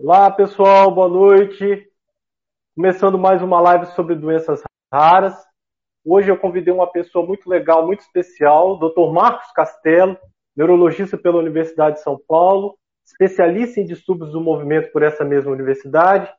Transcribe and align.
Olá 0.00 0.30
pessoal, 0.30 0.92
boa 0.92 1.08
noite. 1.08 1.90
Começando 2.76 3.18
mais 3.18 3.42
uma 3.42 3.60
live 3.60 3.86
sobre 3.86 4.14
doenças 4.14 4.62
raras. 4.94 5.34
Hoje 6.04 6.30
eu 6.30 6.38
convidei 6.38 6.72
uma 6.72 6.86
pessoa 6.86 7.26
muito 7.26 7.50
legal, 7.50 7.84
muito 7.84 7.98
especial, 8.02 8.74
o 8.74 8.76
Dr. 8.76 9.12
Marcos 9.12 9.50
Castelo, 9.50 10.16
neurologista 10.56 11.18
pela 11.18 11.38
Universidade 11.38 11.96
de 11.96 12.02
São 12.02 12.16
Paulo, 12.28 12.78
especialista 13.04 13.80
em 13.80 13.84
distúrbios 13.84 14.30
do 14.30 14.40
movimento 14.40 14.92
por 14.92 15.02
essa 15.02 15.24
mesma 15.24 15.50
universidade. 15.50 16.32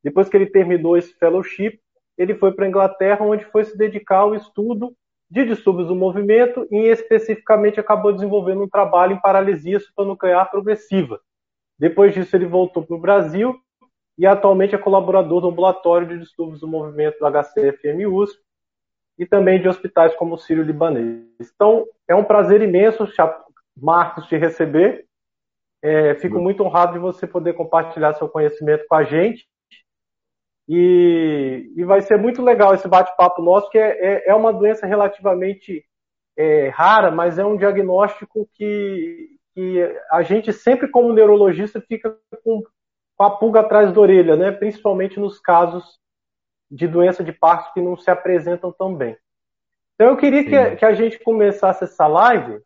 Depois 0.00 0.28
que 0.28 0.36
ele 0.36 0.46
terminou 0.46 0.96
esse 0.96 1.12
fellowship, 1.14 1.80
ele 2.16 2.36
foi 2.36 2.52
para 2.52 2.64
a 2.64 2.68
Inglaterra, 2.68 3.26
onde 3.26 3.44
foi 3.46 3.64
se 3.64 3.76
dedicar 3.76 4.18
ao 4.18 4.36
estudo 4.36 4.94
de 5.28 5.44
distúrbios 5.44 5.88
do 5.88 5.96
movimento 5.96 6.64
e 6.70 6.86
especificamente 6.86 7.80
acabou 7.80 8.12
desenvolvendo 8.12 8.62
um 8.62 8.68
trabalho 8.68 9.14
em 9.14 9.20
paralisia 9.20 9.80
supranuclear 9.80 10.48
progressiva. 10.48 11.18
Depois 11.78 12.14
disso, 12.14 12.34
ele 12.36 12.46
voltou 12.46 12.84
para 12.84 12.96
o 12.96 13.00
Brasil 13.00 13.58
e 14.16 14.26
atualmente 14.26 14.74
é 14.74 14.78
colaborador 14.78 15.40
do 15.40 15.48
ambulatório 15.48 16.06
de 16.06 16.18
distúrbios 16.18 16.60
do 16.60 16.68
movimento 16.68 17.18
do 17.18 17.26
HCFM 17.26 18.06
USP 18.08 18.40
e 19.18 19.26
também 19.26 19.60
de 19.60 19.68
hospitais 19.68 20.14
como 20.16 20.34
o 20.34 20.38
Sírio 20.38 20.62
Libanês. 20.62 21.24
Então, 21.40 21.86
é 22.08 22.14
um 22.14 22.24
prazer 22.24 22.62
imenso, 22.62 23.06
Marcos, 23.76 24.26
te 24.26 24.36
receber. 24.36 25.06
É, 25.82 26.14
fico 26.14 26.38
muito 26.38 26.62
honrado 26.62 26.94
de 26.94 26.98
você 26.98 27.26
poder 27.26 27.52
compartilhar 27.54 28.14
seu 28.14 28.28
conhecimento 28.28 28.86
com 28.88 28.94
a 28.94 29.04
gente. 29.04 29.46
E, 30.68 31.72
e 31.76 31.84
vai 31.84 32.00
ser 32.00 32.16
muito 32.16 32.42
legal 32.42 32.74
esse 32.74 32.88
bate-papo 32.88 33.42
nosso, 33.42 33.68
que 33.68 33.78
é, 33.78 33.90
é, 34.00 34.30
é, 34.30 34.34
uma 34.34 34.52
doença 34.52 34.86
relativamente 34.86 35.84
é, 36.36 36.68
rara, 36.68 37.10
mas 37.10 37.38
é 37.38 37.44
um 37.44 37.56
diagnóstico 37.56 38.48
que, 38.54 39.33
que 39.54 39.98
a 40.10 40.22
gente 40.22 40.52
sempre, 40.52 40.88
como 40.88 41.12
neurologista, 41.12 41.80
fica 41.80 42.16
com, 42.42 42.62
a 43.18 43.30
pulga 43.30 43.60
atrás 43.60 43.92
da 43.92 44.00
orelha, 44.00 44.36
né? 44.36 44.50
principalmente 44.50 45.20
nos 45.20 45.38
casos 45.38 45.98
de 46.70 46.88
doença 46.88 47.22
de 47.22 47.32
Parkinson 47.32 47.72
que 47.72 47.80
não 47.80 47.96
se 47.96 48.10
apresentam 48.10 48.72
tão 48.72 48.94
bem. 48.94 49.16
Então 49.94 50.08
eu 50.08 50.16
queria 50.16 50.44
que, 50.44 50.76
que, 50.76 50.84
a 50.84 50.92
gente 50.92 51.20
começasse 51.20 51.84
essa 51.84 52.06
live 52.06 52.60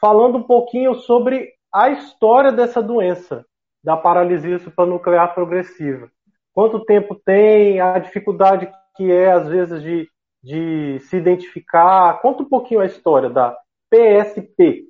falando 0.00 0.38
um 0.38 0.42
pouquinho 0.42 0.94
sobre 0.94 1.52
a 1.72 1.90
história 1.90 2.50
dessa 2.50 2.82
doença, 2.82 3.44
da 3.84 3.96
paralisia 3.96 4.58
supranuclear 4.58 5.34
progressiva 5.34 6.10
quanto 6.52 6.84
tempo 6.84 7.14
tem, 7.14 7.80
a 7.80 7.98
dificuldade 7.98 8.70
que 8.96 9.10
é, 9.10 9.32
às 9.32 9.48
vezes, 9.48 9.82
de, 9.82 10.08
de 10.42 10.98
se 11.00 11.16
identificar. 11.16 12.20
Conta 12.20 12.42
um 12.42 12.48
pouquinho 12.48 12.80
a 12.80 12.86
história 12.86 13.30
da 13.30 13.56
PSP. 13.88 14.89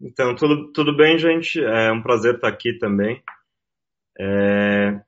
Então, 0.00 0.34
tudo, 0.34 0.72
tudo 0.72 0.96
bem, 0.96 1.18
gente? 1.18 1.62
É 1.62 1.90
um 1.90 2.02
prazer 2.02 2.34
estar 2.34 2.48
aqui 2.48 2.74
também. 2.78 3.22
É, 4.18 5.00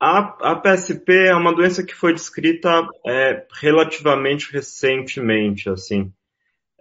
a, 0.00 0.52
a, 0.52 0.56
PSP 0.56 1.28
é 1.28 1.34
uma 1.34 1.54
doença 1.54 1.84
que 1.84 1.94
foi 1.94 2.12
descrita 2.12 2.86
é, 3.06 3.46
relativamente 3.60 4.52
recentemente, 4.52 5.68
assim. 5.68 6.12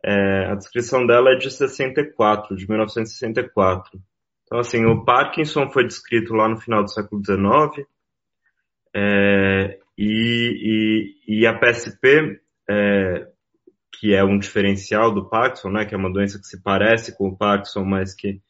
É, 0.03 0.45
a 0.51 0.55
descrição 0.55 1.05
dela 1.07 1.31
é 1.31 1.35
de 1.35 1.49
64, 1.49 2.55
de 2.55 2.69
1964. 2.69 3.99
Então, 4.43 4.59
assim, 4.59 4.85
o 4.85 5.03
Parkinson 5.03 5.69
foi 5.71 5.85
descrito 5.85 6.33
lá 6.33 6.47
no 6.47 6.57
final 6.57 6.83
do 6.83 6.91
século 6.91 7.23
XIX, 7.23 7.87
é, 8.95 9.79
e, 9.97 11.15
e, 11.27 11.39
e, 11.39 11.47
a 11.47 11.57
PSP, 11.57 12.39
que 13.99 14.13
é 14.13 14.23
um 14.23 14.37
diferencial 14.37 15.13
do 15.13 15.29
Parkinson, 15.29 15.69
né, 15.69 15.85
que 15.85 15.93
é 15.93 15.97
uma 15.97 16.11
doença 16.11 16.39
que 16.39 16.45
se 16.45 16.61
parece 16.61 17.17
com 17.17 17.29
o 17.29 17.37
Parkinson, 17.37 17.83
mas 17.83 18.13
que 18.13 18.41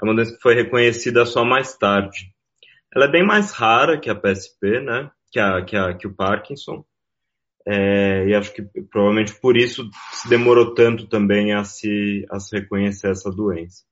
é 0.00 0.04
uma 0.04 0.14
doença 0.14 0.34
que 0.34 0.42
foi 0.42 0.54
reconhecida 0.54 1.24
só 1.26 1.44
mais 1.44 1.76
tarde. 1.76 2.32
Ela 2.94 3.06
é 3.06 3.10
bem 3.10 3.24
mais 3.24 3.52
rara 3.52 3.98
que 3.98 4.10
a 4.10 4.14
PSP, 4.14 4.80
né, 4.80 5.10
que, 5.30 5.38
a, 5.38 5.62
que, 5.64 5.76
a, 5.76 5.94
que 5.94 6.06
o 6.06 6.14
Parkinson, 6.14 6.84
é, 7.66 8.26
e 8.26 8.34
acho 8.34 8.52
que 8.54 8.62
provavelmente 8.90 9.38
por 9.40 9.56
isso 9.56 9.90
se 10.12 10.28
demorou 10.28 10.72
tanto 10.72 11.06
também 11.06 11.52
a 11.52 11.64
se, 11.64 12.26
a 12.30 12.40
se 12.40 12.58
reconhecer 12.58 13.10
essa 13.10 13.30
doença. 13.30 13.84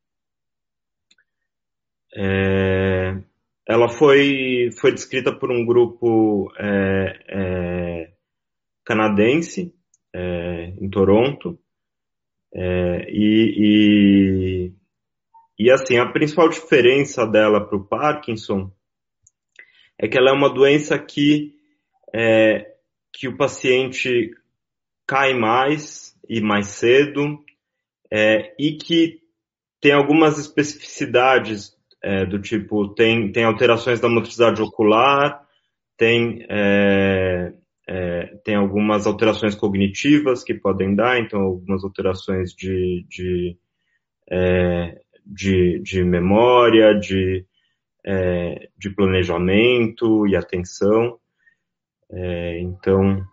É, 2.15 3.21
ela 3.69 3.89
foi, 3.89 4.71
foi 4.81 4.93
descrita 4.93 5.31
por 5.31 5.51
um 5.51 5.67
grupo 5.67 6.51
é, 6.59 7.19
é, 7.29 8.13
canadense 8.83 9.76
é, 10.15 10.75
em 10.81 10.89
Toronto. 10.89 11.59
É, 12.55 13.07
e, 13.11 14.73
e, 15.59 15.65
e, 15.67 15.71
assim 15.71 15.99
a 15.99 16.11
principal 16.11 16.49
diferença 16.49 17.27
dela 17.27 17.61
para 17.67 17.77
o 17.77 17.85
Parkinson 17.85 18.71
é 19.99 20.09
que 20.09 20.17
ela 20.17 20.31
é 20.31 20.33
uma 20.33 20.49
doença 20.49 20.99
que 20.99 21.55
é, 22.15 22.75
que 23.13 23.29
o 23.29 23.37
paciente 23.37 24.31
cai 25.07 25.35
mais 25.35 26.17
e 26.29 26.41
mais 26.41 26.69
cedo 26.69 27.45
é, 28.11 28.55
e 28.59 28.77
que 28.77 29.21
tem 29.81 29.93
algumas 29.93 30.39
especificidades 30.39 31.77
é, 32.03 32.25
do 32.25 32.41
tipo, 32.41 32.89
tem, 32.95 33.33
tem 33.33 33.45
alterações 33.45 34.01
da 34.01 34.09
motricidade 34.09 34.63
ocular, 34.63 35.45
tem, 35.97 36.45
é, 36.49 37.53
é, 37.89 38.37
tem 38.45 38.55
algumas 38.55 39.07
alterações 39.07 39.55
cognitivas 39.55 40.43
que 40.43 40.55
podem 40.55 40.95
dar, 40.95 41.19
então 41.19 41.41
algumas 41.41 41.85
alterações 41.85 42.53
de, 42.53 43.07
de, 43.09 43.57
é, 44.31 45.01
de, 45.25 45.81
de 45.81 46.05
memória, 46.05 46.95
de, 46.95 47.45
é, 48.05 48.69
de 48.77 48.91
planejamento 48.91 50.27
e 50.27 50.37
atenção. 50.37 51.19
É, 52.11 52.61
então, 52.61 53.25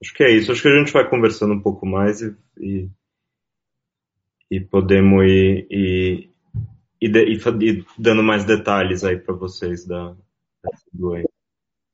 acho 0.00 0.14
que 0.14 0.24
é 0.24 0.30
isso. 0.30 0.52
Acho 0.52 0.62
que 0.62 0.68
a 0.68 0.78
gente 0.78 0.92
vai 0.92 1.08
conversando 1.08 1.54
um 1.54 1.60
pouco 1.60 1.86
mais 1.86 2.20
e, 2.22 2.36
e 2.58 2.88
e 4.50 4.60
podemos 4.60 5.24
ir, 5.24 5.66
ir, 5.70 6.30
ir, 7.00 7.62
ir 7.62 7.86
dando 7.96 8.22
mais 8.22 8.44
detalhes 8.44 9.04
aí 9.04 9.16
para 9.16 9.34
vocês 9.34 9.86
da, 9.86 10.16
doença. 10.92 11.29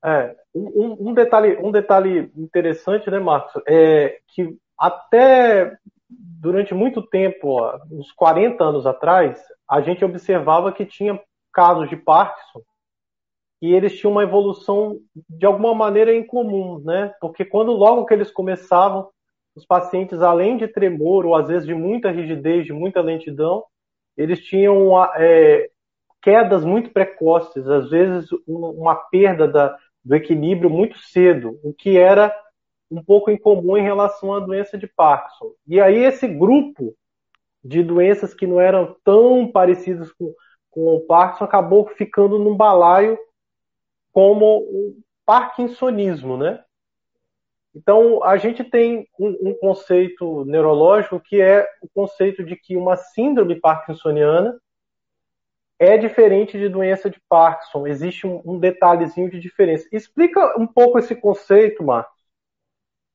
É, 0.07 0.37
um, 0.55 1.09
um, 1.09 1.15
detalhe, 1.15 1.57
um 1.57 1.73
detalhe 1.73 2.31
interessante, 2.37 3.11
né, 3.11 3.19
Marcos, 3.19 3.61
é 3.67 4.21
que 4.29 4.57
até 4.79 5.77
durante 6.09 6.73
muito 6.73 7.03
tempo, 7.03 7.61
ó, 7.61 7.81
uns 7.91 8.13
40 8.13 8.63
anos 8.63 8.87
atrás, 8.87 9.43
a 9.69 9.81
gente 9.81 10.05
observava 10.05 10.73
que 10.73 10.87
tinha 10.87 11.21
casos 11.53 11.89
de 11.89 11.97
Parkinson 11.97 12.63
e 13.61 13.75
eles 13.75 13.99
tinham 13.99 14.13
uma 14.13 14.23
evolução 14.23 15.01
de 15.29 15.45
alguma 15.45 15.75
maneira 15.75 16.15
incomum, 16.15 16.79
né? 16.85 17.13
Porque 17.21 17.45
quando 17.45 17.73
logo 17.73 18.05
que 18.05 18.15
eles 18.15 18.31
começavam, 18.31 19.09
os 19.57 19.65
pacientes, 19.65 20.21
além 20.21 20.57
de 20.57 20.69
tremor, 20.69 21.25
ou 21.27 21.35
às 21.35 21.49
vezes 21.49 21.67
de 21.67 21.75
muita 21.75 22.11
rigidez, 22.11 22.67
de 22.67 22.73
muita 22.73 23.01
lentidão, 23.01 23.65
eles 24.17 24.41
tinham 24.45 25.03
é, 25.15 25.69
quedas 26.23 26.65
muito 26.65 26.91
precoces, 26.91 27.67
às 27.67 27.89
vezes 27.89 28.29
uma 28.47 28.95
perda 28.95 29.49
da, 29.49 29.77
do 30.07 30.15
equilíbrio 30.15 30.71
muito 30.71 30.97
cedo, 30.99 31.59
o 31.65 31.75
que 31.75 31.99
era 31.99 32.33
um 32.89 33.03
pouco 33.03 33.29
incomum 33.29 33.77
em 33.77 33.83
relação 33.83 34.33
à 34.33 34.39
doença 34.39 34.79
de 34.79 34.87
Parkinson. 34.87 35.53
E 35.67 35.81
aí 35.81 36.05
esse 36.05 36.29
grupo 36.29 36.95
de 37.63 37.83
doenças 37.83 38.33
que 38.33 38.47
não 38.47 38.61
eram 38.61 38.95
tão 39.03 39.51
parecidas 39.51 40.13
com, 40.13 40.33
com 40.71 40.95
o 40.95 41.01
Parkinson 41.01 41.43
acabou 41.43 41.89
ficando 41.89 42.39
num 42.39 42.57
balaio 42.57 43.19
como 44.13 44.59
o 44.59 44.97
parkinsonismo, 45.27 46.37
né? 46.37 46.63
Então, 47.75 48.23
a 48.23 48.37
gente 48.37 48.63
tem 48.63 49.09
um, 49.19 49.51
um, 49.51 49.55
conceito 49.55 50.45
neurológico 50.45 51.21
que 51.21 51.41
é 51.41 51.67
o 51.83 51.89
conceito 51.93 52.45
de 52.45 52.55
que 52.55 52.77
uma 52.77 52.97
síndrome 52.97 53.61
parkinsoniana 53.61 54.57
é 55.79 55.97
diferente 55.99 56.59
de 56.59 56.69
doença 56.69 57.11
de 57.11 57.21
Parkinson. 57.29 57.87
Existe 57.87 58.27
um, 58.27 58.41
um 58.45 58.59
detalhezinho 58.59 59.31
de 59.31 59.39
diferença. 59.39 59.87
Explica 59.93 60.59
um 60.59 60.67
pouco 60.67 60.99
esse 60.99 61.15
conceito, 61.15 61.85
Marcos. 61.85 62.17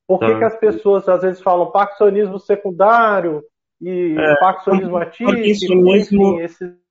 Por 0.07 0.19
que, 0.19 0.27
tá. 0.27 0.37
que 0.37 0.43
as 0.43 0.57
pessoas 0.57 1.07
às 1.07 1.21
vezes 1.21 1.41
falam 1.41 1.71
parkinsonismo 1.71 2.37
secundário 2.39 3.43
e 3.79 4.15
é, 4.17 4.35
parkinsonismo 4.39 4.97
atípico? 4.97 5.31
Parkinsonismo, 5.31 6.33
enfim, 6.33 6.43
esses 6.43 6.81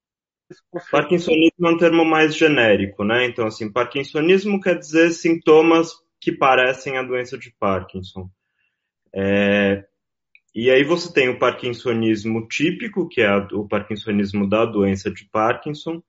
Parkinsonismo 0.90 1.66
é 1.66 1.70
um 1.70 1.76
termo 1.76 2.04
mais 2.04 2.34
genérico, 2.34 3.04
né? 3.04 3.24
Então, 3.24 3.46
assim, 3.46 3.70
Parkinsonismo 3.70 4.60
quer 4.60 4.76
dizer 4.76 5.10
sintomas 5.10 5.92
que 6.20 6.32
parecem 6.32 6.98
a 6.98 7.02
doença 7.02 7.38
de 7.38 7.54
Parkinson. 7.58 8.28
É, 9.14 9.84
e 10.54 10.70
aí 10.70 10.82
você 10.82 11.12
tem 11.12 11.28
o 11.28 11.38
parkinsonismo 11.38 12.46
típico, 12.48 13.08
que 13.08 13.20
é 13.20 13.34
o 13.52 13.66
parkinsonismo 13.68 14.48
da 14.48 14.64
doença 14.64 15.10
de 15.10 15.24
Parkinson, 15.30 16.02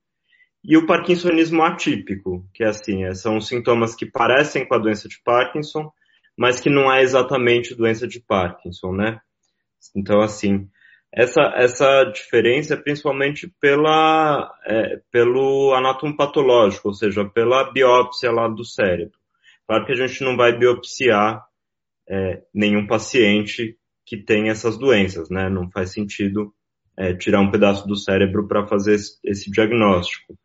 e 0.64 0.78
o 0.78 0.86
parkinsonismo 0.86 1.64
atípico, 1.64 2.46
que 2.54 2.64
é 2.64 2.68
assim, 2.68 3.04
é, 3.04 3.14
são 3.14 3.42
sintomas 3.42 3.96
que 3.96 4.06
parecem 4.06 4.68
com 4.68 4.76
a 4.76 4.80
doença 4.80 5.08
de 5.08 5.20
Parkinson, 5.24 5.92
mas 6.38 6.60
que 6.60 6.70
não 6.70 6.92
é 6.92 7.02
exatamente 7.02 7.76
doença 7.76 8.08
de 8.08 8.20
Parkinson, 8.20 8.94
né? 8.94 9.20
Então, 9.96 10.22
assim, 10.22 10.70
essa, 11.12 11.42
essa 11.56 12.04
diferença 12.06 12.76
é 12.76 12.78
principalmente 12.78 13.52
pela, 13.60 14.54
é, 14.66 15.02
pelo 15.12 15.74
anátomo 15.74 16.16
patológico, 16.16 16.90
ou 16.90 16.94
seja, 16.94 17.26
pela 17.26 17.72
biópsia 17.72 18.32
lá 18.32 18.48
do 18.48 18.64
cérebro. 18.64 19.18
Claro 19.68 19.86
que 19.86 19.92
a 19.92 19.96
gente 19.96 20.24
não 20.24 20.38
vai 20.38 20.58
biopsiar 20.58 21.44
é, 22.08 22.42
nenhum 22.54 22.88
paciente 22.88 23.78
que 24.12 24.18
tem 24.18 24.50
essas 24.50 24.78
doenças, 24.78 25.30
né? 25.30 25.50
Não 25.50 25.72
faz 25.72 25.94
sentido 25.94 26.54
é, 26.98 27.14
tirar 27.14 27.40
um 27.40 27.50
pedaço 27.50 27.88
do 27.88 27.96
cérebro 27.96 28.46
para 28.46 28.68
fazer 28.68 28.96
esse, 28.96 29.18
esse 29.24 29.50
diagnóstico. 29.50 30.38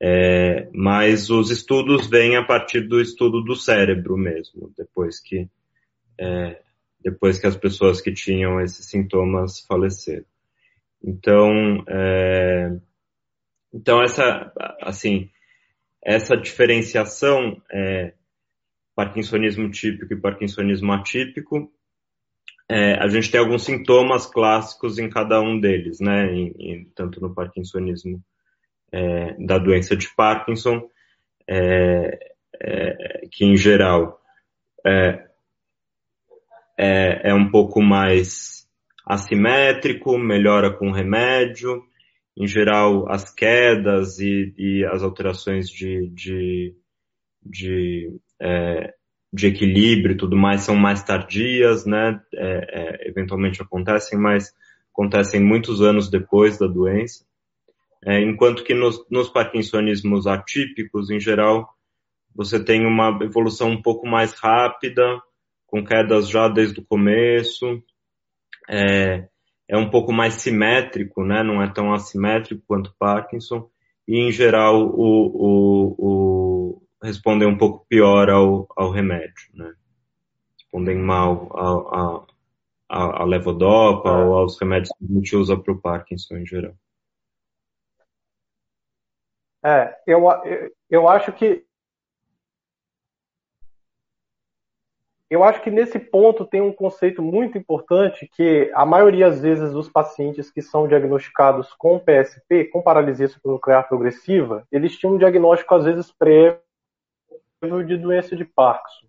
É, 0.00 0.66
mas 0.72 1.28
os 1.28 1.50
estudos 1.50 2.06
vêm 2.06 2.36
a 2.36 2.42
partir 2.42 2.88
do 2.88 3.02
estudo 3.02 3.42
do 3.42 3.54
cérebro 3.54 4.16
mesmo, 4.16 4.72
depois 4.78 5.20
que 5.20 5.46
é, 6.18 6.62
depois 7.04 7.38
que 7.38 7.46
as 7.46 7.54
pessoas 7.54 8.00
que 8.00 8.14
tinham 8.14 8.58
esses 8.62 8.86
sintomas 8.86 9.60
faleceram. 9.60 10.24
Então, 11.04 11.84
é, 11.86 12.78
então 13.74 14.02
essa, 14.02 14.50
assim, 14.80 15.28
essa 16.02 16.34
diferenciação 16.34 17.60
é, 17.70 18.14
parkinsonismo 18.94 19.70
típico 19.70 20.14
e 20.14 20.20
parkinsonismo 20.20 20.90
atípico, 20.94 21.70
é, 22.72 22.94
a 22.94 23.06
gente 23.08 23.30
tem 23.30 23.38
alguns 23.38 23.64
sintomas 23.64 24.24
clássicos 24.24 24.98
em 24.98 25.10
cada 25.10 25.38
um 25.42 25.60
deles, 25.60 26.00
né? 26.00 26.32
Em, 26.32 26.54
em, 26.58 26.84
tanto 26.94 27.20
no 27.20 27.34
parkinsonismo 27.34 28.24
é, 28.90 29.34
da 29.44 29.58
doença 29.58 29.94
de 29.94 30.08
Parkinson, 30.16 30.88
é, 31.46 32.32
é 32.58 33.28
que 33.30 33.44
em 33.44 33.58
geral 33.58 34.18
é, 34.86 35.26
é, 36.78 37.34
um 37.34 37.50
pouco 37.50 37.82
mais 37.82 38.66
assimétrico, 39.04 40.16
melhora 40.16 40.72
com 40.72 40.90
remédio. 40.90 41.84
Em 42.34 42.46
geral, 42.46 43.06
as 43.12 43.30
quedas 43.30 44.18
e, 44.18 44.54
e 44.56 44.84
as 44.86 45.02
alterações 45.02 45.68
de, 45.68 46.08
de, 46.08 46.74
de, 47.44 48.18
é, 48.40 48.94
de 49.32 49.46
equilíbrio 49.46 50.12
e 50.12 50.16
tudo 50.16 50.36
mais 50.36 50.62
são 50.62 50.76
mais 50.76 51.02
tardias, 51.02 51.86
né? 51.86 52.20
É, 52.34 53.04
é, 53.04 53.08
eventualmente 53.08 53.62
acontecem, 53.62 54.18
mas 54.18 54.52
acontecem 54.92 55.40
muitos 55.40 55.80
anos 55.80 56.10
depois 56.10 56.58
da 56.58 56.66
doença. 56.66 57.24
É, 58.04 58.20
enquanto 58.20 58.64
que 58.64 58.74
nos, 58.74 59.04
nos 59.10 59.28
parkinsonismos 59.28 60.26
atípicos, 60.26 61.08
em 61.08 61.20
geral, 61.20 61.68
você 62.34 62.62
tem 62.62 62.86
uma 62.86 63.18
evolução 63.22 63.70
um 63.70 63.80
pouco 63.80 64.06
mais 64.06 64.32
rápida, 64.34 65.02
com 65.66 65.84
quedas 65.84 66.28
já 66.28 66.48
desde 66.48 66.80
o 66.80 66.84
começo. 66.84 67.82
É, 68.68 69.28
é 69.68 69.76
um 69.78 69.88
pouco 69.88 70.12
mais 70.12 70.34
simétrico, 70.34 71.24
né? 71.24 71.42
Não 71.42 71.62
é 71.62 71.72
tão 71.72 71.94
assimétrico 71.94 72.62
quanto 72.66 72.94
Parkinson. 72.98 73.70
E, 74.06 74.18
em 74.18 74.32
geral, 74.32 74.82
o, 74.82 74.98
o, 74.98 75.94
o 75.98 76.11
respondem 77.02 77.48
um 77.48 77.58
pouco 77.58 77.84
pior 77.88 78.30
ao, 78.30 78.66
ao 78.76 78.90
remédio, 78.90 79.50
né? 79.54 79.74
Respondem 80.58 80.96
mal 80.96 81.50
a, 81.56 82.24
a, 82.88 83.22
a 83.22 83.24
levodopa 83.24 84.08
é. 84.08 84.12
ou 84.12 84.38
aos 84.38 84.58
remédios 84.60 84.90
que 84.96 85.04
a 85.04 85.14
gente 85.14 85.36
usa 85.36 85.56
para 85.56 85.72
o 85.72 85.80
Parkinson 85.80 86.36
em 86.36 86.46
geral. 86.46 86.74
É, 89.64 89.96
eu, 90.06 90.24
eu 90.90 91.08
acho 91.08 91.32
que 91.32 91.64
Eu 95.32 95.42
acho 95.42 95.62
que 95.62 95.70
nesse 95.70 95.98
ponto 95.98 96.44
tem 96.44 96.60
um 96.60 96.74
conceito 96.74 97.22
muito 97.22 97.56
importante 97.56 98.28
que 98.36 98.70
a 98.74 98.84
maioria 98.84 99.30
das 99.30 99.40
vezes 99.40 99.72
dos 99.72 99.88
pacientes 99.88 100.50
que 100.50 100.60
são 100.60 100.86
diagnosticados 100.86 101.72
com 101.72 101.98
PSP, 101.98 102.66
com 102.66 102.82
paralisia 102.82 103.26
supranuclear 103.28 103.88
progressiva, 103.88 104.66
eles 104.70 104.94
tinham 104.94 105.14
um 105.14 105.16
diagnóstico 105.16 105.74
às 105.74 105.86
vezes 105.86 106.12
prévio 106.12 106.60
de 107.86 107.96
doença 107.96 108.34
de 108.34 108.44
Parkinson. 108.44 109.06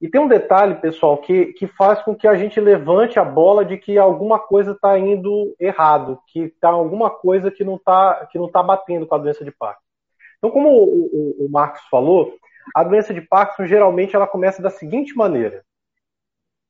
E 0.00 0.08
tem 0.08 0.20
um 0.20 0.28
detalhe, 0.28 0.76
pessoal, 0.76 1.18
que, 1.18 1.52
que 1.52 1.66
faz 1.66 2.00
com 2.02 2.14
que 2.14 2.26
a 2.26 2.34
gente 2.34 2.58
levante 2.58 3.18
a 3.18 3.24
bola 3.24 3.64
de 3.64 3.76
que 3.76 3.98
alguma 3.98 4.38
coisa 4.38 4.72
está 4.72 4.98
indo 4.98 5.54
errado, 5.60 6.18
que 6.28 6.44
está 6.44 6.70
alguma 6.70 7.10
coisa 7.10 7.50
que 7.50 7.62
não 7.62 7.76
está 7.76 8.26
que 8.30 8.38
não 8.38 8.48
tá 8.48 8.62
batendo 8.62 9.06
com 9.06 9.14
a 9.14 9.18
doença 9.18 9.44
de 9.44 9.50
Parkinson. 9.50 9.84
Então, 10.38 10.50
como 10.50 10.70
o, 10.70 11.42
o, 11.42 11.46
o 11.46 11.50
Marcos 11.50 11.82
falou, 11.90 12.34
a 12.74 12.82
doença 12.82 13.12
de 13.12 13.20
Parkinson 13.20 13.66
geralmente 13.66 14.16
ela 14.16 14.26
começa 14.26 14.62
da 14.62 14.70
seguinte 14.70 15.14
maneira: 15.14 15.62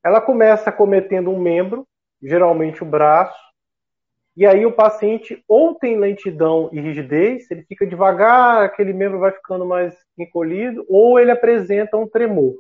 ela 0.03 0.21
começa 0.21 0.73
cometendo 0.73 1.31
um 1.31 1.39
membro, 1.39 1.87
geralmente 2.21 2.83
o 2.83 2.87
braço, 2.87 3.39
e 4.41 4.47
aí 4.47 4.65
o 4.65 4.73
paciente 4.73 5.45
ou 5.47 5.75
tem 5.75 5.99
lentidão 5.99 6.71
e 6.73 6.81
rigidez, 6.81 7.51
ele 7.51 7.63
fica 7.65 7.87
devagar, 7.87 8.63
aquele 8.63 8.91
membro 8.95 9.19
vai 9.19 9.33
ficando 9.33 9.67
mais 9.67 9.95
encolhido, 10.17 10.83
ou 10.89 11.21
ele 11.21 11.31
apresenta 11.31 11.99
um 11.99 12.09
tremor. 12.09 12.55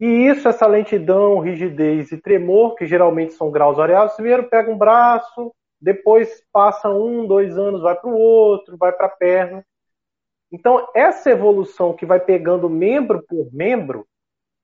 E 0.00 0.06
isso, 0.06 0.48
essa 0.48 0.66
lentidão, 0.66 1.38
rigidez 1.40 2.12
e 2.12 2.16
tremor, 2.16 2.76
que 2.76 2.86
geralmente 2.86 3.34
são 3.34 3.50
graus 3.50 3.76
variáveis, 3.76 4.14
primeiro 4.14 4.48
pega 4.48 4.70
um 4.70 4.78
braço, 4.78 5.54
depois 5.78 6.42
passa 6.50 6.88
um, 6.88 7.26
dois 7.26 7.58
anos, 7.58 7.82
vai 7.82 7.94
para 7.94 8.08
o 8.08 8.18
outro, 8.18 8.78
vai 8.78 8.92
para 8.92 9.08
a 9.08 9.10
perna. 9.10 9.62
Então, 10.50 10.88
essa 10.94 11.28
evolução 11.28 11.92
que 11.92 12.06
vai 12.06 12.20
pegando 12.20 12.70
membro 12.70 13.22
por 13.28 13.52
membro, 13.52 14.08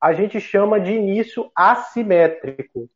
a 0.00 0.14
gente 0.14 0.40
chama 0.40 0.80
de 0.80 0.92
início 0.92 1.52
assimétrico. 1.54 2.88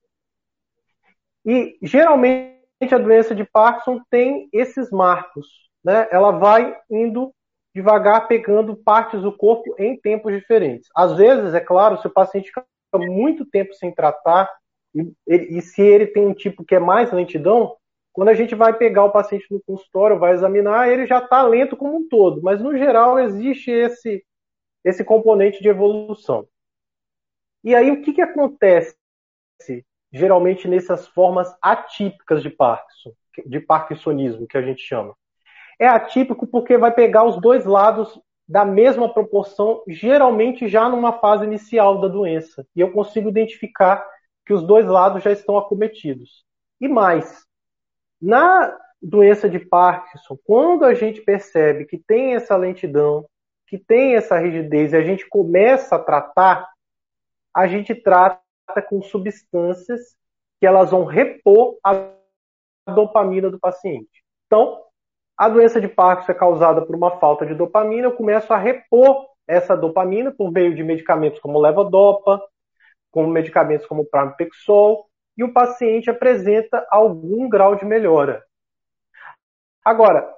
E 1.47 1.79
geralmente 1.81 2.57
a 2.91 2.99
doença 2.99 3.35
de 3.35 3.45
Parkinson 3.45 4.01
tem 4.11 4.49
esses 4.53 4.91
marcos, 4.91 5.47
né? 5.85 6.09
Ela 6.11 6.33
vai 6.33 6.77
indo 6.91 7.33
devagar 7.73 8.27
pegando 8.27 8.75
partes 8.75 9.23
do 9.23 9.31
corpo 9.31 9.75
em 9.79 9.97
tempos 9.97 10.33
diferentes. 10.33 10.89
Às 10.97 11.17
vezes, 11.17 11.55
é 11.55 11.61
claro, 11.61 11.99
se 12.01 12.07
o 12.07 12.13
paciente 12.13 12.49
fica 12.49 12.67
muito 12.95 13.45
tempo 13.45 13.75
sem 13.75 13.95
tratar 13.95 14.51
e, 14.95 15.13
e 15.29 15.63
se 15.63 15.83
ele 15.83 16.07
tem 16.07 16.27
um 16.27 16.35
tipo 16.35 16.65
que 16.65 16.75
é 16.75 16.79
mais 16.81 17.13
lentidão, 17.13 17.77
quando 18.13 18.31
a 18.31 18.35
gente 18.35 18.55
vai 18.55 18.77
pegar 18.77 19.05
o 19.05 19.13
paciente 19.13 19.47
no 19.51 19.61
consultório, 19.61 20.19
vai 20.19 20.33
examinar, 20.33 20.89
ele 20.89 21.07
já 21.07 21.19
está 21.19 21.43
lento 21.43 21.77
como 21.77 21.97
um 21.97 22.09
todo, 22.09 22.43
mas 22.43 22.63
no 22.63 22.77
geral 22.77 23.19
existe 23.19 23.71
esse, 23.71 24.25
esse 24.83 25.05
componente 25.05 25.63
de 25.63 25.69
evolução. 25.69 26.49
E 27.63 27.75
aí 27.75 27.91
o 27.91 28.01
que, 28.01 28.15
que 28.15 28.23
acontece 28.23 28.97
geralmente 30.17 30.67
nessas 30.67 31.07
formas 31.07 31.55
atípicas 31.63 32.43
de 32.43 32.51
Parkinson, 32.51 33.13
de 33.45 33.61
parkinsonismo 33.61 34.47
que 34.47 34.57
a 34.57 34.63
gente 34.63 34.81
chama? 34.81 35.15
É 35.79 35.87
atípico 35.87 36.47
porque 36.47 36.79
vai 36.79 36.91
pegar 36.91 37.25
os 37.25 37.41
dois 37.41 37.67
lados 37.67 38.19
da 38.49 38.65
mesma 38.65 39.13
proporção, 39.13 39.83
geralmente 39.89 40.69
já 40.69 40.89
numa 40.89 41.13
fase 41.13 41.45
inicial 41.45 42.01
da 42.01 42.09
doença. 42.09 42.67
E 42.75 42.81
eu 42.81 42.93
consigo 42.93 43.29
identificar 43.29 44.07
que 44.45 44.55
os 44.55 44.63
dois 44.63 44.87
lados 44.87 45.23
já 45.23 45.33
estão 45.33 45.59
acometidos. 45.59 46.45
E 46.81 46.89
mais, 46.89 47.45
na 48.23 48.75
doença 49.03 49.49
de 49.49 49.59
Parkinson, 49.59 50.39
quando 50.45 50.85
a 50.85 50.95
gente 50.95 51.21
percebe 51.21 51.85
que 51.85 51.99
tem 51.99 52.35
essa 52.35 52.57
lentidão, 52.57 53.27
que 53.67 53.77
tem 53.77 54.15
essa 54.15 54.39
rigidez 54.39 54.93
e 54.93 54.97
a 54.97 55.03
gente 55.03 55.29
começa 55.29 55.97
a 55.97 56.03
tratar, 56.03 56.69
a 57.53 57.67
gente 57.67 57.95
trata 57.95 58.46
com 58.89 59.03
substâncias 59.03 60.17
que 60.61 60.67
elas 60.67 60.91
vão 60.91 61.05
repor 61.05 61.77
a 61.85 62.13
dopamina 62.95 63.51
do 63.51 63.59
paciente. 63.59 64.25
Então, 64.47 64.83
a 65.37 65.49
doença 65.49 65.81
de 65.81 65.89
Parkinson 65.89 66.33
é 66.33 66.35
causada 66.35 66.85
por 66.85 66.97
uma 66.97 67.19
falta 67.19 67.45
de 67.45 67.55
dopamina, 67.55 68.07
eu 68.07 68.17
começo 68.17 68.53
a 68.53 68.57
repor 68.57 69.29
essa 69.47 69.77
dopamina 69.77 70.33
por 70.33 70.51
meio 70.51 70.75
de 70.75 70.83
medicamentos 70.83 71.39
como 71.41 71.61
levodopa, 71.61 72.43
como 73.11 73.29
medicamentos 73.29 73.87
como 73.87 74.05
pramipexol, 74.05 75.07
e 75.37 75.45
o 75.45 75.53
paciente 75.53 76.11
apresenta 76.11 76.87
algum 76.91 77.49
grau 77.49 77.77
de 77.77 77.85
melhora. 77.85 78.43
Agora, 79.85 80.35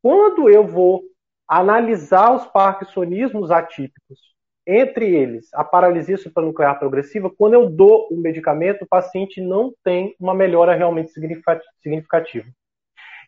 quando 0.00 0.48
eu 0.48 0.66
vou 0.66 1.02
analisar 1.46 2.34
os 2.34 2.46
parkinsonismos 2.46 3.50
atípicos, 3.50 4.34
entre 4.68 5.14
eles 5.14 5.48
a 5.54 5.64
paralisia 5.64 6.18
supranuclear 6.18 6.78
progressiva, 6.78 7.30
quando 7.30 7.54
eu 7.54 7.70
dou 7.70 8.06
o 8.10 8.16
medicamento, 8.16 8.82
o 8.82 8.88
paciente 8.88 9.40
não 9.40 9.72
tem 9.82 10.14
uma 10.20 10.34
melhora 10.34 10.74
realmente 10.74 11.10
significativa. 11.10 12.46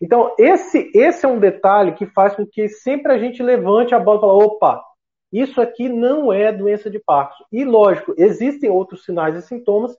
Então, 0.02 0.34
esse, 0.38 0.90
esse 0.94 1.24
é 1.24 1.28
um 1.28 1.40
detalhe 1.40 1.92
que 1.92 2.04
faz 2.06 2.34
com 2.34 2.46
que 2.46 2.68
sempre 2.68 3.12
a 3.12 3.18
gente 3.18 3.42
levante 3.42 3.94
a 3.94 3.98
bola 3.98 4.18
e 4.18 4.20
fale, 4.20 4.32
opa, 4.44 4.84
isso 5.32 5.60
aqui 5.60 5.88
não 5.88 6.32
é 6.32 6.52
doença 6.52 6.90
de 6.90 6.98
Parkinson. 6.98 7.44
E, 7.50 7.64
lógico, 7.64 8.14
existem 8.18 8.68
outros 8.68 9.04
sinais 9.04 9.34
e 9.36 9.42
sintomas 9.42 9.96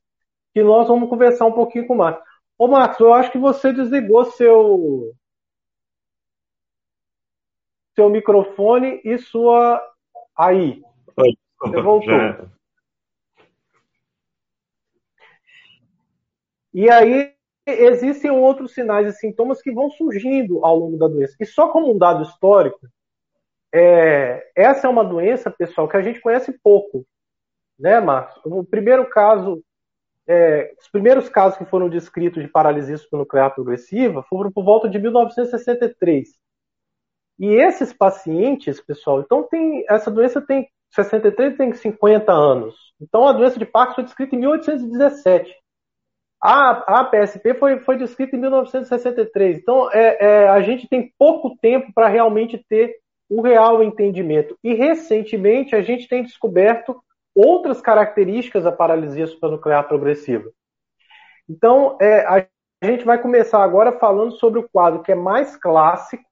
que 0.53 0.61
nós 0.61 0.87
vamos 0.87 1.09
conversar 1.09 1.45
um 1.45 1.53
pouquinho 1.53 1.87
com 1.87 1.93
o 1.93 1.97
Marcos. 1.97 2.23
Ô, 2.57 2.67
Marcos, 2.67 2.99
eu 2.99 3.13
acho 3.13 3.31
que 3.31 3.37
você 3.39 3.73
desligou 3.73 4.25
seu 4.25 5.13
seu 7.95 8.09
microfone 8.09 9.01
e 9.03 9.17
sua 9.17 9.81
aí. 10.35 10.81
Voltou. 11.59 12.01
Já... 12.01 12.45
E 16.73 16.89
aí 16.89 17.33
existem 17.67 18.31
outros 18.31 18.73
sinais 18.73 19.07
e 19.07 19.17
sintomas 19.17 19.61
que 19.61 19.71
vão 19.71 19.89
surgindo 19.89 20.65
ao 20.65 20.77
longo 20.77 20.97
da 20.97 21.07
doença. 21.07 21.35
E 21.39 21.45
só 21.45 21.69
como 21.69 21.91
um 21.91 21.97
dado 21.97 22.23
histórico, 22.23 22.79
é, 23.73 24.51
essa 24.55 24.87
é 24.87 24.89
uma 24.89 25.03
doença, 25.03 25.51
pessoal, 25.51 25.87
que 25.87 25.97
a 25.97 26.01
gente 26.01 26.19
conhece 26.19 26.57
pouco, 26.63 27.05
né, 27.79 27.99
Marcos? 27.99 28.41
O 28.45 28.63
primeiro 28.63 29.07
caso, 29.09 29.63
é, 30.27 30.73
os 30.79 30.87
primeiros 30.89 31.29
casos 31.29 31.57
que 31.57 31.65
foram 31.65 31.89
descritos 31.89 32.41
de 32.41 32.49
paralisia 32.49 32.97
supranuclear 32.97 33.53
progressiva 33.53 34.23
foram 34.23 34.51
por 34.51 34.63
volta 34.63 34.89
de 34.89 34.99
1963. 34.99 36.29
E 37.39 37.47
esses 37.47 37.91
pacientes, 37.91 38.79
pessoal, 38.81 39.21
então 39.21 39.43
tem 39.43 39.85
essa 39.89 40.11
doença 40.11 40.41
tem 40.41 40.69
63 40.91 41.57
tem 41.57 41.73
50 41.73 42.31
anos. 42.31 42.75
Então 42.99 43.27
a 43.27 43.33
doença 43.33 43.57
de 43.57 43.65
Parkinson 43.65 43.95
foi 43.95 44.03
descrita 44.03 44.35
em 44.35 44.39
1817. 44.39 45.55
A, 46.43 47.01
a 47.01 47.03
PSP 47.05 47.53
foi, 47.53 47.79
foi 47.79 47.97
descrita 47.97 48.35
em 48.35 48.39
1963. 48.39 49.59
Então 49.59 49.91
é, 49.91 50.25
é, 50.25 50.49
a 50.49 50.61
gente 50.61 50.87
tem 50.87 51.13
pouco 51.17 51.55
tempo 51.61 51.91
para 51.93 52.07
realmente 52.07 52.57
ter 52.69 52.99
o 53.29 53.41
real 53.41 53.81
entendimento. 53.81 54.57
E 54.63 54.73
recentemente 54.73 55.75
a 55.75 55.81
gente 55.81 56.07
tem 56.07 56.23
descoberto 56.23 57.01
outras 57.33 57.79
características 57.79 58.63
da 58.63 58.71
paralisia 58.71 59.27
supranuclear 59.27 59.87
progressiva. 59.87 60.51
Então 61.47 61.97
é, 62.01 62.25
a 62.25 62.45
gente 62.83 63.05
vai 63.05 63.21
começar 63.21 63.63
agora 63.63 63.97
falando 63.97 64.33
sobre 64.33 64.59
o 64.59 64.67
quadro 64.67 65.03
que 65.03 65.11
é 65.11 65.15
mais 65.15 65.55
clássico, 65.55 66.25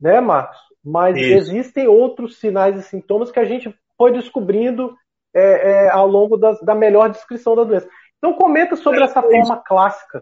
né, 0.00 0.20
Marcos? 0.20 0.73
Mas 0.84 1.16
Isso. 1.16 1.50
existem 1.50 1.88
outros 1.88 2.38
sinais 2.38 2.78
e 2.78 2.82
sintomas 2.82 3.30
que 3.30 3.40
a 3.40 3.44
gente 3.44 3.74
foi 3.96 4.12
descobrindo 4.12 4.94
é, 5.34 5.86
é, 5.86 5.90
ao 5.90 6.06
longo 6.06 6.36
das, 6.36 6.60
da 6.60 6.74
melhor 6.74 7.10
descrição 7.10 7.56
da 7.56 7.64
doença. 7.64 7.88
Então 8.18 8.34
comenta 8.34 8.76
sobre 8.76 9.00
é, 9.00 9.04
essa 9.04 9.22
forma 9.22 9.56
clássica 9.56 10.20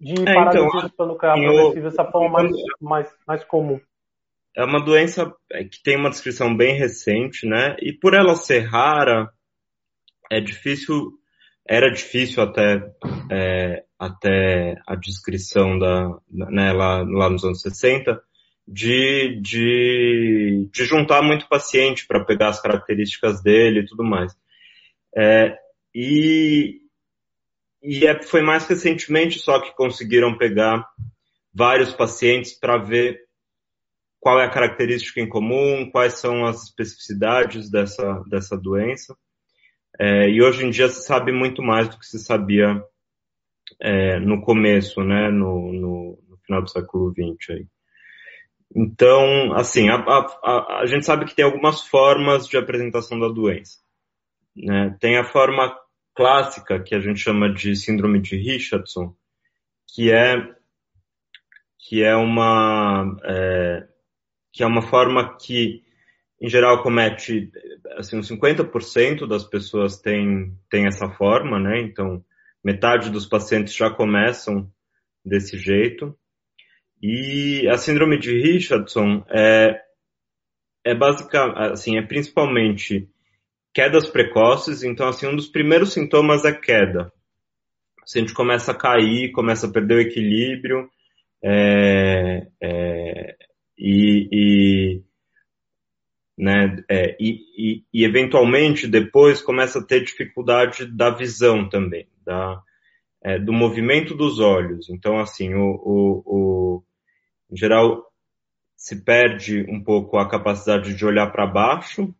de 0.00 0.14
é, 0.22 0.34
paralisia 0.34 0.90
então, 0.92 1.06
nuclear 1.06 1.36
progressiva, 1.36 1.88
essa 1.88 2.04
forma 2.04 2.28
mais, 2.28 2.52
mais, 2.80 3.14
mais 3.26 3.44
comum. 3.44 3.80
É 4.54 4.64
uma 4.64 4.82
doença 4.82 5.34
é, 5.52 5.64
que 5.64 5.82
tem 5.82 5.96
uma 5.96 6.10
descrição 6.10 6.54
bem 6.56 6.76
recente, 6.76 7.46
né? 7.46 7.76
E 7.80 7.92
por 7.92 8.14
ela 8.14 8.34
ser 8.34 8.60
rara, 8.60 9.30
é 10.30 10.40
difícil, 10.40 11.12
era 11.66 11.90
difícil 11.90 12.42
até, 12.42 12.82
é, 13.30 13.84
até 13.98 14.74
a 14.86 14.94
descrição 14.96 15.78
da, 15.78 16.18
né, 16.30 16.72
lá, 16.72 17.02
lá 17.06 17.30
nos 17.30 17.44
anos 17.44 17.60
60, 17.60 18.20
de, 18.66 19.40
de, 19.40 20.68
de 20.72 20.84
juntar 20.84 21.22
muito 21.22 21.48
paciente 21.48 22.06
para 22.06 22.24
pegar 22.24 22.48
as 22.48 22.60
características 22.60 23.42
dele 23.42 23.80
e 23.80 23.86
tudo 23.86 24.02
mais. 24.04 24.32
É, 25.16 25.56
e 25.94 26.80
e 27.86 28.04
é, 28.04 28.20
foi 28.20 28.42
mais 28.42 28.66
recentemente 28.66 29.38
só 29.38 29.60
que 29.60 29.74
conseguiram 29.76 30.36
pegar 30.36 30.84
vários 31.54 31.94
pacientes 31.94 32.52
para 32.52 32.76
ver 32.76 33.20
qual 34.18 34.40
é 34.40 34.44
a 34.44 34.50
característica 34.50 35.20
em 35.20 35.28
comum, 35.28 35.88
quais 35.88 36.14
são 36.14 36.44
as 36.44 36.64
especificidades 36.64 37.70
dessa, 37.70 38.24
dessa 38.28 38.56
doença. 38.56 39.16
É, 40.00 40.28
e 40.28 40.42
hoje 40.42 40.66
em 40.66 40.70
dia 40.70 40.88
se 40.88 41.06
sabe 41.06 41.30
muito 41.30 41.62
mais 41.62 41.88
do 41.88 41.96
que 41.96 42.04
se 42.04 42.18
sabia 42.18 42.82
é, 43.80 44.18
no 44.18 44.42
começo, 44.42 45.04
né, 45.04 45.30
no, 45.30 45.72
no, 45.72 46.18
no, 46.28 46.38
final 46.38 46.62
do 46.62 46.68
século 46.68 47.12
XX. 47.12 47.50
Aí. 47.50 47.66
Então, 48.74 49.54
assim, 49.54 49.88
a, 49.88 49.96
a, 49.96 50.80
a, 50.80 50.86
gente 50.86 51.06
sabe 51.06 51.24
que 51.24 51.34
tem 51.34 51.44
algumas 51.44 51.82
formas 51.82 52.46
de 52.46 52.56
apresentação 52.56 53.18
da 53.18 53.28
doença. 53.28 53.78
Né? 54.54 54.96
Tem 55.00 55.18
a 55.18 55.24
forma 55.24 55.74
clássica, 56.14 56.82
que 56.82 56.94
a 56.94 57.00
gente 57.00 57.20
chama 57.20 57.52
de 57.52 57.76
síndrome 57.76 58.20
de 58.20 58.36
Richardson, 58.36 59.14
que 59.94 60.10
é, 60.10 60.34
que 61.78 62.02
é, 62.02 62.16
uma, 62.16 63.16
é, 63.24 63.86
que 64.52 64.62
é 64.62 64.66
uma 64.66 64.82
forma 64.82 65.36
que, 65.36 65.82
em 66.40 66.48
geral, 66.48 66.82
comete, 66.82 67.50
assim, 67.96 68.18
uns 68.18 68.30
50% 68.30 69.26
das 69.26 69.44
pessoas 69.44 70.00
tem, 70.00 70.58
tem 70.68 70.86
essa 70.86 71.08
forma, 71.10 71.60
né? 71.60 71.80
Então, 71.82 72.24
metade 72.64 73.10
dos 73.10 73.26
pacientes 73.26 73.74
já 73.74 73.90
começam 73.90 74.70
desse 75.24 75.58
jeito. 75.58 76.18
E 77.02 77.68
a 77.68 77.76
síndrome 77.76 78.18
de 78.18 78.32
Richardson 78.40 79.24
é, 79.28 79.80
é 80.84 80.94
básica, 80.94 81.52
assim, 81.72 81.98
é 81.98 82.02
principalmente 82.02 83.08
quedas 83.74 84.08
precoces. 84.08 84.82
Então, 84.82 85.08
assim, 85.08 85.26
um 85.26 85.36
dos 85.36 85.48
primeiros 85.48 85.92
sintomas 85.92 86.44
é 86.44 86.52
queda. 86.52 87.12
Se 88.04 88.18
a 88.18 88.20
gente 88.20 88.32
começa 88.32 88.72
a 88.72 88.78
cair, 88.78 89.32
começa 89.32 89.66
a 89.66 89.70
perder 89.70 89.96
o 89.96 90.00
equilíbrio, 90.00 90.88
é, 91.42 92.46
é, 92.62 93.36
e, 93.76 94.28
e, 94.32 95.02
né, 96.38 96.82
é, 96.88 97.16
e, 97.20 97.40
e, 97.56 97.84
e, 97.92 98.04
eventualmente 98.04 98.86
depois 98.86 99.42
começa 99.42 99.80
a 99.80 99.84
ter 99.84 100.04
dificuldade 100.04 100.86
da 100.86 101.10
visão 101.10 101.68
também, 101.68 102.08
da, 102.24 102.62
é, 103.22 103.38
do 103.38 103.52
movimento 103.52 104.14
dos 104.14 104.38
olhos. 104.40 104.88
Então, 104.88 105.18
assim, 105.18 105.54
o, 105.54 105.80
o, 105.84 106.22
o 106.26 106.82
em 107.50 107.56
geral, 107.56 108.04
se 108.76 109.02
perde 109.02 109.64
um 109.68 109.82
pouco 109.82 110.18
a 110.18 110.28
capacidade 110.28 110.94
de 110.94 111.04
olhar 111.04 111.30
para 111.32 111.46
baixo, 111.46 112.14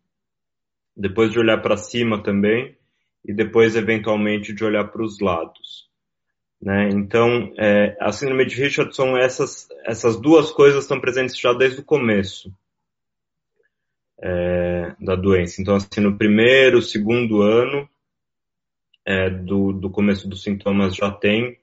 depois 0.95 1.31
de 1.31 1.39
olhar 1.39 1.61
para 1.61 1.77
cima 1.77 2.21
também, 2.23 2.75
e 3.23 3.33
depois, 3.33 3.75
eventualmente, 3.75 4.53
de 4.53 4.63
olhar 4.63 4.85
para 4.85 5.03
os 5.03 5.19
lados. 5.19 5.87
Né? 6.61 6.89
Então, 6.89 7.53
é, 7.57 7.95
a 7.99 8.11
síndrome 8.11 8.45
de 8.45 8.55
Richardson, 8.55 9.17
essas, 9.17 9.67
essas 9.85 10.19
duas 10.19 10.51
coisas 10.51 10.83
estão 10.83 10.99
presentes 10.99 11.37
já 11.37 11.53
desde 11.53 11.81
o 11.81 11.85
começo 11.85 12.51
é, 14.19 14.95
da 14.99 15.15
doença. 15.15 15.61
Então, 15.61 15.75
assim, 15.75 16.01
no 16.01 16.17
primeiro, 16.17 16.81
segundo 16.81 17.41
ano 17.41 17.87
é, 19.07 19.29
do, 19.29 19.71
do 19.71 19.89
começo 19.89 20.27
dos 20.27 20.43
sintomas 20.43 20.93
já 20.93 21.09
tem, 21.09 21.57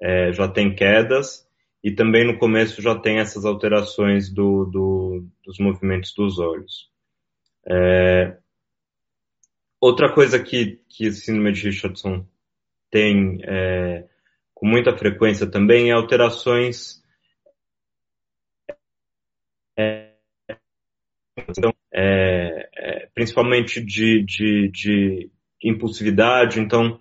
é, 0.00 0.32
já 0.32 0.48
tem 0.48 0.74
quedas, 0.74 1.46
e 1.84 1.92
também 1.92 2.26
no 2.26 2.38
começo 2.38 2.80
já 2.80 2.98
tem 2.98 3.18
essas 3.18 3.44
alterações 3.44 4.32
do, 4.32 4.64
do, 4.64 5.26
dos 5.44 5.58
movimentos 5.58 6.14
dos 6.14 6.38
olhos. 6.38 6.90
É, 7.68 8.38
outra 9.78 10.10
coisa 10.14 10.42
que, 10.42 10.80
que 10.88 11.08
a 11.08 11.12
síndrome 11.12 11.52
de 11.52 11.64
Richardson 11.64 12.26
tem 12.90 13.40
é, 13.44 14.06
com 14.54 14.66
muita 14.66 14.96
frequência 14.96 15.46
também 15.46 15.90
é 15.90 15.92
alterações 15.92 17.04
então, 21.36 21.74
é, 21.92 22.68
é, 22.74 23.08
principalmente 23.14 23.84
de, 23.84 24.24
de, 24.24 24.70
de 24.70 25.30
impulsividade, 25.68 26.60
então 26.60 27.00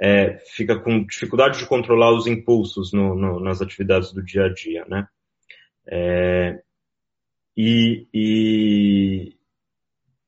é, 0.00 0.38
fica 0.54 0.78
com 0.78 1.04
dificuldade 1.04 1.58
de 1.58 1.66
controlar 1.66 2.12
os 2.12 2.26
impulsos 2.26 2.92
no, 2.92 3.14
no, 3.14 3.40
nas 3.40 3.60
atividades 3.60 4.12
do 4.12 4.22
dia 4.22 4.44
a 4.44 4.52
dia, 4.52 4.84
né? 4.88 5.08
É, 5.86 6.62
e, 7.56 8.06
e, 8.14 9.36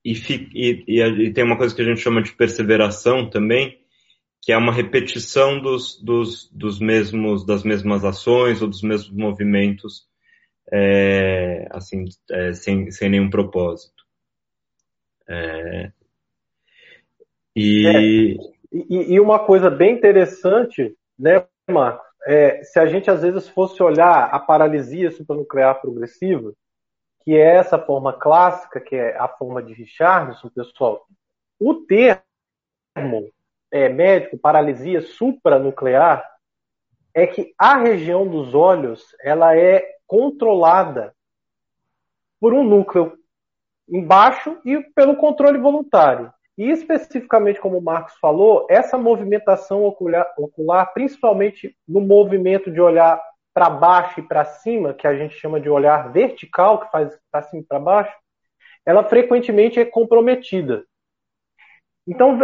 e, 0.04 0.12
e, 0.54 1.02
e, 1.26 1.32
tem 1.32 1.44
uma 1.44 1.56
coisa 1.56 1.74
que 1.74 1.82
a 1.82 1.84
gente 1.84 2.00
chama 2.00 2.22
de 2.22 2.32
perseveração 2.32 3.30
também, 3.30 3.78
que 4.42 4.52
é 4.52 4.56
uma 4.56 4.72
repetição 4.72 5.60
dos, 5.60 6.02
dos, 6.02 6.50
dos 6.50 6.80
mesmos, 6.80 7.44
das 7.44 7.62
mesmas 7.62 8.04
ações 8.04 8.62
ou 8.62 8.68
dos 8.68 8.82
mesmos 8.82 9.10
movimentos, 9.10 10.08
é, 10.72 11.68
assim, 11.70 12.06
é, 12.30 12.52
sem, 12.52 12.90
sem 12.90 13.10
nenhum 13.10 13.30
propósito. 13.30 14.02
É, 15.28 15.92
e 17.54 17.86
é. 17.86 18.50
E, 18.72 19.14
e, 19.14 19.20
uma 19.20 19.38
coisa 19.40 19.68
bem 19.68 19.96
interessante, 19.96 20.96
né, 21.18 21.44
Marcos, 21.68 22.06
é, 22.26 22.62
se 22.62 22.78
a 22.78 22.86
gente 22.86 23.10
às 23.10 23.22
vezes 23.22 23.48
fosse 23.48 23.82
olhar 23.82 24.28
a 24.32 24.38
paralisia 24.38 25.10
supranuclear 25.10 25.80
progressiva, 25.80 26.52
que 27.24 27.36
é 27.36 27.56
essa 27.56 27.78
forma 27.78 28.12
clássica, 28.12 28.80
que 28.80 28.94
é 28.94 29.16
a 29.16 29.26
forma 29.26 29.62
de 29.62 29.72
Richardson, 29.72 30.48
pessoal, 30.50 31.04
o 31.58 31.74
termo 31.74 32.22
é, 33.70 33.88
médico, 33.88 34.38
paralisia 34.38 35.00
supranuclear, 35.00 36.24
é 37.12 37.26
que 37.26 37.52
a 37.58 37.76
região 37.76 38.26
dos 38.26 38.54
olhos 38.54 39.04
ela 39.20 39.56
é 39.56 39.84
controlada 40.06 41.14
por 42.38 42.54
um 42.54 42.62
núcleo 42.62 43.18
embaixo 43.88 44.58
e 44.64 44.80
pelo 44.94 45.16
controle 45.16 45.58
voluntário. 45.58 46.32
E 46.60 46.70
especificamente, 46.70 47.58
como 47.58 47.78
o 47.78 47.82
Marcos 47.82 48.18
falou, 48.20 48.66
essa 48.68 48.98
movimentação 48.98 49.82
ocular, 49.82 50.30
ocular 50.36 50.92
principalmente 50.92 51.74
no 51.88 52.02
movimento 52.02 52.70
de 52.70 52.78
olhar 52.78 53.18
para 53.54 53.70
baixo 53.70 54.20
e 54.20 54.22
para 54.22 54.44
cima, 54.44 54.92
que 54.92 55.06
a 55.06 55.16
gente 55.16 55.34
chama 55.36 55.58
de 55.58 55.70
olhar 55.70 56.12
vertical, 56.12 56.80
que 56.80 56.90
faz 56.90 57.18
para 57.32 57.44
cima 57.44 57.62
e 57.62 57.64
para 57.64 57.78
baixo, 57.78 58.14
ela 58.84 59.02
frequentemente 59.02 59.80
é 59.80 59.86
comprometida. 59.86 60.84
Então, 62.06 62.38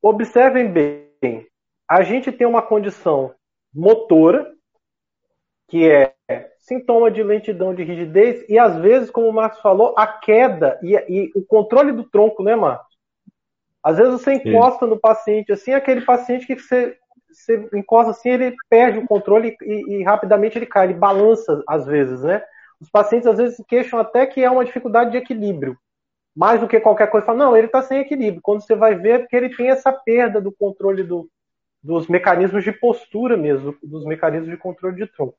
observem 0.00 0.72
bem, 0.72 1.46
a 1.86 2.02
gente 2.02 2.32
tem 2.32 2.46
uma 2.46 2.62
condição 2.62 3.34
motora, 3.70 4.50
que 5.68 5.86
é 5.86 6.14
sintoma 6.56 7.10
de 7.10 7.22
lentidão 7.22 7.74
de 7.74 7.84
rigidez, 7.84 8.48
e 8.48 8.58
às 8.58 8.78
vezes, 8.78 9.10
como 9.10 9.28
o 9.28 9.32
Marcos 9.34 9.60
falou, 9.60 9.94
a 9.94 10.06
queda 10.06 10.80
e, 10.82 10.94
e 11.06 11.32
o 11.34 11.44
controle 11.44 11.92
do 11.92 12.08
tronco, 12.08 12.42
né, 12.42 12.56
Marcos? 12.56 12.95
Às 13.86 13.98
vezes 13.98 14.14
você 14.14 14.32
encosta 14.32 14.84
Sim. 14.84 14.90
no 14.90 14.98
paciente, 14.98 15.52
assim, 15.52 15.72
aquele 15.72 16.00
paciente 16.00 16.44
que 16.44 16.58
você, 16.58 16.96
você 17.30 17.68
encosta 17.72 18.10
assim, 18.10 18.30
ele 18.30 18.56
perde 18.68 18.98
o 18.98 19.06
controle 19.06 19.56
e, 19.62 19.98
e, 19.98 20.02
rapidamente 20.02 20.58
ele 20.58 20.66
cai, 20.66 20.86
ele 20.86 20.94
balança 20.94 21.62
às 21.68 21.86
vezes, 21.86 22.20
né? 22.22 22.42
Os 22.80 22.90
pacientes 22.90 23.28
às 23.28 23.38
vezes 23.38 23.64
queixam 23.68 24.00
até 24.00 24.26
que 24.26 24.42
é 24.42 24.50
uma 24.50 24.64
dificuldade 24.64 25.12
de 25.12 25.18
equilíbrio. 25.18 25.78
Mais 26.34 26.60
do 26.60 26.66
que 26.66 26.80
qualquer 26.80 27.08
coisa, 27.08 27.26
fala, 27.26 27.38
não, 27.38 27.56
ele 27.56 27.68
está 27.68 27.80
sem 27.80 28.00
equilíbrio. 28.00 28.42
Quando 28.42 28.60
você 28.60 28.74
vai 28.74 28.96
ver, 28.96 29.10
é 29.10 29.18
porque 29.20 29.36
ele 29.36 29.54
tem 29.54 29.70
essa 29.70 29.92
perda 29.92 30.40
do 30.40 30.50
controle 30.50 31.04
do, 31.04 31.30
dos 31.80 32.08
mecanismos 32.08 32.64
de 32.64 32.72
postura 32.72 33.36
mesmo, 33.36 33.72
dos 33.80 34.04
mecanismos 34.04 34.50
de 34.50 34.56
controle 34.56 34.96
de 34.96 35.06
tronco. 35.06 35.36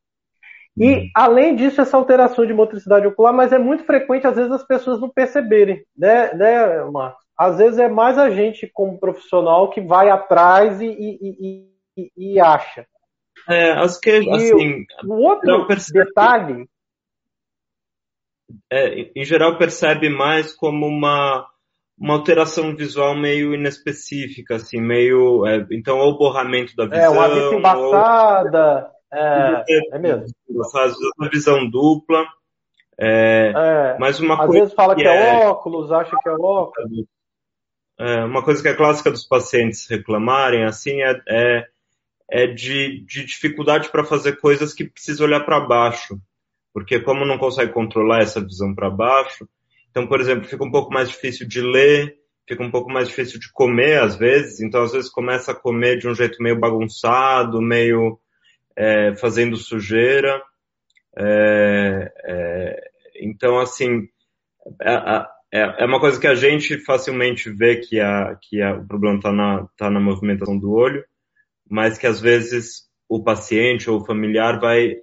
E, 0.78 0.94
uhum. 0.94 1.10
além 1.14 1.54
disso, 1.54 1.82
essa 1.82 1.98
alteração 1.98 2.46
de 2.46 2.54
motricidade 2.54 3.08
ocular, 3.08 3.34
mas 3.34 3.52
é 3.52 3.60
muito 3.60 3.84
frequente, 3.84 4.26
às 4.26 4.38
vezes, 4.38 4.54
as 4.54 4.64
pessoas 4.64 5.02
não 5.02 5.10
perceberem, 5.10 5.84
né, 5.98 6.34
né 6.34 6.86
Marcos? 6.86 7.27
Às 7.38 7.58
vezes 7.58 7.80
é 7.80 7.88
mais 7.88 8.18
a 8.18 8.30
gente, 8.30 8.68
como 8.68 9.00
profissional, 9.00 9.70
que 9.70 9.80
vai 9.80 10.10
atrás 10.10 10.82
e, 10.82 10.88
e, 10.88 11.70
e, 11.96 12.12
e 12.18 12.40
acha. 12.40 12.88
É, 13.50 13.72
acho 13.74 14.00
que, 14.02 14.10
assim... 14.10 14.86
O 15.06 15.14
outro 15.28 15.68
detalhe... 15.94 16.68
É, 18.72 19.12
em 19.16 19.24
geral, 19.24 19.58
percebe 19.58 20.10
mais 20.10 20.54
como 20.54 20.88
uma, 20.88 21.46
uma 22.00 22.14
alteração 22.16 22.76
visual 22.76 23.16
meio 23.16 23.54
inespecífica, 23.54 24.56
assim, 24.56 24.82
meio... 24.82 25.46
É, 25.46 25.66
então, 25.72 26.00
ou 26.00 26.18
borramento 26.18 26.76
da 26.76 26.86
visão... 26.86 27.04
É, 27.04 27.10
uma 27.10 27.30
vista 27.30 27.56
embaçada... 27.56 28.92
Ou 28.92 28.98
é, 29.14 29.64
é 29.94 30.00
mesmo. 30.00 30.26
Às 30.66 30.74
vezes 30.74 30.98
uma 31.18 31.30
visão 31.30 31.70
dupla. 31.70 32.26
É, 33.00 33.54
é, 33.56 33.98
mas 34.00 34.20
uma 34.20 34.34
Às 34.34 34.48
coisa 34.48 34.60
vezes 34.60 34.74
fala 34.74 34.96
que, 34.96 35.02
que 35.02 35.08
é, 35.08 35.44
é, 35.44 35.48
óculos, 35.48 35.92
acha 35.92 36.16
que 36.22 36.30
é 36.30 36.34
óculos. 36.34 37.06
É, 38.00 38.24
uma 38.24 38.44
coisa 38.44 38.62
que 38.62 38.68
é 38.68 38.76
clássica 38.76 39.10
dos 39.10 39.26
pacientes 39.26 39.88
reclamarem 39.90 40.64
assim 40.64 41.02
é, 41.02 41.22
é, 41.28 41.68
é 42.30 42.48
de, 42.48 43.04
de 43.06 43.26
dificuldade 43.26 43.90
para 43.90 44.04
fazer 44.04 44.40
coisas 44.40 44.74
que 44.74 44.86
precisa 44.86 45.24
olhar 45.24 45.42
para 45.42 45.60
baixo. 45.60 46.20
Porque 46.74 47.00
como 47.00 47.26
não 47.26 47.40
consegue 47.40 47.74
controlar 47.74 48.22
essa 48.22 48.40
visão 48.40 48.76
para 48.76 48.90
baixo, 48.90 49.48
então, 49.90 50.06
por 50.06 50.22
exemplo, 50.22 50.48
fica 50.48 50.64
um 50.64 50.70
pouco 50.70 50.94
mais 50.94 51.10
difícil 51.10 51.48
de 51.48 51.60
ler, 51.60 52.20
fica 52.48 52.64
um 52.64 52.70
pouco 52.70 52.92
mais 52.92 53.08
difícil 53.08 53.40
de 53.40 53.52
comer 53.52 54.00
às 54.00 54.16
vezes, 54.16 54.62
então 54.62 54.84
às 54.84 54.92
vezes 54.92 55.10
começa 55.10 55.52
a 55.52 55.56
comer 55.56 55.98
de 55.98 56.08
um 56.08 56.14
jeito 56.14 56.42
meio 56.42 56.60
bagunçado, 56.60 57.60
meio 57.60 58.20
é, 58.76 59.16
fazendo 59.16 59.58
sujeira. 59.58 60.40
É, 61.18 62.14
é, 62.26 62.92
então, 63.20 63.60
assim, 63.60 64.08
é, 64.80 65.26
é, 65.54 65.84
é, 65.84 65.86
uma 65.86 66.00
coisa 66.00 66.20
que 66.20 66.28
a 66.28 66.36
gente 66.36 66.78
facilmente 66.84 67.50
vê 67.50 67.78
que, 67.78 68.00
a, 68.00 68.36
que 68.42 68.62
a, 68.62 68.76
o 68.76 68.86
problema 68.86 69.18
está 69.18 69.32
na, 69.32 69.68
tá 69.78 69.90
na 69.90 70.00
movimentação 70.00 70.58
do 70.58 70.72
olho, 70.72 71.04
mas 71.70 71.98
que 71.98 72.06
às 72.06 72.20
vezes 72.20 72.88
o 73.08 73.24
paciente 73.24 73.90
ou 73.90 74.02
o 74.02 74.06
familiar 74.06 74.60
vai, 74.60 74.96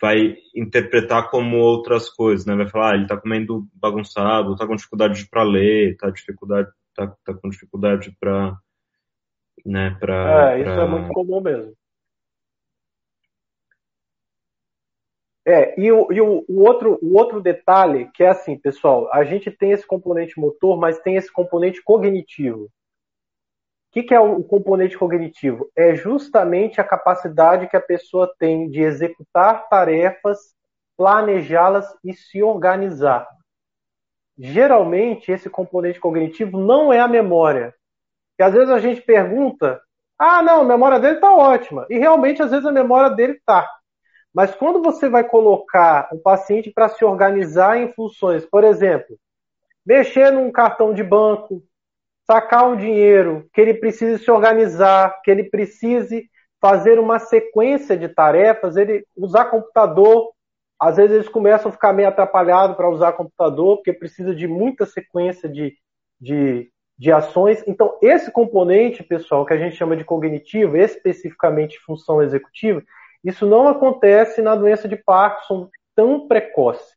vai 0.00 0.36
interpretar 0.54 1.30
como 1.30 1.58
outras 1.58 2.08
coisas, 2.08 2.44
né? 2.44 2.56
Vai 2.56 2.68
falar, 2.68 2.92
ah, 2.92 2.94
ele 2.94 3.04
está 3.04 3.16
comendo 3.16 3.66
bagunçado, 3.74 4.52
está 4.52 4.66
com 4.66 4.74
dificuldade 4.74 5.28
para 5.30 5.44
ler, 5.44 5.92
está 5.92 6.10
dificuldade, 6.10 6.68
tá, 6.94 7.14
tá 7.24 7.34
com 7.34 7.48
dificuldade 7.48 8.16
para, 8.18 8.56
né? 9.64 9.96
Pra, 10.00 10.54
é, 10.54 10.60
isso 10.60 10.74
pra... 10.74 10.82
é 10.82 10.88
muito 10.88 11.08
comum 11.12 11.40
mesmo. 11.40 11.72
É, 15.46 15.78
e, 15.78 15.92
o, 15.92 16.10
e 16.10 16.20
o, 16.20 16.44
o, 16.48 16.62
outro, 16.62 16.98
o 17.02 17.18
outro 17.18 17.40
detalhe, 17.40 18.10
que 18.14 18.24
é 18.24 18.28
assim, 18.28 18.56
pessoal, 18.56 19.10
a 19.12 19.24
gente 19.24 19.50
tem 19.50 19.72
esse 19.72 19.86
componente 19.86 20.40
motor, 20.40 20.78
mas 20.78 20.98
tem 21.00 21.16
esse 21.16 21.30
componente 21.30 21.82
cognitivo. 21.82 22.64
O 22.64 22.70
que, 23.92 24.02
que 24.02 24.14
é 24.14 24.18
o 24.18 24.42
componente 24.42 24.98
cognitivo? 24.98 25.70
É 25.76 25.94
justamente 25.94 26.80
a 26.80 26.84
capacidade 26.84 27.68
que 27.68 27.76
a 27.76 27.80
pessoa 27.80 28.32
tem 28.38 28.68
de 28.68 28.80
executar 28.80 29.68
tarefas, 29.68 30.38
planejá-las 30.96 31.86
e 32.02 32.12
se 32.12 32.42
organizar. 32.42 33.28
Geralmente, 34.36 35.30
esse 35.30 35.48
componente 35.48 36.00
cognitivo 36.00 36.58
não 36.58 36.92
é 36.92 36.98
a 36.98 37.06
memória. 37.06 37.72
E 38.38 38.42
às 38.42 38.52
vezes 38.52 38.70
a 38.70 38.80
gente 38.80 39.00
pergunta, 39.02 39.80
ah, 40.18 40.42
não, 40.42 40.62
a 40.62 40.64
memória 40.64 40.98
dele 40.98 41.16
está 41.16 41.32
ótima. 41.32 41.86
E 41.88 41.98
realmente, 41.98 42.42
às 42.42 42.50
vezes, 42.50 42.66
a 42.66 42.72
memória 42.72 43.10
dele 43.10 43.34
está. 43.34 43.68
Mas 44.34 44.52
quando 44.54 44.82
você 44.82 45.08
vai 45.08 45.22
colocar 45.22 46.08
o 46.12 46.18
paciente 46.18 46.70
para 46.70 46.88
se 46.88 47.04
organizar 47.04 47.78
em 47.78 47.92
funções, 47.92 48.44
por 48.44 48.64
exemplo, 48.64 49.16
mexer 49.86 50.32
num 50.32 50.50
cartão 50.50 50.92
de 50.92 51.04
banco, 51.04 51.62
sacar 52.26 52.68
um 52.68 52.76
dinheiro, 52.76 53.48
que 53.52 53.60
ele 53.60 53.74
precise 53.74 54.22
se 54.22 54.30
organizar, 54.30 55.20
que 55.22 55.30
ele 55.30 55.44
precise 55.44 56.28
fazer 56.60 56.98
uma 56.98 57.18
sequência 57.18 57.96
de 57.96 58.08
tarefas, 58.08 58.76
ele 58.76 59.06
usar 59.16 59.44
computador, 59.44 60.32
às 60.80 60.96
vezes 60.96 61.12
eles 61.12 61.28
começam 61.28 61.68
a 61.68 61.72
ficar 61.72 61.92
meio 61.92 62.08
atrapalhados 62.08 62.76
para 62.76 62.90
usar 62.90 63.12
computador, 63.12 63.76
porque 63.76 63.92
precisa 63.92 64.34
de 64.34 64.48
muita 64.48 64.84
sequência 64.84 65.48
de, 65.48 65.76
de, 66.20 66.70
de 66.98 67.12
ações. 67.12 67.62
Então, 67.66 67.96
esse 68.02 68.32
componente, 68.32 69.02
pessoal, 69.04 69.44
que 69.46 69.52
a 69.52 69.58
gente 69.58 69.76
chama 69.76 69.96
de 69.96 70.04
cognitivo, 70.04 70.76
especificamente 70.76 71.78
função 71.78 72.22
executiva, 72.22 72.82
isso 73.24 73.46
não 73.46 73.66
acontece 73.66 74.42
na 74.42 74.54
doença 74.54 74.86
de 74.86 74.96
Parkinson 74.96 75.70
tão 75.94 76.28
precoce. 76.28 76.94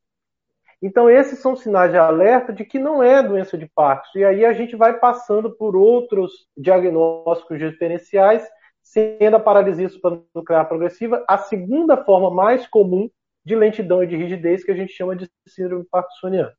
Então, 0.82 1.10
esses 1.10 1.40
são 1.40 1.56
sinais 1.56 1.92
de 1.92 1.98
alerta 1.98 2.54
de 2.54 2.64
que 2.64 2.78
não 2.78 3.02
é 3.02 3.24
doença 3.24 3.58
de 3.58 3.68
Parkinson. 3.74 4.20
E 4.20 4.26
aí 4.26 4.46
a 4.46 4.54
gente 4.54 4.76
vai 4.76 5.00
passando 5.00 5.50
por 5.56 5.76
outros 5.76 6.48
diagnósticos 6.56 7.58
diferenciais, 7.58 8.48
sendo 8.84 9.38
a 9.38 9.40
paralisia 9.40 9.90
supranuclear 9.90 10.68
progressiva 10.68 11.24
a 11.28 11.38
segunda 11.38 11.98
forma 12.04 12.30
mais 12.30 12.68
comum 12.68 13.10
de 13.44 13.56
lentidão 13.56 14.04
e 14.04 14.08
de 14.08 14.16
rigidez 14.16 14.64
que 14.64 14.72
a 14.72 14.76
gente 14.76 14.94
chama 14.94 15.16
de 15.16 15.30
síndrome 15.48 15.86
parkinsoniana. 15.90 16.54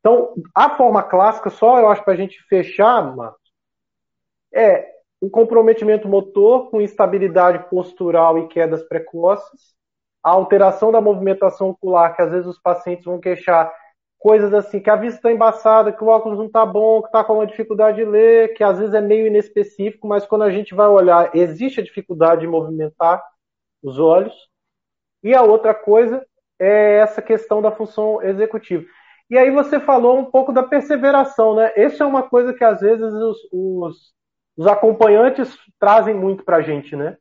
Então, 0.00 0.34
a 0.54 0.70
forma 0.70 1.02
clássica, 1.02 1.48
só 1.48 1.78
eu 1.78 1.88
acho 1.88 2.02
para 2.02 2.14
a 2.14 2.16
gente 2.16 2.42
fechar, 2.48 3.14
Marcos, 3.14 3.52
é 4.52 4.90
o 5.22 5.30
comprometimento 5.30 6.08
motor 6.08 6.68
com 6.68 6.80
instabilidade 6.80 7.70
postural 7.70 8.40
e 8.40 8.48
quedas 8.48 8.82
precoces, 8.82 9.72
a 10.20 10.30
alteração 10.30 10.90
da 10.90 11.00
movimentação 11.00 11.70
ocular, 11.70 12.16
que 12.16 12.22
às 12.22 12.32
vezes 12.32 12.44
os 12.48 12.58
pacientes 12.58 13.04
vão 13.04 13.20
queixar 13.20 13.72
coisas 14.18 14.52
assim, 14.52 14.80
que 14.80 14.90
a 14.90 14.96
vista 14.96 15.18
está 15.18 15.30
embaçada, 15.30 15.92
que 15.92 16.02
o 16.02 16.08
óculos 16.08 16.38
não 16.38 16.46
está 16.46 16.66
bom, 16.66 17.00
que 17.00 17.06
está 17.06 17.22
com 17.22 17.34
uma 17.34 17.46
dificuldade 17.46 17.98
de 17.98 18.04
ler, 18.04 18.52
que 18.54 18.64
às 18.64 18.80
vezes 18.80 18.94
é 18.94 19.00
meio 19.00 19.28
inespecífico, 19.28 20.08
mas 20.08 20.26
quando 20.26 20.42
a 20.42 20.50
gente 20.50 20.74
vai 20.74 20.88
olhar, 20.88 21.30
existe 21.36 21.78
a 21.78 21.84
dificuldade 21.84 22.40
de 22.40 22.48
movimentar 22.48 23.22
os 23.80 24.00
olhos. 24.00 24.34
E 25.22 25.32
a 25.36 25.42
outra 25.42 25.72
coisa 25.72 26.26
é 26.58 26.96
essa 26.96 27.22
questão 27.22 27.62
da 27.62 27.70
função 27.70 28.20
executiva. 28.22 28.84
E 29.30 29.38
aí 29.38 29.52
você 29.52 29.78
falou 29.78 30.18
um 30.18 30.24
pouco 30.24 30.52
da 30.52 30.64
perseveração, 30.64 31.54
né? 31.54 31.72
Isso 31.76 32.02
é 32.02 32.06
uma 32.06 32.24
coisa 32.24 32.52
que 32.52 32.64
às 32.64 32.80
vezes 32.80 33.12
os, 33.12 33.38
os 33.52 34.12
os 34.56 34.66
acompanhantes 34.66 35.56
trazem 35.78 36.14
muito 36.14 36.44
para 36.44 36.58
a 36.58 36.62
gente, 36.62 36.94
né? 36.94 37.16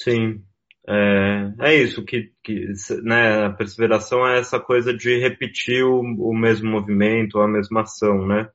Sim. 0.00 0.42
É, 0.88 1.52
é 1.60 1.74
isso, 1.76 2.04
que, 2.04 2.32
que 2.42 2.66
né, 3.04 3.46
a 3.46 3.50
perseveração 3.50 4.26
é 4.26 4.38
essa 4.38 4.58
coisa 4.58 4.92
de 4.92 5.16
repetir 5.18 5.84
o, 5.84 6.00
o 6.00 6.34
mesmo 6.34 6.68
movimento, 6.70 7.38
a 7.38 7.46
mesma 7.46 7.82
ação, 7.82 8.26
né? 8.26 8.48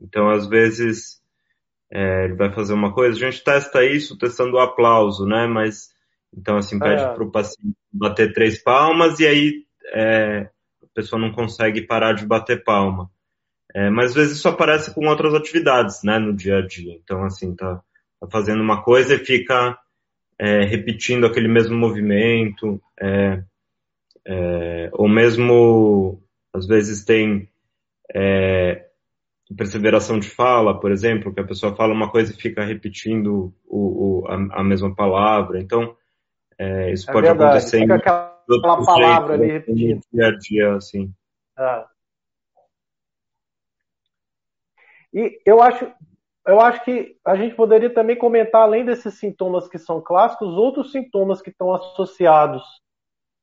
Então, 0.00 0.28
às 0.28 0.48
vezes, 0.48 1.22
é, 1.90 2.24
ele 2.24 2.34
vai 2.34 2.52
fazer 2.52 2.74
uma 2.74 2.92
coisa, 2.92 3.16
a 3.16 3.30
gente 3.30 3.44
testa 3.44 3.84
isso 3.84 4.18
testando 4.18 4.56
o 4.56 4.60
aplauso, 4.60 5.24
né? 5.24 5.46
Mas, 5.46 5.90
então, 6.36 6.56
assim, 6.56 6.78
pede 6.78 7.02
é. 7.02 7.14
para 7.14 7.22
o 7.22 7.30
paciente 7.30 7.76
bater 7.92 8.32
três 8.32 8.62
palmas 8.62 9.20
e 9.20 9.26
aí 9.26 9.64
é, 9.94 10.50
a 10.82 10.86
pessoa 10.94 11.20
não 11.20 11.32
consegue 11.32 11.86
parar 11.86 12.12
de 12.12 12.26
bater 12.26 12.64
palma. 12.64 13.08
É, 13.76 13.90
mas 13.90 14.12
às 14.12 14.14
vezes 14.14 14.38
isso 14.38 14.48
aparece 14.48 14.94
com 14.94 15.06
outras 15.06 15.34
atividades, 15.34 16.02
né, 16.02 16.18
no 16.18 16.34
dia 16.34 16.60
a 16.60 16.66
dia. 16.66 16.94
Então, 16.94 17.22
assim, 17.24 17.54
tá, 17.54 17.82
tá 18.18 18.26
fazendo 18.32 18.62
uma 18.62 18.82
coisa 18.82 19.14
e 19.14 19.18
fica 19.18 19.78
é, 20.38 20.64
repetindo 20.64 21.26
aquele 21.26 21.46
mesmo 21.46 21.76
movimento, 21.76 22.80
é, 22.98 23.42
é 24.26 24.88
ou 24.94 25.06
mesmo, 25.06 26.22
às 26.54 26.66
vezes 26.66 27.04
tem 27.04 27.50
é, 28.14 28.86
perseveração 29.54 30.18
de 30.18 30.30
fala, 30.30 30.80
por 30.80 30.90
exemplo, 30.90 31.34
que 31.34 31.40
a 31.40 31.46
pessoa 31.46 31.76
fala 31.76 31.92
uma 31.92 32.10
coisa 32.10 32.32
e 32.32 32.40
fica 32.40 32.64
repetindo 32.64 33.52
o, 33.66 34.22
o, 34.22 34.26
a, 34.26 34.60
a, 34.60 34.64
mesma 34.64 34.94
palavra. 34.94 35.60
Então, 35.60 35.94
é, 36.58 36.94
isso 36.94 37.04
pode 37.12 37.26
verdade. 37.26 37.58
acontecer 37.58 37.80
fica 37.80 37.92
em 37.92 37.96
aquela 37.98 38.86
palavra 38.86 39.34
ali 39.34 39.52
repetida. 39.52 40.00
Dia 40.10 40.28
a 40.28 40.38
dia, 40.38 40.76
assim. 40.76 41.12
Ah. 41.58 41.86
E 45.12 45.40
eu 45.44 45.62
acho, 45.62 45.90
eu 46.46 46.60
acho 46.60 46.84
que 46.84 47.16
a 47.24 47.34
gente 47.36 47.54
poderia 47.54 47.92
também 47.92 48.16
comentar, 48.16 48.62
além 48.62 48.84
desses 48.84 49.14
sintomas 49.18 49.68
que 49.68 49.78
são 49.78 50.00
clássicos, 50.00 50.54
outros 50.56 50.92
sintomas 50.92 51.42
que 51.42 51.50
estão 51.50 51.72
associados 51.72 52.62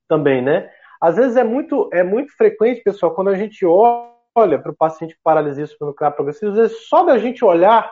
também, 0.08 0.42
né? 0.42 0.72
Às 1.02 1.18
vezes 1.18 1.36
é 1.36 1.44
muito, 1.44 1.90
é 1.92 2.04
muito 2.04 2.36
frequente, 2.36 2.82
pessoal, 2.82 3.14
quando 3.14 3.30
a 3.30 3.36
gente 3.36 3.66
olha 3.66 4.60
para 4.60 4.72
o 4.72 4.76
paciente 4.76 5.16
com 5.16 5.22
paralisia 5.24 5.68
supranuclear 5.68 6.16
progressiva, 6.16 6.52
às 6.52 6.58
vezes 6.58 6.88
só 6.88 7.04
da 7.04 7.18
gente 7.18 7.44
olhar, 7.44 7.92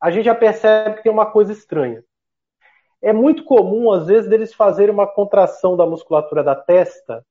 a 0.00 0.10
gente 0.10 0.24
já 0.24 0.34
percebe 0.34 0.96
que 0.96 1.02
tem 1.02 1.12
uma 1.12 1.26
coisa 1.26 1.52
estranha. 1.52 2.04
É 3.02 3.12
muito 3.12 3.44
comum, 3.44 3.90
às 3.90 4.06
vezes, 4.06 4.30
deles 4.30 4.54
fazerem 4.54 4.94
uma 4.94 5.08
contração 5.08 5.76
da 5.76 5.84
musculatura 5.84 6.44
da 6.44 6.54
testa 6.54 7.24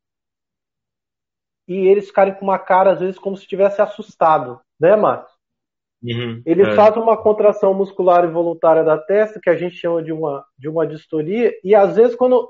e 1.66 1.88
eles 1.88 2.08
ficarem 2.08 2.34
com 2.34 2.44
uma 2.44 2.60
cara, 2.60 2.92
às 2.92 3.00
vezes, 3.00 3.18
como 3.18 3.38
se 3.38 3.44
estivesse 3.44 3.82
assustado, 3.82 4.60
né, 4.78 4.96
Marcos? 4.98 5.32
Uhum, 6.04 6.42
ele 6.46 6.64
é. 6.64 6.76
faz 6.76 6.98
uma 6.98 7.16
contração 7.16 7.74
muscular 7.74 8.26
involuntária 8.26 8.84
da 8.84 8.98
testa, 8.98 9.40
que 9.40 9.50
a 9.50 9.56
gente 9.56 9.76
chama 9.76 10.02
de 10.02 10.12
uma, 10.12 10.44
de 10.58 10.68
uma 10.68 10.86
distoria, 10.88 11.54
e 11.64 11.76
às 11.76 11.96
vezes, 11.96 12.16
quando 12.16 12.50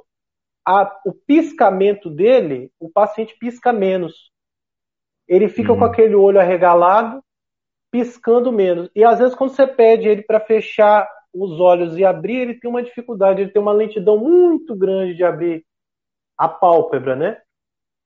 a, 0.66 1.00
o 1.06 1.14
piscamento 1.14 2.10
dele, 2.10 2.72
o 2.80 2.90
paciente 2.90 3.36
pisca 3.40 3.74
menos. 3.74 4.32
Ele 5.28 5.48
fica 5.50 5.72
uhum. 5.72 5.80
com 5.80 5.86
aquele 5.86 6.16
olho 6.16 6.40
arregalado, 6.40 7.24
piscando 7.92 8.52
menos. 8.52 8.90
E 8.96 9.04
às 9.04 9.20
vezes, 9.20 9.36
quando 9.36 9.52
você 9.52 9.68
pede 9.68 10.08
ele 10.08 10.22
para 10.22 10.40
fechar 10.40 11.08
os 11.34 11.60
olhos 11.60 11.98
e 11.98 12.06
abrir, 12.06 12.38
ele 12.38 12.60
tem 12.60 12.70
uma 12.70 12.84
dificuldade, 12.84 13.42
ele 13.42 13.52
tem 13.52 13.62
uma 13.62 13.72
lentidão 13.72 14.18
muito 14.18 14.76
grande 14.76 15.16
de 15.16 15.24
abrir 15.24 15.66
a 16.38 16.48
pálpebra, 16.48 17.16
né? 17.16 17.42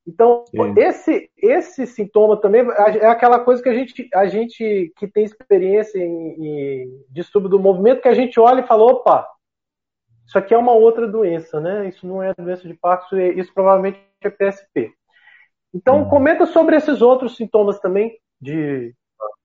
Então, 0.07 0.45
esse, 0.77 1.31
esse 1.35 1.87
sintoma 1.87 2.39
também 2.39 2.61
é 2.61 3.07
aquela 3.07 3.39
coisa 3.39 3.61
que 3.61 3.69
a 3.69 3.73
gente, 3.73 4.07
a 4.13 4.27
gente 4.27 4.93
que 4.95 5.07
tem 5.07 5.23
experiência 5.23 5.97
em, 5.97 6.35
em 6.37 7.05
distúrbio 7.09 7.49
do 7.49 7.59
movimento, 7.59 8.01
que 8.01 8.07
a 8.07 8.13
gente 8.13 8.39
olha 8.39 8.61
e 8.61 8.67
fala, 8.67 8.83
opa, 8.83 9.27
isso 10.27 10.37
aqui 10.37 10.53
é 10.53 10.57
uma 10.57 10.73
outra 10.73 11.07
doença, 11.07 11.59
né? 11.59 11.87
Isso 11.87 12.05
não 12.05 12.21
é 12.21 12.33
doença 12.35 12.67
de 12.67 12.75
Parkinson, 12.75 13.17
isso 13.17 13.51
provavelmente 13.53 13.99
é 14.21 14.29
PSP. 14.29 14.91
Então, 15.73 16.03
uhum. 16.03 16.09
comenta 16.09 16.45
sobre 16.45 16.75
esses 16.75 17.01
outros 17.01 17.35
sintomas 17.35 17.79
também, 17.79 18.17
de 18.39 18.93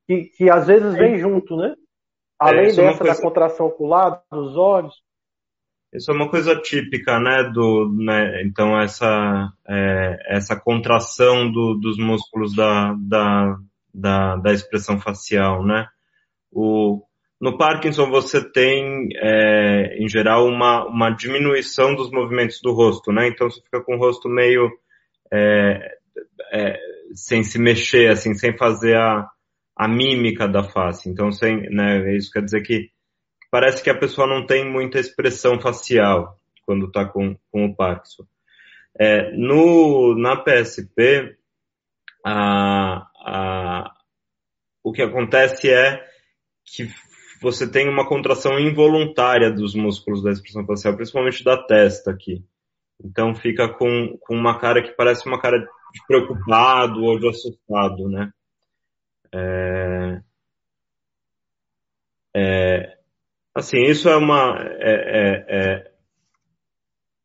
que, 0.06 0.24
que 0.24 0.50
às 0.50 0.66
vezes 0.66 0.94
vem 0.94 1.18
junto, 1.18 1.56
né? 1.56 1.74
Além 2.38 2.68
é, 2.70 2.72
dessa 2.72 2.98
coisa... 2.98 3.14
da 3.14 3.20
contração 3.20 3.66
ocular, 3.66 4.22
dos 4.30 4.56
olhos. 4.56 4.94
Isso 5.92 6.10
é 6.12 6.14
uma 6.14 6.30
coisa 6.30 6.54
típica, 6.54 7.18
né, 7.18 7.50
do, 7.52 7.92
né, 7.92 8.42
então 8.44 8.80
essa, 8.80 9.52
é, 9.68 10.36
essa 10.36 10.54
contração 10.54 11.50
do, 11.50 11.74
dos 11.74 11.98
músculos 11.98 12.54
da, 12.54 12.94
da, 12.96 13.58
da, 13.92 14.36
da, 14.36 14.52
expressão 14.52 15.00
facial, 15.00 15.66
né. 15.66 15.88
O, 16.52 17.02
no 17.40 17.58
Parkinson 17.58 18.08
você 18.08 18.40
tem, 18.52 19.08
é, 19.16 19.96
em 19.98 20.08
geral, 20.08 20.46
uma, 20.46 20.86
uma 20.86 21.10
diminuição 21.10 21.96
dos 21.96 22.08
movimentos 22.12 22.60
do 22.62 22.72
rosto, 22.72 23.10
né, 23.10 23.26
então 23.26 23.50
você 23.50 23.60
fica 23.60 23.82
com 23.82 23.96
o 23.96 23.98
rosto 23.98 24.28
meio 24.28 24.70
é, 25.32 25.96
é 26.52 26.78
sem 27.14 27.42
se 27.42 27.58
mexer, 27.58 28.12
assim, 28.12 28.34
sem 28.34 28.56
fazer 28.56 28.96
a, 28.96 29.28
a 29.74 29.88
mímica 29.88 30.46
da 30.46 30.62
face, 30.62 31.10
então 31.10 31.32
sem, 31.32 31.68
né, 31.68 32.16
isso 32.16 32.30
quer 32.30 32.44
dizer 32.44 32.62
que 32.62 32.90
parece 33.50 33.82
que 33.82 33.90
a 33.90 33.98
pessoa 33.98 34.26
não 34.26 34.46
tem 34.46 34.70
muita 34.70 34.98
expressão 34.98 35.60
facial 35.60 36.38
quando 36.64 36.86
está 36.86 37.04
com, 37.04 37.36
com 37.50 37.66
o 37.66 37.74
Parkinson. 37.74 38.24
É, 38.98 39.32
no, 39.32 40.14
na 40.16 40.36
PSP, 40.36 41.36
a, 42.24 43.06
a, 43.24 43.94
o 44.82 44.92
que 44.92 45.02
acontece 45.02 45.70
é 45.70 46.04
que 46.64 46.88
você 47.40 47.68
tem 47.68 47.88
uma 47.88 48.06
contração 48.06 48.58
involuntária 48.58 49.50
dos 49.50 49.74
músculos 49.74 50.22
da 50.22 50.30
expressão 50.30 50.66
facial, 50.66 50.94
principalmente 50.94 51.42
da 51.42 51.56
testa 51.56 52.10
aqui. 52.10 52.44
Então 53.02 53.34
fica 53.34 53.68
com, 53.68 54.18
com 54.20 54.34
uma 54.34 54.58
cara 54.58 54.82
que 54.82 54.92
parece 54.92 55.26
uma 55.26 55.40
cara 55.40 55.58
de 55.58 56.06
preocupado 56.06 57.02
ou 57.02 57.18
de 57.18 57.28
assustado, 57.28 58.08
né? 58.08 58.30
É, 59.32 60.20
é, 62.34 62.99
Assim, 63.60 63.82
isso 63.82 64.08
é 64.08 64.16
uma, 64.16 64.56
é, 64.78 64.94
é, 65.20 65.44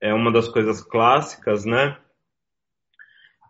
é, 0.01 0.09
é 0.09 0.13
uma 0.13 0.33
das 0.33 0.49
coisas 0.49 0.81
clássicas, 0.81 1.63
né? 1.63 1.97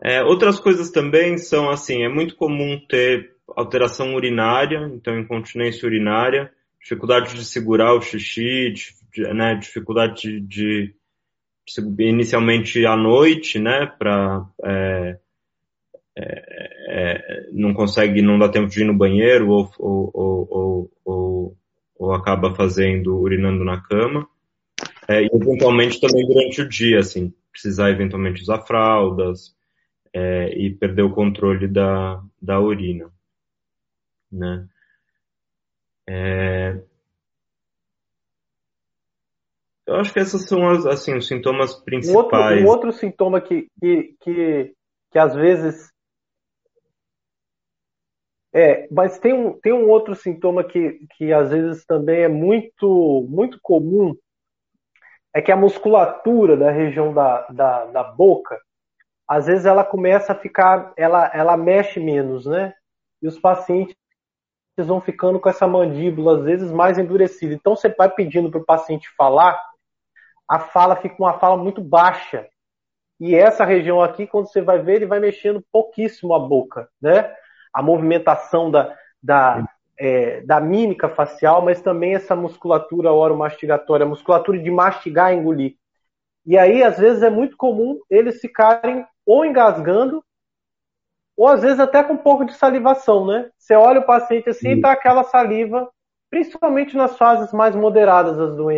É, 0.03 0.23
outras 0.23 0.59
coisas 0.59 0.91
também 0.91 1.35
são 1.39 1.67
assim, 1.71 2.03
é 2.03 2.09
muito 2.09 2.35
comum 2.35 2.79
ter 2.87 3.33
alteração 3.55 4.13
urinária, 4.13 4.87
então 4.93 5.17
incontinência 5.17 5.87
urinária, 5.87 6.51
dificuldade 6.79 7.33
de 7.33 7.43
segurar 7.43 7.95
o 7.95 8.01
xixi, 8.01 8.71
de, 8.71 9.33
né, 9.33 9.55
dificuldade 9.55 10.39
de, 10.41 10.93
de, 11.65 12.03
inicialmente 12.03 12.85
à 12.85 12.95
noite, 12.95 13.57
né, 13.57 13.87
para 13.97 14.45
é, 14.63 15.17
é, 16.15 16.43
é, 16.87 17.49
não 17.51 17.73
consegue, 17.73 18.21
não 18.21 18.37
dá 18.37 18.47
tempo 18.47 18.67
de 18.67 18.81
ir 18.81 18.85
no 18.85 18.95
banheiro 18.95 19.49
ou, 19.49 19.71
ou, 19.79 20.11
ou, 20.13 20.91
ou 21.03 21.57
ou 21.97 22.13
acaba 22.13 22.53
fazendo, 22.53 23.17
urinando 23.17 23.63
na 23.63 23.81
cama. 23.81 24.27
É, 25.07 25.21
e 25.21 25.29
eventualmente 25.31 25.99
também 26.01 26.25
durante 26.27 26.61
o 26.61 26.69
dia, 26.69 26.99
assim, 26.99 27.33
precisar 27.51 27.91
eventualmente 27.91 28.41
usar 28.41 28.61
fraldas 28.61 29.55
é, 30.13 30.49
e 30.57 30.73
perder 30.73 31.03
o 31.03 31.13
controle 31.13 31.67
da, 31.67 32.21
da 32.41 32.59
urina, 32.59 33.09
né? 34.31 34.67
É, 36.07 36.79
eu 39.87 39.95
acho 39.95 40.11
que 40.11 40.19
essas 40.19 40.47
são 40.47 40.67
as, 40.69 40.85
assim, 40.85 41.15
os 41.15 41.27
sintomas 41.27 41.73
principais. 41.75 42.61
Um 42.61 42.65
outro, 42.65 42.65
um 42.65 42.67
outro 42.67 42.91
sintoma 42.91 43.39
que, 43.39 43.67
que, 43.79 44.15
que, 44.19 44.73
que 45.11 45.19
às 45.19 45.35
vezes 45.35 45.91
é, 48.55 48.87
mas 48.89 49.19
tem 49.19 49.33
um, 49.33 49.59
tem 49.59 49.73
um 49.73 49.89
outro 49.89 50.15
sintoma 50.15 50.63
que, 50.63 51.05
que 51.17 51.33
às 51.33 51.49
vezes 51.49 51.85
também 51.85 52.21
é 52.21 52.29
muito, 52.29 53.27
muito 53.29 53.59
comum, 53.61 54.15
é 55.33 55.41
que 55.41 55.51
a 55.51 55.57
musculatura 55.57 56.55
da 56.55 56.71
região 56.71 57.13
da, 57.13 57.41
da, 57.49 57.85
da 57.87 58.03
boca, 58.03 58.57
às 59.27 59.47
vezes 59.47 59.65
ela 59.65 59.83
começa 59.83 60.31
a 60.31 60.35
ficar, 60.35 60.93
ela, 60.95 61.29
ela 61.33 61.57
mexe 61.57 61.99
menos, 61.99 62.45
né? 62.45 62.73
E 63.21 63.27
os 63.27 63.37
pacientes 63.37 63.97
vão 64.77 65.01
ficando 65.01 65.37
com 65.37 65.49
essa 65.49 65.67
mandíbula, 65.67 66.37
às 66.37 66.45
vezes, 66.45 66.71
mais 66.71 66.97
endurecida. 66.97 67.53
Então 67.53 67.75
você 67.75 67.89
vai 67.89 68.09
pedindo 68.09 68.49
para 68.49 68.61
o 68.61 68.65
paciente 68.65 69.09
falar, 69.17 69.61
a 70.47 70.59
fala 70.59 70.95
fica 70.95 71.15
uma 71.19 71.37
fala 71.39 71.57
muito 71.57 71.81
baixa. 71.81 72.47
E 73.19 73.35
essa 73.35 73.65
região 73.65 74.01
aqui, 74.01 74.25
quando 74.25 74.47
você 74.47 74.61
vai 74.61 74.79
ver, 74.81 74.95
ele 74.95 75.05
vai 75.05 75.19
mexendo 75.19 75.61
pouquíssimo 75.73 76.33
a 76.33 76.39
boca, 76.39 76.87
né? 77.01 77.35
A 77.75 77.81
movimentação 77.81 78.71
da, 78.71 78.95
da, 79.21 79.67
é, 79.99 80.39
da 80.41 80.61
mímica 80.61 81.09
facial, 81.09 81.61
mas 81.61 81.81
também 81.81 82.15
essa 82.15 82.33
musculatura 82.33 83.11
oromastigatória, 83.11 84.05
a 84.05 84.09
musculatura 84.09 84.57
de 84.57 84.71
mastigar 84.71 85.33
e 85.33 85.35
engolir. 85.35 85.75
E 86.45 86.57
aí, 86.57 86.81
às 86.81 86.97
vezes, 86.97 87.21
é 87.21 87.29
muito 87.29 87.57
comum 87.57 87.99
eles 88.09 88.39
ficarem 88.39 89.05
ou 89.25 89.43
engasgando, 89.43 90.23
ou 91.35 91.49
às 91.49 91.63
vezes 91.63 91.81
até 91.81 92.01
com 92.01 92.13
um 92.13 92.17
pouco 92.17 92.45
de 92.45 92.53
salivação, 92.53 93.25
né? 93.25 93.49
Você 93.57 93.75
olha 93.75 93.99
o 93.99 94.05
paciente 94.05 94.49
assim 94.49 94.69
e 94.69 94.81
tá 94.81 94.93
aquela 94.93 95.23
saliva, 95.25 95.89
principalmente 96.29 96.95
nas 96.95 97.17
fases 97.17 97.51
mais 97.51 97.75
moderadas 97.75 98.37
das 98.37 98.55
doen 98.55 98.69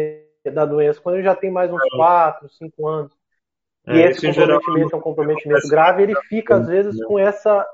da 0.51 0.65
doença, 0.65 0.99
quando 1.01 1.15
ele 1.15 1.25
já 1.25 1.35
tem 1.35 1.51
mais 1.51 1.71
uns 1.71 1.83
4, 1.89 2.49
5 2.49 2.87
anos. 2.87 3.11
E 3.85 4.01
é, 4.01 4.09
esse 4.09 4.25
comprometimento 4.25 4.71
geral, 4.71 4.89
é 4.91 4.95
um 4.95 5.01
comprometimento 5.01 5.67
grave, 5.67 6.03
ele 6.03 6.15
fica, 6.29 6.55
às 6.55 6.67
vezes, 6.67 7.03
com 7.03 7.19
essa 7.19 7.67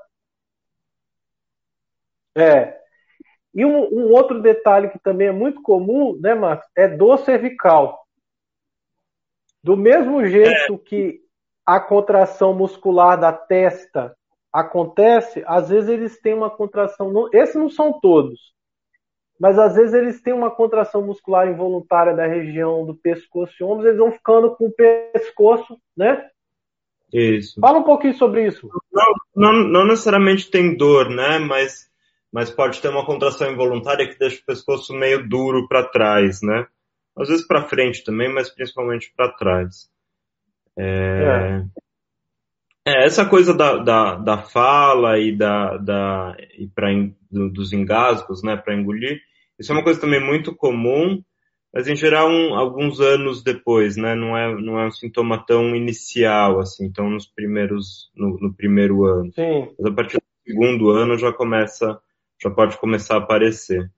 é. 2.35 2.77
E 3.53 3.63
um, 3.63 3.83
um, 3.83 4.11
outro 4.11 4.41
detalhe 4.41 4.89
que 4.89 4.99
também 4.99 5.27
é 5.27 5.31
muito 5.31 5.61
comum, 5.61 6.17
né, 6.19 6.33
Marcos, 6.33 6.67
é 6.75 6.87
dor 6.87 7.19
cervical. 7.19 8.03
Do 9.63 9.77
mesmo 9.77 10.25
jeito 10.25 10.73
é. 10.73 10.77
que 10.77 11.21
a 11.65 11.79
contração 11.79 12.53
muscular 12.53 13.19
da 13.19 13.31
testa 13.31 14.15
acontece, 14.51 15.43
às 15.45 15.69
vezes 15.69 15.89
eles 15.89 16.19
têm 16.19 16.33
uma 16.33 16.49
contração. 16.49 17.29
Esses 17.31 17.55
não 17.55 17.69
são 17.69 17.99
todos, 17.99 18.53
mas 19.39 19.57
às 19.57 19.75
vezes 19.75 19.93
eles 19.93 20.21
têm 20.21 20.33
uma 20.33 20.51
contração 20.51 21.01
muscular 21.03 21.47
involuntária 21.47 22.15
da 22.15 22.25
região 22.25 22.85
do 22.85 22.95
pescoço 22.95 23.53
e 23.59 23.63
ombros, 23.63 23.85
eles 23.85 23.99
vão 23.99 24.11
ficando 24.11 24.55
com 24.55 24.65
o 24.65 24.71
pescoço, 24.71 25.77
né? 25.95 26.27
Isso. 27.13 27.59
Fala 27.61 27.79
um 27.79 27.83
pouquinho 27.83 28.15
sobre 28.15 28.47
isso. 28.47 28.67
Não, 28.91 29.13
não, 29.35 29.53
não 29.69 29.85
necessariamente 29.85 30.49
tem 30.49 30.75
dor, 30.75 31.09
né? 31.09 31.37
Mas 31.37 31.87
mas 32.33 32.49
pode 32.49 32.81
ter 32.81 32.89
uma 32.89 33.05
contração 33.05 33.51
involuntária 33.51 34.07
que 34.07 34.17
deixa 34.17 34.41
o 34.41 34.45
pescoço 34.45 34.91
meio 34.91 35.29
duro 35.29 35.67
para 35.67 35.87
trás, 35.87 36.41
né? 36.41 36.65
Às 37.15 37.29
vezes 37.29 37.45
para 37.45 37.69
frente 37.69 38.03
também, 38.03 38.27
mas 38.33 38.49
principalmente 38.49 39.13
para 39.15 39.31
trás. 39.33 39.87
É... 40.75 41.63
É. 42.85 42.91
é... 42.91 43.05
essa 43.05 43.23
coisa 43.23 43.53
da, 43.53 43.77
da, 43.77 44.15
da 44.15 44.37
fala 44.39 45.19
e 45.19 45.31
da, 45.31 45.77
da 45.77 46.35
e 46.57 46.67
pra, 46.67 46.89
do, 47.31 47.51
dos 47.51 47.71
engasgos, 47.71 48.41
né, 48.41 48.57
para 48.57 48.73
engolir, 48.73 49.21
Isso 49.59 49.71
é 49.71 49.75
uma 49.75 49.83
coisa 49.83 50.01
também 50.01 50.19
muito 50.19 50.55
comum, 50.55 51.21
mas 51.71 51.87
em 51.87 51.95
geral 51.95 52.29
um, 52.29 52.55
alguns 52.55 52.99
anos 52.99 53.43
depois, 53.43 53.95
né? 53.95 54.15
Não 54.15 54.35
é, 54.35 54.59
não 54.59 54.79
é 54.79 54.87
um 54.87 54.91
sintoma 54.91 55.37
tão 55.45 55.75
inicial, 55.75 56.59
assim, 56.59 56.85
então 56.85 57.11
nos 57.11 57.27
primeiros, 57.27 58.09
no, 58.15 58.39
no 58.39 58.51
primeiro 58.51 59.05
ano. 59.05 59.31
Sim. 59.33 59.71
Mas 59.77 59.91
a 59.91 59.95
partir 59.95 60.17
do 60.17 60.23
segundo 60.51 60.89
ano 60.89 61.15
já 61.15 61.31
começa, 61.31 61.99
já 62.41 62.49
pode 62.49 62.77
começar 62.77 63.15
a 63.15 63.19
aparecer. 63.19 63.91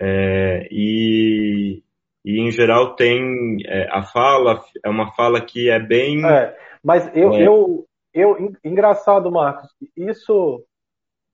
É, 0.00 0.68
e, 0.70 1.82
e 2.24 2.40
em 2.40 2.50
geral 2.50 2.96
tem 2.96 3.58
é, 3.66 3.88
a 3.90 4.02
fala 4.02 4.62
é 4.84 4.88
uma 4.90 5.12
fala 5.14 5.40
que 5.40 5.70
é 5.70 5.78
bem 5.78 6.22
é, 6.26 6.54
mas 6.84 7.10
eu, 7.16 7.32
é. 7.32 7.46
eu 7.48 7.88
eu 8.12 8.52
engraçado 8.62 9.30
Marcos 9.30 9.74
isso 9.96 10.62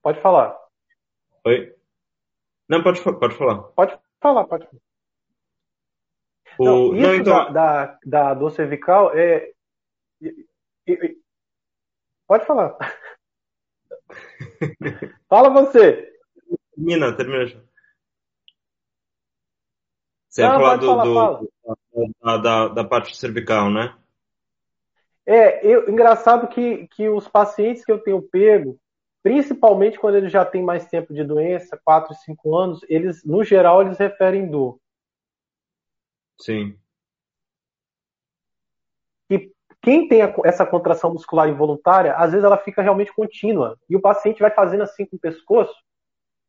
pode 0.00 0.20
falar 0.20 0.56
oi 1.44 1.74
não 2.68 2.84
pode 2.84 3.02
pode 3.02 3.34
falar 3.36 3.62
pode 3.74 3.98
falar 4.20 4.44
pode 4.44 4.64
falar. 4.64 4.82
O... 6.58 6.64
Não, 6.64 6.94
isso 6.94 7.06
Não, 7.06 7.14
então... 7.14 7.52
da, 7.52 7.96
da, 7.96 7.98
da 8.04 8.34
dor 8.34 8.50
cervical 8.50 9.16
é. 9.16 9.50
Pode 12.26 12.46
falar. 12.46 12.76
Fala 15.28 15.50
você. 15.50 16.11
Termina, 16.74 17.16
termina. 17.16 17.62
Você 20.28 20.42
Não, 20.42 20.52
ia 20.52 20.58
falar, 20.58 20.76
do, 20.76 20.86
do 20.86 22.14
da, 22.22 22.36
da, 22.38 22.68
da, 22.68 22.84
parte 22.84 23.14
cervical, 23.14 23.70
né? 23.70 23.94
É, 25.26 25.64
eu, 25.64 25.90
engraçado 25.90 26.48
que, 26.48 26.88
que 26.88 27.06
os 27.08 27.28
pacientes 27.28 27.84
que 27.84 27.92
eu 27.92 27.98
tenho 27.98 28.22
pego, 28.22 28.78
principalmente 29.22 29.98
quando 29.98 30.16
eles 30.16 30.32
já 30.32 30.42
têm 30.42 30.62
mais 30.62 30.86
tempo 30.86 31.12
de 31.12 31.22
doença, 31.22 31.78
4, 31.84 32.14
5 32.14 32.56
anos, 32.56 32.80
eles, 32.88 33.22
no 33.24 33.44
geral, 33.44 33.82
eles 33.82 33.98
referem 33.98 34.50
dor. 34.50 34.80
Sim. 36.40 36.78
E 39.30 39.52
quem 39.82 40.08
tem 40.08 40.22
a, 40.22 40.34
essa 40.44 40.64
contração 40.64 41.12
muscular 41.12 41.46
involuntária, 41.46 42.14
às 42.14 42.32
vezes 42.32 42.44
ela 42.44 42.56
fica 42.56 42.80
realmente 42.80 43.14
contínua. 43.14 43.78
E 43.88 43.94
o 43.94 44.00
paciente 44.00 44.40
vai 44.40 44.50
fazendo 44.50 44.82
assim 44.82 45.04
com 45.04 45.16
o 45.16 45.20
pescoço, 45.20 45.74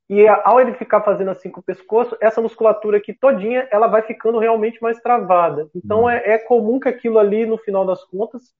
e 0.09 0.27
ao 0.27 0.59
ele 0.59 0.73
ficar 0.73 1.01
fazendo 1.01 1.31
assim 1.31 1.49
com 1.49 1.59
o 1.59 1.63
pescoço, 1.63 2.15
essa 2.21 2.41
musculatura 2.41 2.97
aqui 2.97 3.13
todinha, 3.13 3.67
ela 3.71 3.87
vai 3.87 4.01
ficando 4.01 4.37
realmente 4.37 4.81
mais 4.81 4.99
travada. 4.99 5.69
Então 5.73 6.03
hum. 6.03 6.09
é, 6.09 6.33
é, 6.33 6.37
comum 6.37 6.79
que 6.79 6.89
aquilo 6.89 7.17
ali, 7.17 7.45
no 7.45 7.57
final 7.57 7.85
das 7.85 8.03
contas, 8.03 8.53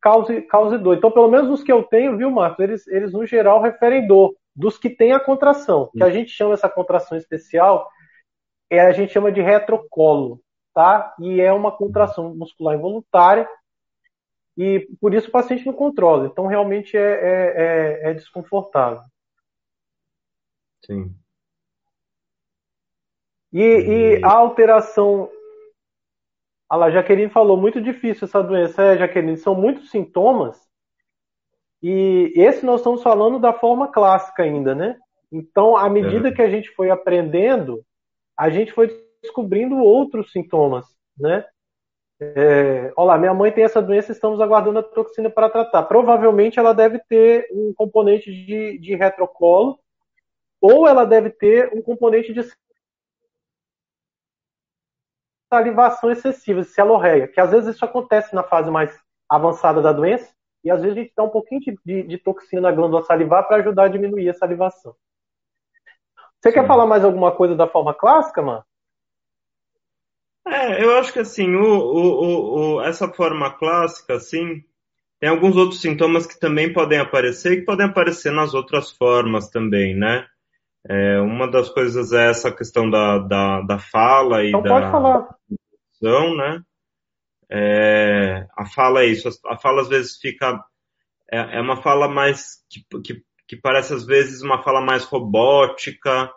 cause, 0.00 0.42
cause 0.42 0.78
dor. 0.78 0.96
Então, 0.96 1.10
pelo 1.10 1.28
menos 1.28 1.48
os 1.48 1.62
que 1.62 1.72
eu 1.72 1.82
tenho, 1.82 2.16
viu, 2.16 2.30
Marcos, 2.30 2.60
eles, 2.60 2.86
eles 2.86 3.12
no 3.12 3.26
geral 3.26 3.60
referem 3.60 4.06
dor. 4.06 4.34
Dos 4.54 4.78
que 4.78 4.88
têm 4.88 5.12
a 5.12 5.18
contração, 5.18 5.90
que 5.92 6.02
a 6.02 6.06
hum. 6.06 6.10
gente 6.10 6.30
chama 6.30 6.54
essa 6.54 6.68
contração 6.68 7.18
especial, 7.18 7.88
é, 8.70 8.80
a 8.80 8.92
gente 8.92 9.12
chama 9.12 9.32
de 9.32 9.40
retrocolo 9.40 10.40
tá? 10.74 11.14
E 11.20 11.40
é 11.40 11.52
uma 11.52 11.70
contração 11.70 12.34
muscular 12.34 12.74
involuntária 12.74 13.48
e 14.58 14.86
por 15.00 15.14
isso 15.14 15.28
o 15.28 15.32
paciente 15.32 15.64
não 15.64 15.72
controla. 15.72 16.26
Então 16.26 16.46
realmente 16.46 16.96
é, 16.96 17.00
é, 17.00 18.06
é, 18.06 18.10
é 18.10 18.14
desconfortável. 18.14 19.02
Sim. 20.86 21.14
E, 23.52 23.62
e, 23.62 24.24
a 24.24 24.32
alteração. 24.32 25.30
Ah 26.68 26.76
lá, 26.76 26.90
Jaqueline 26.90 27.30
falou, 27.30 27.56
muito 27.56 27.80
difícil 27.80 28.26
essa 28.26 28.42
doença. 28.42 28.82
É, 28.82 28.98
Jaqueline, 28.98 29.36
são 29.36 29.54
muitos 29.54 29.90
sintomas. 29.90 30.60
E 31.82 32.32
esse 32.34 32.64
nós 32.64 32.80
estamos 32.80 33.02
falando 33.02 33.38
da 33.38 33.52
forma 33.52 33.88
clássica 33.88 34.42
ainda, 34.42 34.74
né? 34.74 34.98
Então, 35.30 35.76
à 35.76 35.88
medida 35.88 36.28
é. 36.28 36.32
que 36.32 36.42
a 36.42 36.48
gente 36.48 36.70
foi 36.70 36.90
aprendendo, 36.90 37.84
a 38.36 38.48
gente 38.48 38.72
foi 38.72 38.88
descobrindo 39.22 39.76
outros 39.76 40.32
sintomas, 40.32 40.86
né? 41.18 41.44
É, 42.20 42.92
olá, 42.96 43.18
minha 43.18 43.34
mãe 43.34 43.52
tem 43.52 43.64
essa 43.64 43.82
doença, 43.82 44.12
estamos 44.12 44.40
aguardando 44.40 44.78
a 44.78 44.82
toxina 44.82 45.28
para 45.28 45.50
tratar. 45.50 45.82
Provavelmente 45.84 46.58
ela 46.58 46.72
deve 46.72 46.98
ter 47.00 47.48
um 47.52 47.72
componente 47.74 48.32
de, 48.32 48.78
de 48.78 48.94
retrocolo, 48.94 49.78
ou 50.66 50.88
ela 50.88 51.04
deve 51.04 51.28
ter 51.28 51.70
um 51.74 51.82
componente 51.82 52.32
de 52.32 52.40
salivação 55.52 56.10
excessiva, 56.10 56.62
de 56.62 56.68
celorreia, 56.68 57.28
que 57.28 57.38
às 57.38 57.50
vezes 57.50 57.74
isso 57.74 57.84
acontece 57.84 58.34
na 58.34 58.42
fase 58.42 58.70
mais 58.70 58.98
avançada 59.28 59.82
da 59.82 59.92
doença, 59.92 60.34
e 60.64 60.70
às 60.70 60.80
vezes 60.80 60.96
a 60.96 61.00
gente 61.02 61.12
dá 61.14 61.22
um 61.22 61.28
pouquinho 61.28 61.60
de, 61.60 61.78
de, 61.84 62.02
de 62.04 62.16
toxina 62.16 62.62
na 62.62 62.72
glândula 62.72 63.04
salivar 63.04 63.46
para 63.46 63.58
ajudar 63.58 63.84
a 63.84 63.88
diminuir 63.88 64.30
a 64.30 64.32
salivação. 64.32 64.96
Você 66.40 66.48
Sim. 66.48 66.54
quer 66.54 66.66
falar 66.66 66.86
mais 66.86 67.04
alguma 67.04 67.36
coisa 67.36 67.54
da 67.54 67.68
forma 67.68 67.92
clássica, 67.92 68.40
mano? 68.40 68.64
É, 70.46 70.82
eu 70.82 70.96
acho 70.96 71.12
que 71.12 71.18
assim, 71.18 71.54
o, 71.54 71.62
o, 71.62 72.76
o, 72.76 72.80
essa 72.80 73.06
forma 73.12 73.52
clássica, 73.52 74.14
assim, 74.14 74.64
tem 75.20 75.28
alguns 75.28 75.58
outros 75.58 75.82
sintomas 75.82 76.26
que 76.26 76.40
também 76.40 76.72
podem 76.72 76.98
aparecer 76.98 77.52
e 77.52 77.56
que 77.56 77.66
podem 77.66 77.84
aparecer 77.84 78.32
nas 78.32 78.54
outras 78.54 78.90
formas 78.90 79.50
também, 79.50 79.94
né? 79.94 80.26
É, 80.88 81.18
uma 81.20 81.50
das 81.50 81.70
coisas 81.70 82.12
é 82.12 82.28
essa 82.28 82.52
questão 82.52 82.90
da, 82.90 83.18
da, 83.18 83.62
da 83.62 83.78
fala 83.78 84.44
e 84.44 84.48
então 84.48 84.62
da 84.62 84.68
pode 84.68 84.90
falar. 84.90 85.36
né? 86.36 86.62
É, 87.50 88.46
a 88.56 88.66
fala 88.66 89.02
é 89.02 89.06
isso, 89.06 89.28
a 89.46 89.56
fala 89.56 89.82
às 89.82 89.88
vezes 89.88 90.18
fica 90.18 90.62
é, 91.30 91.58
é 91.58 91.60
uma 91.60 91.80
fala 91.82 92.08
mais 92.08 92.62
que, 92.70 92.84
que, 93.02 93.22
que 93.48 93.56
parece 93.56 93.94
às 93.94 94.04
vezes 94.04 94.42
uma 94.42 94.62
fala 94.62 94.80
mais 94.80 95.04
robótica, 95.04 96.30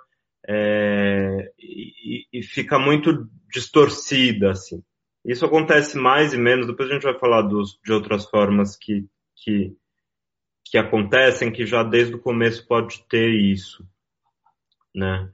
é, 0.47 1.51
e, 1.59 2.25
e, 2.31 2.41
fica 2.41 2.79
muito 2.79 3.27
distorcida, 3.51 4.51
assim. 4.51 4.81
Isso 5.25 5.45
acontece 5.45 5.97
mais 5.97 6.33
e 6.33 6.37
menos, 6.37 6.67
depois 6.67 6.89
a 6.89 6.93
gente 6.93 7.03
vai 7.03 7.19
falar 7.19 7.41
dos, 7.41 7.77
de 7.83 7.91
outras 7.91 8.25
formas 8.29 8.77
que, 8.77 9.05
que, 9.35 9.75
que 10.63 10.77
acontecem, 10.77 11.51
que 11.51 11.65
já 11.65 11.83
desde 11.83 12.15
o 12.15 12.21
começo 12.21 12.65
pode 12.65 13.05
ter 13.09 13.29
isso, 13.29 13.85
né? 14.97 15.29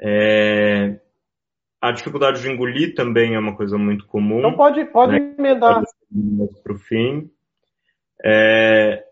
É, 0.00 1.00
a 1.80 1.92
dificuldade 1.92 2.40
de 2.40 2.50
engolir 2.50 2.94
também 2.94 3.34
é 3.34 3.38
uma 3.38 3.56
coisa 3.56 3.76
muito 3.76 4.06
comum. 4.06 4.38
Então 4.38 4.56
pode, 4.56 4.84
pode 4.86 5.12
né? 5.12 5.34
emendar. 5.38 5.82
Para 6.62 6.72
o 6.72 6.78
fim. 6.78 7.30
É, 8.24 9.04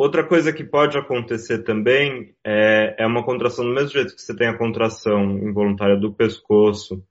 Outra 0.00 0.26
coisa 0.26 0.50
que 0.50 0.64
pode 0.64 0.96
acontecer 0.96 1.62
também 1.62 2.34
é, 2.42 2.96
é 3.00 3.06
uma 3.06 3.22
contração 3.22 3.66
do 3.66 3.74
mesmo 3.74 3.90
jeito 3.90 4.16
que 4.16 4.22
você 4.22 4.34
tem 4.34 4.48
a 4.48 4.56
contração 4.56 5.36
involuntária 5.36 5.94
do 5.94 6.10
pescoço 6.10 7.04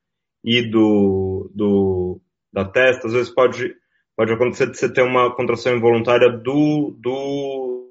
e 0.44 0.68
do, 0.68 1.52
do 1.54 2.20
da 2.52 2.66
testa, 2.66 3.06
às 3.06 3.14
vezes 3.14 3.30
pode, 3.32 3.76
pode 4.18 4.34
acontecer 4.34 4.72
de 4.72 4.76
você 4.76 4.92
ter 4.92 5.04
uma 5.04 5.32
contração 5.36 5.76
involuntária 5.76 6.32
do, 6.32 6.98
do 7.00 7.89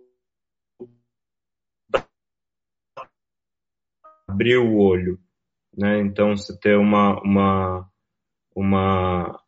abrir 4.28 4.58
o 4.58 4.76
olho, 4.76 5.18
né? 5.76 6.00
Então 6.00 6.36
você 6.36 6.56
ter 6.58 6.76
uma, 6.76 7.20
uma, 7.22 7.88
uma, 8.54 9.40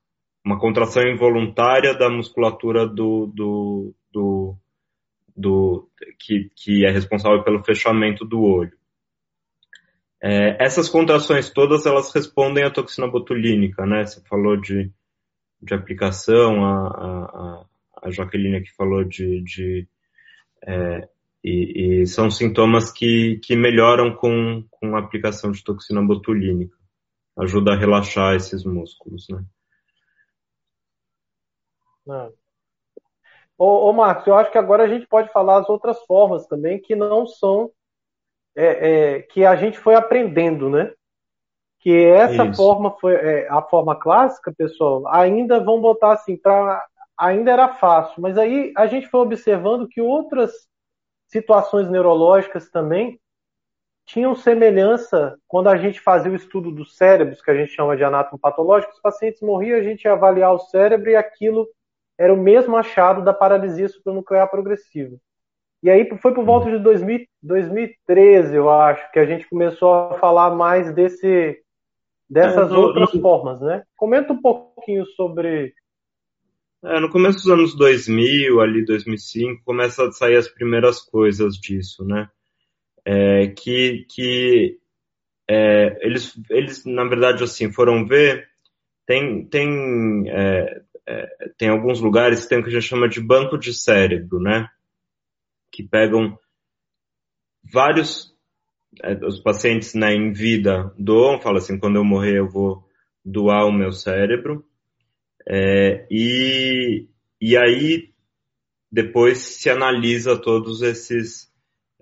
uma 0.44 0.58
contração 0.58 1.02
involuntária 1.02 1.94
da 1.94 2.08
musculatura 2.08 2.86
do, 2.86 3.26
do, 3.26 3.94
do 4.10 4.56
do, 5.40 5.88
que, 6.18 6.50
que 6.54 6.84
é 6.84 6.90
responsável 6.90 7.42
pelo 7.42 7.64
fechamento 7.64 8.24
do 8.24 8.42
olho. 8.42 8.76
É, 10.22 10.62
essas 10.62 10.88
contrações 10.88 11.50
todas, 11.50 11.86
elas 11.86 12.12
respondem 12.14 12.62
à 12.62 12.70
toxina 12.70 13.08
botulínica, 13.08 13.86
né? 13.86 14.04
Você 14.04 14.20
falou 14.28 14.56
de, 14.60 14.92
de 15.62 15.74
aplicação, 15.74 16.64
a, 16.64 16.86
a, 16.88 17.64
a 18.02 18.10
Jaqueline 18.10 18.56
aqui 18.56 18.70
falou 18.76 19.02
de, 19.02 19.42
de 19.42 19.88
é, 20.62 21.08
e, 21.42 22.02
e, 22.02 22.06
são 22.06 22.30
sintomas 22.30 22.92
que, 22.92 23.40
que 23.42 23.56
melhoram 23.56 24.14
com, 24.14 24.64
com 24.70 24.96
a 24.96 25.00
aplicação 25.00 25.50
de 25.50 25.64
toxina 25.64 26.02
botulínica. 26.02 26.76
Ajuda 27.38 27.72
a 27.72 27.76
relaxar 27.76 28.34
esses 28.34 28.64
músculos, 28.64 29.26
né? 29.30 29.42
Não. 32.06 32.32
Ô, 33.56 33.88
ô, 33.88 33.92
Marcos, 33.92 34.26
eu 34.26 34.34
acho 34.34 34.50
que 34.50 34.58
agora 34.58 34.84
a 34.84 34.88
gente 34.88 35.06
pode 35.06 35.32
falar 35.32 35.60
as 35.60 35.68
outras 35.68 35.98
formas 36.06 36.46
também 36.46 36.80
que 36.80 36.94
não 36.94 37.26
são 37.26 37.70
é, 38.56 38.64
é, 39.16 39.22
que 39.22 39.44
a 39.44 39.54
gente 39.56 39.78
foi 39.78 39.94
aprendendo, 39.94 40.68
né? 40.68 40.92
Que 41.78 42.06
essa 42.06 42.44
Isso. 42.44 42.56
forma 42.56 42.90
foi 43.00 43.14
é, 43.14 43.48
a 43.48 43.62
forma 43.62 43.98
clássica, 43.98 44.52
pessoal. 44.52 45.06
Ainda 45.08 45.62
vão 45.62 45.80
botar 45.80 46.12
assim 46.12 46.36
para 46.36 46.84
ainda 47.16 47.50
era 47.50 47.74
fácil, 47.74 48.22
mas 48.22 48.38
aí 48.38 48.72
a 48.74 48.86
gente 48.86 49.06
foi 49.08 49.20
observando 49.20 49.86
que 49.86 50.00
outras 50.00 50.69
situações 51.30 51.88
neurológicas 51.88 52.68
também 52.68 53.20
tinham 54.04 54.34
semelhança 54.34 55.38
quando 55.46 55.68
a 55.68 55.76
gente 55.76 56.00
fazia 56.00 56.32
o 56.32 56.34
estudo 56.34 56.70
dos 56.72 56.96
cérebros, 56.96 57.40
que 57.40 57.50
a 57.50 57.54
gente 57.54 57.72
chama 57.72 57.96
de 57.96 58.02
anátomo 58.02 58.38
patológico, 58.38 58.92
os 58.92 59.00
pacientes 59.00 59.40
morriam, 59.40 59.78
a 59.78 59.82
gente 59.82 60.04
ia 60.04 60.12
avaliar 60.12 60.52
o 60.52 60.58
cérebro 60.58 61.10
e 61.10 61.16
aquilo 61.16 61.68
era 62.18 62.34
o 62.34 62.36
mesmo 62.36 62.76
achado 62.76 63.22
da 63.22 63.32
paralisia 63.32 63.88
supranuclear 63.88 64.50
progressiva. 64.50 65.16
E 65.82 65.88
aí 65.88 66.06
foi 66.18 66.34
por 66.34 66.44
volta 66.44 66.70
de 66.70 66.78
2000, 66.78 67.26
2013, 67.42 68.54
eu 68.54 68.68
acho, 68.68 69.10
que 69.12 69.18
a 69.18 69.24
gente 69.24 69.48
começou 69.48 69.94
a 69.94 70.18
falar 70.18 70.50
mais 70.50 70.92
desse, 70.92 71.62
dessas 72.28 72.70
é, 72.70 72.74
outras 72.74 73.10
formas, 73.12 73.60
né? 73.60 73.82
Comenta 73.96 74.32
um 74.32 74.42
pouquinho 74.42 75.06
sobre. 75.06 75.72
É, 76.82 76.98
no 76.98 77.10
começo 77.10 77.38
dos 77.38 77.48
anos 77.50 77.76
2000, 77.76 78.60
ali 78.60 78.84
2005, 78.84 79.62
começa 79.64 80.06
a 80.06 80.12
sair 80.12 80.36
as 80.36 80.48
primeiras 80.48 81.00
coisas 81.00 81.56
disso, 81.56 82.04
né? 82.04 82.28
É, 83.04 83.48
que 83.48 84.06
que 84.08 84.78
é, 85.48 86.06
eles, 86.06 86.32
eles, 86.48 86.84
na 86.86 87.04
verdade, 87.04 87.44
assim, 87.44 87.72
foram 87.72 88.06
ver, 88.06 88.48
tem, 89.04 89.44
tem, 89.46 90.30
é, 90.30 90.82
é, 91.06 91.26
tem 91.58 91.68
alguns 91.68 92.00
lugares 92.00 92.42
que 92.42 92.48
tem 92.48 92.60
o 92.60 92.62
que 92.62 92.68
a 92.70 92.72
gente 92.72 92.86
chama 92.86 93.08
de 93.08 93.20
banco 93.20 93.58
de 93.58 93.74
cérebro, 93.74 94.40
né? 94.40 94.68
Que 95.70 95.82
pegam 95.82 96.38
vários, 97.62 98.32
é, 99.02 99.12
os 99.26 99.40
pacientes 99.40 99.92
né, 99.92 100.14
em 100.14 100.32
vida 100.32 100.94
doam, 100.98 101.40
fala 101.40 101.58
assim, 101.58 101.78
quando 101.78 101.96
eu 101.96 102.04
morrer 102.04 102.38
eu 102.38 102.48
vou 102.48 102.88
doar 103.24 103.66
o 103.66 103.72
meu 103.72 103.92
cérebro, 103.92 104.64
é, 105.48 106.06
e, 106.10 107.06
e 107.40 107.56
aí 107.56 108.10
depois 108.90 109.38
se 109.38 109.70
analisa 109.70 110.36
todos 110.36 110.82
esses, 110.82 111.50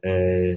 é, 0.03 0.57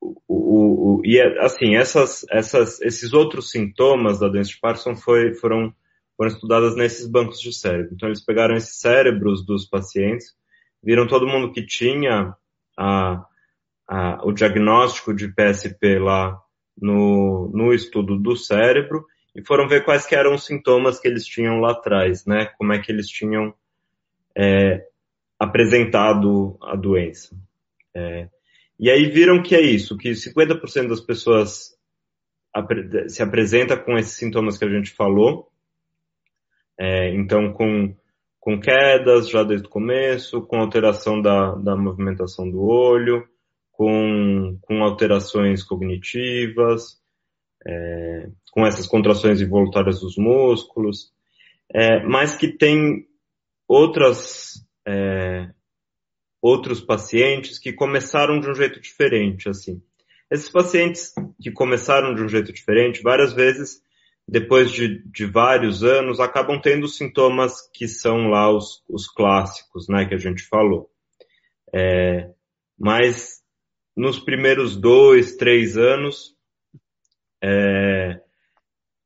o, 0.00 0.22
o, 0.26 0.96
o, 0.96 1.02
e 1.04 1.18
é, 1.18 1.44
assim, 1.44 1.76
essas, 1.76 2.26
essas, 2.30 2.80
esses 2.80 3.12
outros 3.12 3.50
sintomas 3.50 4.18
da 4.18 4.28
doença 4.28 4.50
de 4.50 4.60
Parkinson 4.60 4.96
foi, 4.96 5.34
foram, 5.34 5.72
foram 6.16 6.30
estudados 6.30 6.74
nesses 6.76 7.06
bancos 7.06 7.40
de 7.40 7.52
cérebro. 7.52 7.94
Então 7.94 8.08
eles 8.08 8.24
pegaram 8.24 8.56
esses 8.56 8.78
cérebros 8.80 9.44
dos 9.44 9.66
pacientes, 9.66 10.34
viram 10.82 11.06
todo 11.06 11.28
mundo 11.28 11.52
que 11.52 11.64
tinha 11.64 12.34
a, 12.76 13.24
a, 13.88 14.20
o 14.24 14.32
diagnóstico 14.32 15.14
de 15.14 15.28
PSP 15.28 15.98
lá 15.98 16.40
no, 16.76 17.50
no 17.54 17.72
estudo 17.72 18.18
do 18.18 18.36
cérebro 18.36 19.04
e 19.34 19.44
foram 19.44 19.68
ver 19.68 19.84
quais 19.84 20.06
que 20.06 20.14
eram 20.14 20.34
os 20.34 20.44
sintomas 20.44 20.98
que 20.98 21.06
eles 21.06 21.24
tinham 21.24 21.60
lá 21.60 21.72
atrás, 21.72 22.26
né? 22.26 22.46
Como 22.58 22.72
é 22.72 22.78
que 22.78 22.90
eles 22.90 23.08
tinham 23.08 23.54
é, 24.36 24.86
apresentado 25.38 26.58
a 26.62 26.76
doença. 26.76 27.36
É, 27.94 28.28
e 28.78 28.90
aí 28.90 29.10
viram 29.10 29.42
que 29.42 29.54
é 29.54 29.60
isso, 29.60 29.96
que 29.96 30.10
50% 30.10 30.88
das 30.88 31.00
pessoas 31.00 31.78
se 33.08 33.22
apresenta 33.22 33.76
com 33.76 33.96
esses 33.96 34.16
sintomas 34.16 34.58
que 34.58 34.64
a 34.64 34.68
gente 34.68 34.90
falou. 34.90 35.50
É, 36.78 37.14
então, 37.14 37.52
com, 37.52 37.94
com 38.38 38.60
quedas 38.60 39.28
já 39.28 39.42
desde 39.44 39.66
o 39.66 39.70
começo, 39.70 40.42
com 40.42 40.58
alteração 40.58 41.20
da, 41.20 41.54
da 41.54 41.76
movimentação 41.76 42.50
do 42.50 42.62
olho, 42.62 43.26
com, 43.70 44.58
com 44.62 44.82
alterações 44.82 45.62
cognitivas, 45.62 46.99
é, 47.66 48.28
com 48.52 48.66
essas 48.66 48.86
contrações 48.86 49.40
involuntárias 49.40 50.00
dos 50.00 50.16
músculos, 50.16 51.12
é, 51.72 52.02
mas 52.04 52.34
que 52.34 52.48
tem 52.48 53.06
outras 53.68 54.64
é, 54.86 55.50
outros 56.42 56.80
pacientes 56.80 57.58
que 57.58 57.72
começaram 57.72 58.40
de 58.40 58.48
um 58.48 58.54
jeito 58.54 58.80
diferente, 58.80 59.48
assim. 59.48 59.82
Esses 60.30 60.48
pacientes 60.48 61.12
que 61.40 61.50
começaram 61.50 62.14
de 62.14 62.22
um 62.22 62.28
jeito 62.28 62.52
diferente, 62.52 63.02
várias 63.02 63.32
vezes, 63.34 63.82
depois 64.26 64.70
de, 64.70 65.02
de 65.10 65.26
vários 65.26 65.82
anos, 65.82 66.20
acabam 66.20 66.60
tendo 66.60 66.88
sintomas 66.88 67.68
que 67.74 67.86
são 67.86 68.28
lá 68.28 68.50
os, 68.50 68.82
os 68.88 69.08
clássicos, 69.08 69.88
né, 69.88 70.06
que 70.06 70.14
a 70.14 70.18
gente 70.18 70.42
falou. 70.44 70.88
É, 71.74 72.30
mas 72.78 73.40
nos 73.96 74.18
primeiros 74.18 74.76
dois, 74.76 75.36
três 75.36 75.76
anos, 75.76 76.34
é, 77.42 78.20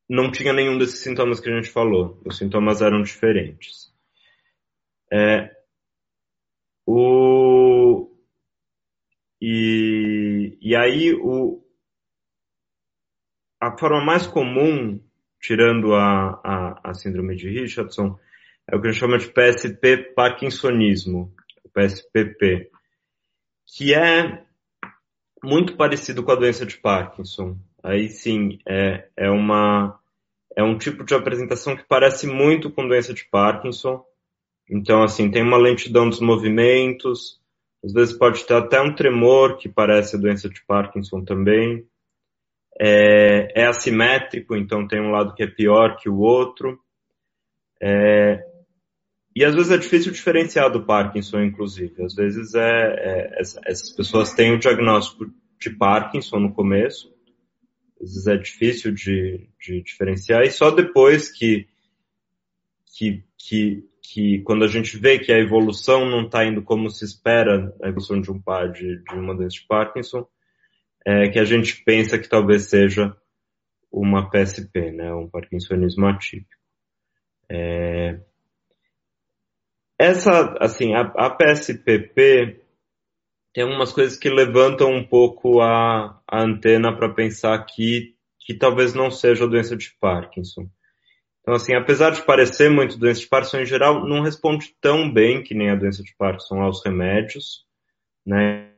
não 0.09 0.31
tinha 0.31 0.53
nenhum 0.53 0.77
desses 0.79 1.01
sintomas 1.01 1.41
que 1.41 1.51
a 1.51 1.55
gente 1.55 1.71
falou. 1.71 2.21
Os 2.25 2.37
sintomas 2.37 2.83
eram 2.83 3.03
diferentes. 3.03 3.93
É, 5.13 5.51
o, 6.87 8.11
e, 9.41 10.59
e 10.61 10.77
aí 10.77 11.15
o, 11.15 11.65
a 13.61 13.77
forma 13.79 14.05
mais 14.05 14.27
comum, 14.27 15.01
tirando 15.41 15.95
a, 15.95 16.41
a, 16.45 16.91
a 16.91 16.95
síndrome 16.95 17.37
de 17.37 17.49
Richardson, 17.49 18.19
é 18.67 18.77
o 18.77 18.81
que 18.81 18.89
a 18.89 18.91
gente 18.91 19.01
chama 19.01 19.19
de 19.19 19.29
PSP 19.29 20.15
Parkinsonismo, 20.15 21.35
PSPP, 21.73 22.71
que 23.67 23.95
é 23.95 24.45
muito 25.43 25.77
parecido 25.77 26.23
com 26.23 26.33
a 26.33 26.37
doença 26.37 26.65
de 26.65 26.79
Parkinson. 26.79 27.59
Aí 27.85 28.09
sim, 28.09 28.59
é, 28.67 29.09
é, 29.17 29.31
uma, 29.31 30.01
é 30.57 30.63
um 30.63 30.79
tipo 30.79 31.05
de 31.05 31.15
apresentação 31.15 31.77
que 31.77 31.85
parece 31.87 32.27
muito 32.27 32.71
com 32.71 32.89
doença 32.89 33.13
de 33.13 33.25
Parkinson, 33.27 34.03
então, 34.69 35.03
assim, 35.03 35.31
tem 35.31 35.43
uma 35.43 35.59
lentidão 35.59 36.09
dos 36.09 36.21
movimentos, 36.21 37.39
às 37.85 37.93
vezes 37.93 38.17
pode 38.17 38.45
ter 38.45 38.55
até 38.55 38.81
um 38.81 38.95
tremor, 38.95 39.59
que 39.59 39.69
parece 39.69 40.17
a 40.17 40.19
doença 40.19 40.49
de 40.49 40.65
Parkinson 40.65 41.23
também. 41.23 41.87
É, 42.81 43.63
é 43.63 43.67
assimétrico, 43.67 44.57
então 44.57 44.89
tem 44.89 45.01
um 45.01 45.11
lado 45.11 45.35
que 45.35 45.43
é 45.43 45.47
pior 45.47 45.97
que 45.97 46.09
o 46.09 46.19
outro. 46.19 46.81
É, 47.81 48.43
e 49.37 49.45
às 49.45 49.55
vezes 49.55 49.71
é 49.71 49.77
difícil 49.77 50.13
diferenciar 50.13 50.73
do 50.73 50.85
Parkinson, 50.85 51.43
inclusive. 51.43 52.03
Às 52.03 52.15
vezes 52.15 52.55
é, 52.55 52.61
é, 52.63 53.41
essas 53.41 53.91
pessoas 53.91 54.33
têm 54.33 54.55
o 54.55 54.59
diagnóstico 54.59 55.27
de 55.61 55.71
Parkinson 55.71 56.39
no 56.41 56.55
começo, 56.55 57.14
às 58.05 58.13
vezes 58.13 58.27
é 58.27 58.37
difícil 58.37 58.93
de, 58.93 59.49
de 59.61 59.83
diferenciar, 59.83 60.43
e 60.43 60.51
só 60.51 60.71
depois 60.71 61.31
que, 61.31 61.67
que, 62.97 63.25
que 63.37 63.89
que 64.05 64.41
quando 64.43 64.65
a 64.65 64.69
gente 64.69 64.99
vê 64.99 65.19
que 65.19 65.33
a 65.33 65.39
evolução 65.39 66.05
não 66.05 66.27
está 66.27 66.45
indo 66.45 66.63
como 66.63 66.91
se 66.91 67.05
espera, 67.05 67.75
a 67.83 67.89
evolução 67.89 68.21
de 68.21 68.31
um 68.31 68.41
par 68.41 68.71
de, 68.71 69.03
de 69.03 69.15
uma 69.15 69.35
doença 69.35 69.57
de 69.57 69.67
Parkinson, 69.67 70.27
é 71.07 71.29
que 71.29 71.39
a 71.39 71.45
gente 71.45 71.83
pensa 71.85 72.19
que 72.19 72.29
talvez 72.29 72.69
seja 72.69 73.17
uma 73.91 74.31
PSP, 74.31 74.91
né, 74.93 75.13
um 75.15 75.29
parkinsonismo 75.29 76.07
atípico. 76.07 76.63
É... 77.51 78.21
Essa, 79.99 80.57
assim, 80.61 80.95
a, 80.95 81.01
a 81.01 81.31
PSPP 81.31 82.64
tem 83.55 83.63
algumas 83.63 83.93
coisas 83.93 84.19
que 84.19 84.29
levantam 84.29 84.93
um 84.93 85.07
pouco 85.07 85.61
a, 85.61 86.21
a 86.27 86.43
antena 86.43 86.95
para 86.95 87.09
pensar 87.09 87.57
que, 87.65 88.17
que 88.41 88.53
talvez 88.53 88.93
não 88.95 89.13
seja 89.13 89.45
a 89.45 89.47
doença 89.47 89.77
de 89.77 89.97
Parkinson. 90.01 90.69
Então, 91.41 91.55
assim, 91.55 91.73
apesar 91.75 92.11
de 92.11 92.23
parecer 92.23 92.69
muito 92.69 92.99
doença 92.99 93.21
de 93.21 93.29
Parkinson 93.29 93.59
em 93.59 93.67
geral, 93.67 94.05
não 94.09 94.23
responde 94.23 94.75
tão 94.81 95.13
bem 95.13 95.41
que 95.41 95.55
nem 95.55 95.71
a 95.71 95.77
doença 95.77 96.03
de 96.03 96.13
Parkinson 96.17 96.63
aos 96.63 96.85
remédios, 96.85 97.65
né? 98.27 98.73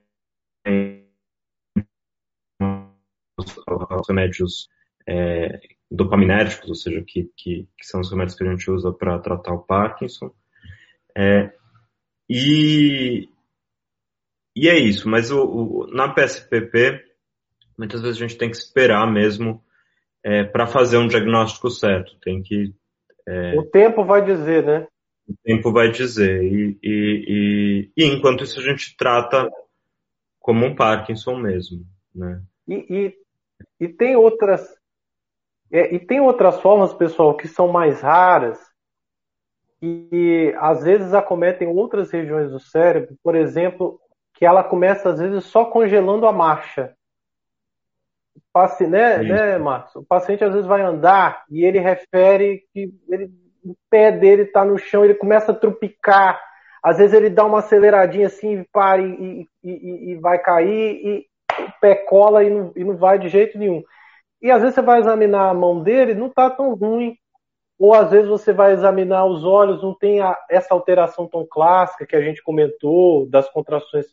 Aos 3.66 4.08
remédios 4.08 4.68
é, 5.08 5.58
dopaminérgicos, 5.90 6.68
ou 6.68 6.74
seja, 6.74 7.02
que, 7.06 7.30
que, 7.34 7.66
que, 7.78 7.86
são 7.86 8.00
os 8.00 8.10
remédios 8.10 8.36
que 8.36 8.44
a 8.44 8.50
gente 8.50 8.70
usa 8.70 8.92
para 8.92 9.18
tratar 9.20 9.54
o 9.54 9.62
Parkinson. 9.62 10.34
É, 11.16 11.50
e, 12.28 13.28
e 14.56 14.70
é 14.70 14.78
isso, 14.78 15.06
mas 15.06 15.30
o, 15.30 15.44
o, 15.44 15.86
na 15.88 16.14
PSPP, 16.14 17.04
muitas 17.78 18.00
vezes 18.00 18.16
a 18.16 18.26
gente 18.26 18.38
tem 18.38 18.50
que 18.50 18.56
esperar 18.56 19.06
mesmo 19.12 19.62
é, 20.24 20.44
para 20.44 20.66
fazer 20.66 20.96
um 20.96 21.06
diagnóstico 21.06 21.68
certo. 21.68 22.18
Tem 22.20 22.42
que. 22.42 22.74
É, 23.28 23.54
o 23.58 23.64
tempo 23.64 24.02
vai 24.02 24.24
dizer, 24.24 24.64
né? 24.64 24.86
O 25.28 25.34
tempo 25.44 25.70
vai 25.70 25.90
dizer. 25.90 26.42
E, 26.42 26.78
e, 26.82 27.24
e, 27.28 27.92
e, 27.96 28.06
enquanto 28.06 28.44
isso 28.44 28.58
a 28.58 28.62
gente 28.62 28.96
trata 28.96 29.50
como 30.40 30.64
um 30.64 30.74
Parkinson 30.74 31.36
mesmo, 31.36 31.84
né? 32.14 32.40
E, 32.66 33.14
e, 33.78 33.88
tem 33.88 34.16
outras 34.16 34.66
é, 35.70 35.94
e 35.94 35.98
tem 35.98 36.20
outras 36.20 36.60
formas, 36.60 36.94
pessoal, 36.94 37.36
que 37.36 37.46
são 37.46 37.68
mais 37.68 38.00
raras 38.00 38.58
e 39.82 40.54
às 40.58 40.82
vezes 40.82 41.12
acometem 41.12 41.68
outras 41.68 42.10
regiões 42.10 42.50
do 42.50 42.58
cérebro, 42.58 43.16
por 43.22 43.36
exemplo, 43.36 44.00
que 44.36 44.44
ela 44.44 44.62
começa 44.62 45.10
às 45.10 45.18
vezes 45.18 45.44
só 45.44 45.64
congelando 45.64 46.26
a 46.26 46.32
marcha 46.32 46.96
paci, 48.56 48.86
né, 48.86 49.18
né, 49.18 49.58
Marcos? 49.58 49.94
O 49.96 50.02
paciente 50.02 50.42
às 50.42 50.50
vezes 50.50 50.66
vai 50.66 50.80
andar 50.80 51.44
e 51.50 51.62
ele 51.62 51.78
refere 51.78 52.62
que 52.72 52.90
ele, 53.06 53.30
o 53.62 53.76
pé 53.90 54.10
dele 54.10 54.44
está 54.44 54.64
no 54.64 54.78
chão, 54.78 55.04
ele 55.04 55.12
começa 55.14 55.52
a 55.52 55.54
trupicar. 55.54 56.40
Às 56.82 56.96
vezes 56.96 57.12
ele 57.12 57.28
dá 57.28 57.44
uma 57.44 57.58
aceleradinha 57.58 58.28
assim, 58.28 58.64
para 58.72 59.02
e, 59.02 59.46
e, 59.62 60.12
e, 60.12 60.14
vai 60.14 60.38
cair 60.38 61.00
e 61.04 61.26
o 61.62 61.80
pé 61.82 61.96
cola 61.96 62.44
e 62.44 62.48
não, 62.48 62.72
e 62.74 62.82
não 62.82 62.96
vai 62.96 63.18
de 63.18 63.28
jeito 63.28 63.58
nenhum. 63.58 63.84
E 64.40 64.50
às 64.50 64.62
vezes 64.62 64.74
você 64.74 64.80
vai 64.80 65.00
examinar 65.00 65.50
a 65.50 65.54
mão 65.54 65.82
dele, 65.82 66.14
não 66.14 66.28
está 66.28 66.48
tão 66.48 66.74
ruim. 66.74 67.14
Ou 67.78 67.92
às 67.92 68.10
vezes 68.10 68.26
você 68.26 68.54
vai 68.54 68.72
examinar 68.72 69.26
os 69.26 69.44
olhos, 69.44 69.82
não 69.82 69.92
tem 69.92 70.22
a, 70.22 70.34
essa 70.48 70.72
alteração 70.72 71.28
tão 71.28 71.46
clássica 71.46 72.06
que 72.06 72.16
a 72.16 72.22
gente 72.22 72.42
comentou, 72.42 73.28
das 73.28 73.50
contrações 73.50 74.06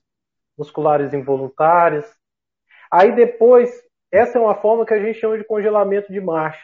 musculares 0.57 1.13
involuntárias. 1.13 2.05
Aí 2.91 3.15
depois, 3.15 3.71
essa 4.11 4.37
é 4.37 4.41
uma 4.41 4.55
forma 4.55 4.85
que 4.85 4.93
a 4.93 4.99
gente 4.99 5.19
chama 5.19 5.37
de 5.37 5.43
congelamento 5.43 6.11
de 6.11 6.21
marcha. 6.21 6.63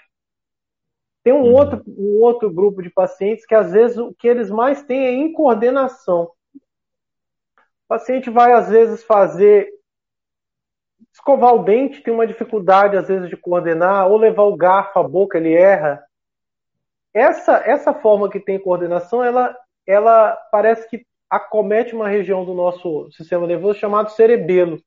Tem 1.24 1.34
um, 1.34 1.42
uhum. 1.42 1.54
outro, 1.54 1.84
um 1.88 2.22
outro 2.22 2.52
grupo 2.52 2.82
de 2.82 2.90
pacientes 2.90 3.46
que 3.46 3.56
às 3.56 3.72
vezes 3.72 3.98
o 3.98 4.14
que 4.14 4.28
eles 4.28 4.50
mais 4.50 4.84
têm 4.84 5.06
é 5.06 5.14
incoordenação. 5.14 6.32
O 6.56 7.88
paciente 7.88 8.30
vai 8.30 8.54
às 8.54 8.70
vezes 8.70 9.04
fazer 9.04 9.70
escovar 11.12 11.54
o 11.54 11.64
dente, 11.64 12.02
tem 12.02 12.14
uma 12.14 12.28
dificuldade 12.28 12.96
às 12.96 13.08
vezes 13.08 13.30
de 13.30 13.36
coordenar, 13.36 14.08
ou 14.08 14.18
levar 14.18 14.44
o 14.44 14.56
garfo 14.56 15.00
à 15.00 15.04
boca, 15.04 15.38
ele 15.38 15.54
erra. 15.54 16.04
Essa, 17.14 17.58
essa 17.66 17.94
forma 17.94 18.30
que 18.30 18.40
tem 18.40 18.60
coordenação, 18.60 19.24
ela, 19.24 19.58
ela 19.86 20.36
parece 20.52 20.88
que 20.88 21.06
acomete 21.30 21.94
uma 21.94 22.08
região 22.08 22.44
do 22.44 22.54
nosso 22.54 23.10
sistema 23.12 23.46
nervoso 23.46 23.80
chamado 23.80 24.10
cerebelo. 24.10 24.82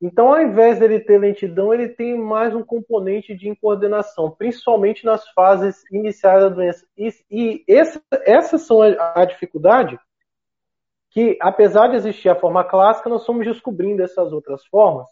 Então, 0.00 0.28
ao 0.28 0.40
invés 0.40 0.78
dele 0.78 1.00
ter 1.00 1.18
lentidão, 1.18 1.74
ele 1.74 1.88
tem 1.88 2.16
mais 2.16 2.54
um 2.54 2.62
componente 2.62 3.34
de 3.34 3.48
incoordenação, 3.48 4.30
principalmente 4.30 5.04
nas 5.04 5.28
fases 5.30 5.82
iniciais 5.90 6.42
da 6.42 6.48
doença. 6.48 6.86
E, 6.96 7.12
e 7.28 7.64
essa, 7.68 8.00
essas 8.24 8.62
são 8.62 8.80
a, 8.82 9.24
dificuldade 9.24 9.98
que, 11.10 11.36
apesar 11.40 11.88
de 11.88 11.96
existir 11.96 12.28
a 12.28 12.36
forma 12.36 12.62
clássica, 12.62 13.08
nós 13.08 13.24
somos 13.24 13.44
descobrindo 13.44 14.00
essas 14.02 14.32
outras 14.32 14.64
formas. 14.66 15.08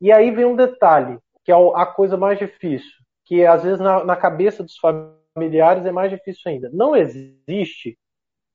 E 0.00 0.10
aí 0.10 0.32
vem 0.32 0.44
um 0.44 0.56
detalhe, 0.56 1.20
que 1.44 1.52
é 1.52 1.54
a 1.54 1.86
coisa 1.86 2.16
mais 2.16 2.36
difícil, 2.36 2.90
que 3.24 3.46
às 3.46 3.62
vezes 3.62 3.78
na, 3.78 4.02
na 4.02 4.16
cabeça 4.16 4.64
dos 4.64 4.76
familiares 4.76 5.86
é 5.86 5.92
mais 5.92 6.10
difícil 6.10 6.50
ainda. 6.50 6.68
Não 6.72 6.96
existe 6.96 7.96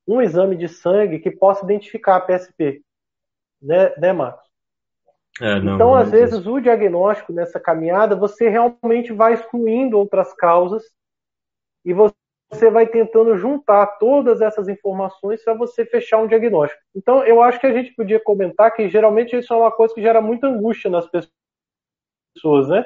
um 0.08 0.22
exame 0.22 0.56
de 0.56 0.68
sangue 0.68 1.20
que 1.20 1.32
possa 1.32 1.64
identificar 1.64 2.18
a 2.18 2.22
PSP. 2.22 2.82
Né, 3.62 3.93
né 3.97 4.14
Marcos? 4.14 4.43
É, 5.41 5.60
não, 5.60 5.76
então, 5.76 5.88
não 5.89 5.95
às 5.95 6.12
vezes, 6.12 6.45
o 6.45 6.60
diagnóstico 6.60 7.34
nessa 7.34 7.60
caminhada, 7.60 8.16
você 8.16 8.49
realmente 8.49 9.12
vai 9.12 9.34
excluindo 9.34 9.97
outras 9.97 10.32
causas 10.34 10.84
e 11.84 11.91
você 11.91 12.70
vai 12.70 12.86
tentando 12.86 13.36
juntar 13.36 13.97
todas 13.97 14.41
essas 14.41 14.68
informações 14.68 15.43
para 15.43 15.56
você 15.56 15.86
fechar 15.86 16.20
um 16.20 16.28
diagnóstico. 16.28 16.82
Então, 16.95 17.26
eu 17.26 17.41
acho 17.41 17.60
que 17.60 17.66
a 17.66 17.74
gente 17.74 17.95
podia 17.95 18.20
comentar 18.20 18.72
que 18.74 18.88
geralmente 18.89 19.36
isso 19.36 19.51
é 19.51 19.58
uma 19.58 19.72
coisa 19.72 19.93
que 19.93 20.01
gera 20.01 20.22
muita 20.22 20.47
angústia 20.47 20.89
nas 20.89 21.10
pessoas, 21.10 22.70
né? 22.70 22.86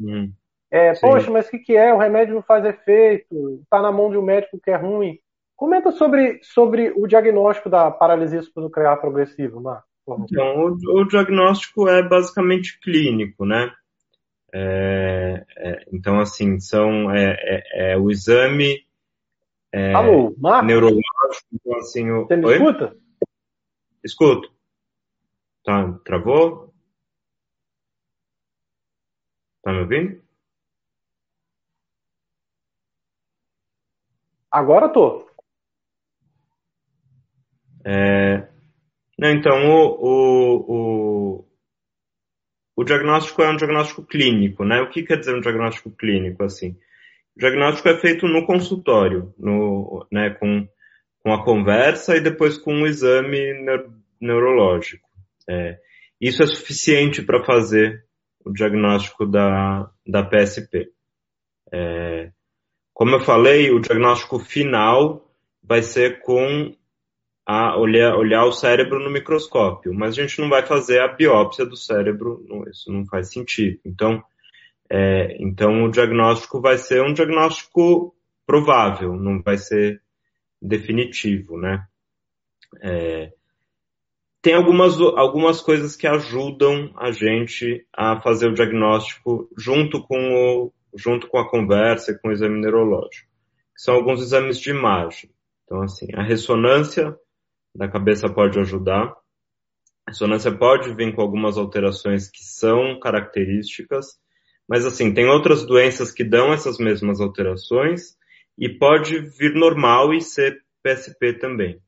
Hum, 0.00 0.32
é, 0.70 0.94
poxa, 0.98 1.30
mas 1.30 1.46
o 1.46 1.50
que, 1.50 1.58
que 1.58 1.76
é? 1.76 1.92
O 1.92 1.98
remédio 1.98 2.34
não 2.34 2.42
faz 2.42 2.64
efeito, 2.64 3.60
está 3.62 3.82
na 3.82 3.92
mão 3.92 4.10
de 4.10 4.16
um 4.16 4.22
médico 4.22 4.58
que 4.58 4.70
é 4.70 4.76
ruim. 4.76 5.20
Comenta 5.56 5.92
sobre, 5.92 6.40
sobre 6.42 6.92
o 6.96 7.06
diagnóstico 7.06 7.70
da 7.70 7.90
paralisia 7.90 8.42
supranuclear 8.42 9.00
progressiva, 9.00 9.60
Marcos. 9.60 9.90
Então, 10.30 10.66
o, 10.66 11.00
o, 11.00 11.04
diagnóstico 11.06 11.88
é 11.88 12.02
basicamente 12.02 12.80
clínico, 12.80 13.44
né? 13.44 13.72
É, 14.52 15.44
é, 15.56 15.84
então, 15.92 16.18
assim, 16.18 16.58
são 16.58 17.10
é, 17.10 17.36
é, 17.38 17.92
é 17.92 17.96
o 17.96 18.10
exame 18.10 18.84
Alô, 19.94 20.34
Marcos? 20.36 20.66
neurológico. 20.66 21.46
Então, 21.52 21.78
assim, 21.78 22.10
o... 22.10 22.26
Você 22.26 22.36
me 22.36 22.46
Oi? 22.46 22.54
escuta? 22.56 22.96
Escuto. 24.04 24.52
Tá, 25.64 25.92
travou? 26.04 26.74
Tá 29.62 29.72
me 29.72 29.78
ouvindo? 29.78 30.20
Agora 34.50 34.88
tô. 34.90 35.31
É, 37.84 38.48
não, 39.18 39.30
então, 39.30 39.70
o, 39.70 39.98
o, 40.00 40.74
o, 40.74 41.44
o, 42.76 42.84
diagnóstico 42.84 43.42
é 43.42 43.50
um 43.50 43.56
diagnóstico 43.56 44.04
clínico, 44.04 44.64
né? 44.64 44.80
O 44.80 44.90
que 44.90 45.02
quer 45.02 45.18
dizer 45.18 45.34
um 45.34 45.40
diagnóstico 45.40 45.90
clínico, 45.90 46.42
assim? 46.44 46.76
O 47.36 47.40
diagnóstico 47.40 47.88
é 47.88 47.98
feito 47.98 48.26
no 48.26 48.46
consultório, 48.46 49.34
no, 49.38 50.06
né, 50.12 50.30
com, 50.30 50.68
com 51.20 51.32
a 51.32 51.44
conversa 51.44 52.16
e 52.16 52.20
depois 52.20 52.58
com 52.58 52.72
um 52.72 52.86
exame 52.86 53.38
neurológico. 54.20 55.08
É, 55.48 55.78
isso 56.20 56.42
é 56.42 56.46
suficiente 56.46 57.22
para 57.22 57.44
fazer 57.44 58.04
o 58.44 58.52
diagnóstico 58.52 59.26
da, 59.26 59.90
da 60.06 60.22
PSP. 60.22 60.88
É, 61.72 62.30
como 62.92 63.12
eu 63.12 63.20
falei, 63.20 63.70
o 63.70 63.80
diagnóstico 63.80 64.38
final 64.38 65.32
vai 65.62 65.82
ser 65.82 66.20
com 66.20 66.74
a 67.46 67.76
olhar, 67.76 68.14
olhar 68.16 68.44
o 68.44 68.52
cérebro 68.52 69.00
no 69.00 69.10
microscópio, 69.10 69.92
mas 69.92 70.16
a 70.16 70.22
gente 70.22 70.40
não 70.40 70.48
vai 70.48 70.64
fazer 70.64 71.00
a 71.00 71.08
biópsia 71.08 71.66
do 71.66 71.76
cérebro, 71.76 72.44
isso 72.70 72.92
não 72.92 73.04
faz 73.06 73.32
sentido. 73.32 73.80
Então, 73.84 74.22
é, 74.88 75.36
então 75.40 75.84
o 75.84 75.90
diagnóstico 75.90 76.60
vai 76.60 76.78
ser 76.78 77.02
um 77.02 77.12
diagnóstico 77.12 78.14
provável, 78.46 79.14
não 79.14 79.42
vai 79.42 79.58
ser 79.58 80.00
definitivo, 80.60 81.58
né? 81.58 81.84
É, 82.80 83.32
tem 84.40 84.54
algumas, 84.54 85.00
algumas 85.00 85.60
coisas 85.60 85.96
que 85.96 86.06
ajudam 86.06 86.92
a 86.96 87.12
gente 87.12 87.86
a 87.92 88.20
fazer 88.20 88.48
o 88.48 88.54
diagnóstico 88.54 89.48
junto 89.56 90.02
com, 90.02 90.34
o, 90.34 90.72
junto 90.96 91.28
com 91.28 91.38
a 91.38 91.48
conversa 91.48 92.12
e 92.12 92.18
com 92.18 92.28
o 92.28 92.32
exame 92.32 92.60
neurológico, 92.60 93.28
são 93.76 93.94
alguns 93.94 94.20
exames 94.20 94.58
de 94.58 94.70
imagem. 94.70 95.30
Então, 95.64 95.82
assim, 95.82 96.06
a 96.14 96.22
ressonância 96.22 97.16
da 97.74 97.88
cabeça 97.88 98.28
pode 98.28 98.58
ajudar. 98.58 99.14
A 100.06 100.10
ressonância 100.10 100.52
pode 100.52 100.94
vir 100.94 101.14
com 101.14 101.22
algumas 101.22 101.56
alterações 101.56 102.30
que 102.30 102.42
são 102.42 102.98
características, 103.00 104.18
mas 104.68 104.84
assim, 104.84 105.12
tem 105.12 105.26
outras 105.26 105.64
doenças 105.64 106.12
que 106.12 106.24
dão 106.24 106.52
essas 106.52 106.78
mesmas 106.78 107.20
alterações 107.20 108.16
e 108.58 108.68
pode 108.68 109.18
vir 109.38 109.54
normal 109.54 110.12
e 110.12 110.20
ser 110.20 110.62
PSP 110.82 111.34
também. 111.34 111.80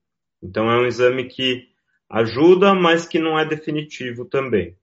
Então 0.42 0.70
é 0.70 0.80
um 0.80 0.86
exame 0.86 1.28
que 1.28 1.68
ajuda, 2.08 2.74
mas 2.74 3.06
que 3.06 3.18
não 3.18 3.38
é 3.38 3.46
definitivo 3.46 4.24
também. 4.24 4.76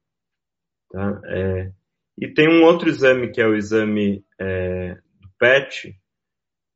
Tá? 0.89 1.21
É, 1.25 1.71
e 2.17 2.27
tem 2.27 2.49
um 2.49 2.63
outro 2.63 2.89
exame 2.89 3.31
que 3.31 3.41
é 3.41 3.47
o 3.47 3.55
exame 3.55 4.25
é, 4.39 4.95
do 5.19 5.29
PET, 5.39 5.95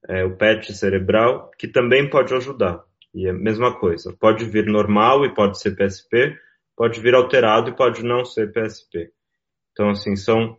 é, 0.07 0.23
o 0.23 0.37
PET 0.37 0.73
cerebral, 0.73 1.51
que 1.57 1.67
também 1.67 2.09
pode 2.09 2.33
ajudar. 2.33 2.83
E 3.15 3.29
a 3.29 3.33
mesma 3.33 3.73
coisa. 3.79 4.13
Pode 4.19 4.43
vir 4.43 4.65
normal 4.65 5.25
e 5.25 5.33
pode 5.33 5.57
ser 5.59 5.75
PSP, 5.75 6.37
pode 6.75 6.99
vir 6.99 7.15
alterado 7.15 7.69
e 7.69 7.75
pode 7.75 8.03
não 8.03 8.25
ser 8.25 8.51
PSP. 8.51 9.09
Então, 9.71 9.89
assim, 9.89 10.17
são 10.17 10.57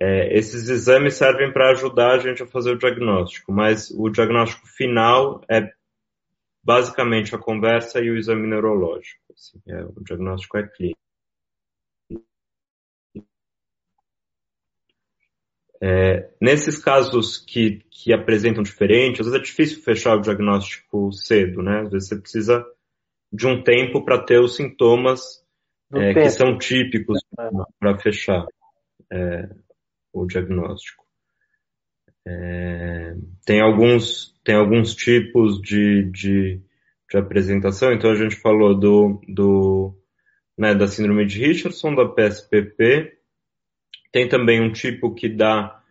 é, 0.00 0.36
esses 0.36 0.70
exames 0.70 1.14
servem 1.14 1.52
para 1.52 1.70
ajudar 1.70 2.14
a 2.14 2.18
gente 2.18 2.42
a 2.42 2.46
fazer 2.46 2.70
o 2.70 2.78
diagnóstico, 2.78 3.52
mas 3.52 3.90
o 3.90 4.08
diagnóstico 4.08 4.66
final 4.66 5.42
é 5.50 5.70
basicamente 6.64 7.34
a 7.34 7.38
conversa 7.38 8.00
e 8.00 8.10
o 8.10 8.16
exame 8.16 8.46
neurológico. 8.46 9.20
Assim, 9.34 9.60
é, 9.68 9.84
o 9.84 10.02
diagnóstico 10.02 10.56
é 10.56 10.66
clínico. 10.66 11.01
É, 15.84 16.30
nesses 16.40 16.78
casos 16.78 17.38
que, 17.38 17.84
que 17.90 18.12
apresentam 18.12 18.62
diferente, 18.62 19.20
às 19.20 19.26
vezes 19.26 19.40
é 19.40 19.42
difícil 19.42 19.82
fechar 19.82 20.16
o 20.16 20.20
diagnóstico 20.20 21.10
cedo, 21.10 21.60
né? 21.60 21.80
Às 21.80 21.90
vezes 21.90 22.08
você 22.08 22.20
precisa 22.20 22.64
de 23.32 23.48
um 23.48 23.64
tempo 23.64 24.04
para 24.04 24.22
ter 24.22 24.38
os 24.38 24.54
sintomas 24.54 25.42
é, 25.92 26.14
que 26.14 26.30
são 26.30 26.56
típicos 26.56 27.18
é. 27.36 27.50
para 27.80 27.98
fechar 27.98 28.46
é, 29.12 29.48
o 30.12 30.24
diagnóstico. 30.24 31.04
É, 32.24 33.16
tem 33.44 33.60
alguns 33.60 34.32
tem 34.44 34.54
alguns 34.54 34.94
tipos 34.94 35.60
de, 35.60 36.04
de, 36.12 36.60
de, 37.10 37.18
apresentação. 37.18 37.92
Então 37.92 38.12
a 38.12 38.14
gente 38.14 38.36
falou 38.36 38.78
do, 38.78 39.20
do 39.26 39.96
né, 40.56 40.74
da 40.74 40.86
síndrome 40.86 41.26
de 41.26 41.44
Richardson, 41.44 41.94
da 41.94 42.06
PSPP, 42.06 43.18
tem 44.12 44.28
também 44.28 44.60
um 44.60 44.70
tipo 44.70 45.14
que 45.14 45.28
dá 45.28 45.82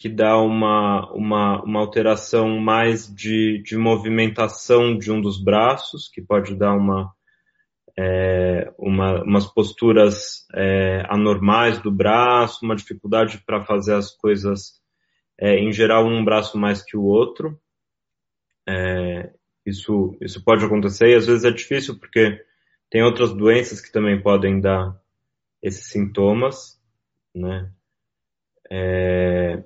que 0.00 0.08
dá 0.08 0.38
uma, 0.38 1.12
uma, 1.12 1.60
uma 1.64 1.80
alteração 1.80 2.60
mais 2.60 3.12
de, 3.12 3.60
de 3.64 3.76
movimentação 3.76 4.96
de 4.96 5.10
um 5.10 5.20
dos 5.20 5.42
braços, 5.42 6.08
que 6.08 6.22
pode 6.22 6.54
dar 6.54 6.72
uma, 6.72 7.12
é, 7.98 8.72
uma, 8.78 9.24
umas 9.24 9.44
posturas 9.52 10.46
é, 10.54 11.04
anormais 11.08 11.80
do 11.80 11.90
braço, 11.90 12.64
uma 12.64 12.76
dificuldade 12.76 13.42
para 13.44 13.64
fazer 13.64 13.94
as 13.94 14.12
coisas, 14.12 14.80
é, 15.36 15.58
em 15.58 15.72
geral, 15.72 16.06
um 16.06 16.24
braço 16.24 16.56
mais 16.56 16.80
que 16.80 16.96
o 16.96 17.02
outro. 17.02 17.60
É, 18.68 19.32
isso, 19.66 20.16
isso 20.20 20.44
pode 20.44 20.64
acontecer 20.64 21.08
e 21.08 21.16
às 21.16 21.26
vezes 21.26 21.44
é 21.44 21.50
difícil 21.50 21.98
porque 21.98 22.40
tem 22.88 23.02
outras 23.02 23.32
doenças 23.32 23.80
que 23.80 23.90
também 23.90 24.22
podem 24.22 24.60
dar 24.60 24.96
esses 25.60 25.90
sintomas, 25.90 26.77
né? 27.38 27.72
É, 28.70 29.64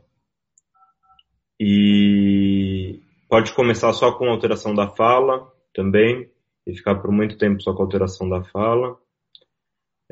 e 1.59 3.01
pode 3.29 3.53
começar 3.55 3.93
só 3.93 4.13
com 4.13 4.29
alteração 4.29 4.75
da 4.75 4.89
fala 4.89 5.51
também, 5.73 6.31
e 6.67 6.75
ficar 6.75 6.97
por 6.97 7.11
muito 7.11 7.39
tempo 7.39 7.63
só 7.63 7.75
com 7.75 7.83
alteração 7.83 8.29
da 8.29 8.43
fala. 8.45 8.97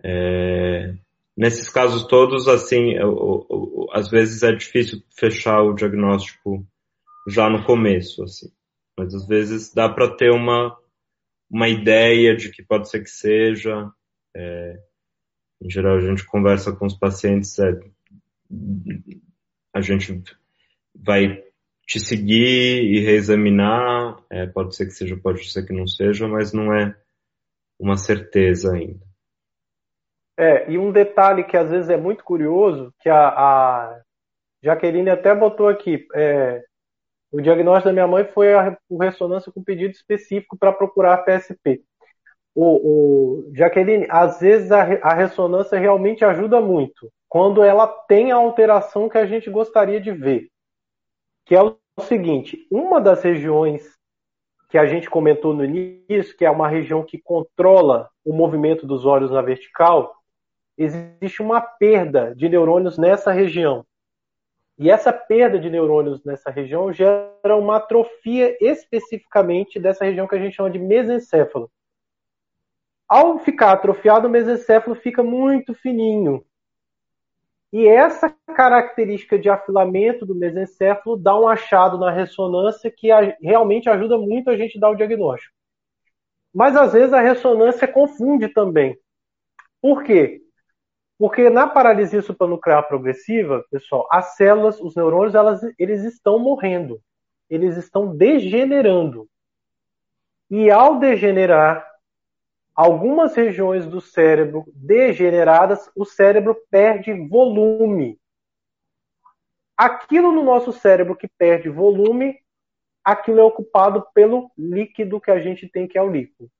É, 0.02 0.94
nesses 1.36 1.68
casos 1.68 2.06
todos, 2.06 2.48
assim, 2.48 2.92
eu, 2.92 3.46
eu, 3.50 3.88
às 3.92 4.08
vezes 4.08 4.42
é 4.42 4.52
difícil 4.52 5.02
fechar 5.16 5.62
o 5.62 5.74
diagnóstico 5.74 6.66
já 7.28 7.48
no 7.50 7.64
começo, 7.64 8.22
assim. 8.22 8.50
Mas 8.98 9.14
às 9.14 9.26
vezes 9.26 9.72
dá 9.72 9.88
para 9.88 10.14
ter 10.14 10.30
uma, 10.30 10.76
uma 11.50 11.68
ideia 11.68 12.36
de 12.36 12.50
que 12.50 12.62
pode 12.62 12.88
ser 12.88 13.02
que 13.02 13.10
seja. 13.10 13.90
É, 14.36 14.78
em 15.60 15.70
geral, 15.70 15.96
a 15.96 16.00
gente 16.00 16.24
conversa 16.24 16.72
com 16.72 16.86
os 16.86 16.94
pacientes, 16.94 17.58
é, 17.58 17.78
a 19.74 19.80
gente 19.80 20.22
vai 20.94 21.42
te 21.86 22.00
seguir 22.00 22.82
e 22.82 23.00
reexaminar. 23.00 24.16
É, 24.30 24.46
pode 24.46 24.74
ser 24.74 24.86
que 24.86 24.92
seja, 24.92 25.16
pode 25.16 25.50
ser 25.50 25.66
que 25.66 25.72
não 25.72 25.86
seja, 25.86 26.26
mas 26.26 26.52
não 26.52 26.72
é 26.72 26.96
uma 27.78 27.96
certeza 27.96 28.72
ainda. 28.72 29.04
É, 30.36 30.70
e 30.70 30.78
um 30.78 30.90
detalhe 30.90 31.44
que 31.44 31.56
às 31.56 31.70
vezes 31.70 31.90
é 31.90 31.96
muito 31.96 32.24
curioso, 32.24 32.94
que 33.00 33.08
a, 33.08 33.28
a 33.28 34.00
Jaqueline 34.62 35.10
até 35.10 35.34
botou 35.34 35.68
aqui, 35.68 36.06
é, 36.14 36.64
o 37.32 37.40
diagnóstico 37.40 37.88
da 37.88 37.92
minha 37.92 38.06
mãe 38.06 38.24
foi 38.24 38.52
a, 38.54 38.76
ressonância 39.00 39.52
com 39.52 39.62
pedido 39.62 39.92
específico 39.92 40.56
para 40.58 40.72
procurar 40.72 41.18
PSP. 41.18 41.82
O, 42.54 42.64
o, 42.64 43.54
Jaqueline, 43.54 44.06
às 44.10 44.40
vezes 44.40 44.72
a, 44.72 44.82
a 45.02 45.14
ressonância 45.14 45.78
realmente 45.78 46.24
ajuda 46.24 46.60
muito, 46.60 47.10
quando 47.28 47.62
ela 47.62 47.86
tem 47.86 48.32
a 48.32 48.36
alteração 48.36 49.08
que 49.08 49.18
a 49.18 49.26
gente 49.26 49.48
gostaria 49.48 50.00
de 50.00 50.10
ver 50.10 50.50
que 51.50 51.56
é 51.56 51.60
o 51.60 51.76
seguinte: 52.02 52.64
uma 52.70 53.00
das 53.00 53.22
regiões 53.24 53.98
que 54.68 54.78
a 54.78 54.86
gente 54.86 55.10
comentou 55.10 55.52
no 55.52 55.64
início, 55.64 56.36
que 56.36 56.44
é 56.44 56.50
uma 56.50 56.68
região 56.68 57.02
que 57.02 57.18
controla 57.18 58.08
o 58.24 58.32
movimento 58.32 58.86
dos 58.86 59.04
olhos 59.04 59.32
na 59.32 59.42
vertical, 59.42 60.14
existe 60.78 61.42
uma 61.42 61.60
perda 61.60 62.32
de 62.36 62.48
neurônios 62.48 62.96
nessa 62.96 63.32
região. 63.32 63.84
E 64.78 64.88
essa 64.88 65.12
perda 65.12 65.58
de 65.58 65.68
neurônios 65.68 66.24
nessa 66.24 66.50
região 66.50 66.92
gera 66.92 67.56
uma 67.56 67.78
atrofia 67.78 68.56
especificamente 68.60 69.80
dessa 69.80 70.04
região 70.04 70.28
que 70.28 70.36
a 70.36 70.38
gente 70.38 70.54
chama 70.54 70.70
de 70.70 70.78
mesencéfalo. 70.78 71.68
Ao 73.10 73.40
ficar 73.40 73.72
atrofiado, 73.72 74.28
o 74.28 74.30
mesencéfalo 74.30 74.94
fica 74.94 75.20
muito 75.20 75.74
fininho. 75.74 76.44
E 77.72 77.88
essa 77.88 78.32
característica 78.54 79.36
de 79.36 79.50
afilamento 79.50 80.24
do 80.24 80.32
mesencéfalo 80.32 81.16
dá 81.16 81.36
um 81.36 81.48
achado 81.48 81.98
na 81.98 82.12
ressonância 82.12 82.88
que 82.88 83.08
realmente 83.42 83.90
ajuda 83.90 84.16
muito 84.16 84.48
a 84.48 84.56
gente 84.56 84.78
a 84.78 84.80
dar 84.80 84.90
o 84.90 84.94
diagnóstico. 84.94 85.52
Mas 86.54 86.76
às 86.76 86.92
vezes 86.92 87.12
a 87.12 87.20
ressonância 87.20 87.88
confunde 87.88 88.46
também. 88.46 88.96
Por 89.82 90.04
quê? 90.04 90.40
Porque 91.18 91.50
na 91.50 91.66
paralisia 91.66 92.22
supranuclear 92.22 92.86
progressiva, 92.86 93.64
pessoal, 93.72 94.06
as 94.08 94.36
células, 94.36 94.80
os 94.80 94.94
neurônios, 94.94 95.34
elas, 95.34 95.60
eles 95.76 96.04
estão 96.04 96.38
morrendo. 96.38 97.00
Eles 97.48 97.76
estão 97.76 98.16
degenerando. 98.16 99.28
E 100.48 100.70
ao 100.70 101.00
degenerar, 101.00 101.89
algumas 102.80 103.34
regiões 103.34 103.86
do 103.86 104.00
cérebro 104.00 104.64
degeneradas, 104.74 105.90
o 105.94 106.06
cérebro 106.06 106.56
perde 106.70 107.12
volume. 107.28 108.18
Aquilo 109.76 110.32
no 110.32 110.42
nosso 110.42 110.72
cérebro 110.72 111.14
que 111.14 111.28
perde 111.28 111.68
volume, 111.68 112.38
aquilo 113.04 113.38
é 113.38 113.42
ocupado 113.42 114.06
pelo 114.14 114.50
líquido 114.56 115.20
que 115.20 115.30
a 115.30 115.38
gente 115.38 115.68
tem, 115.68 115.86
que 115.86 115.98
é 115.98 116.02
o 116.02 116.10
líquido. 116.10 116.50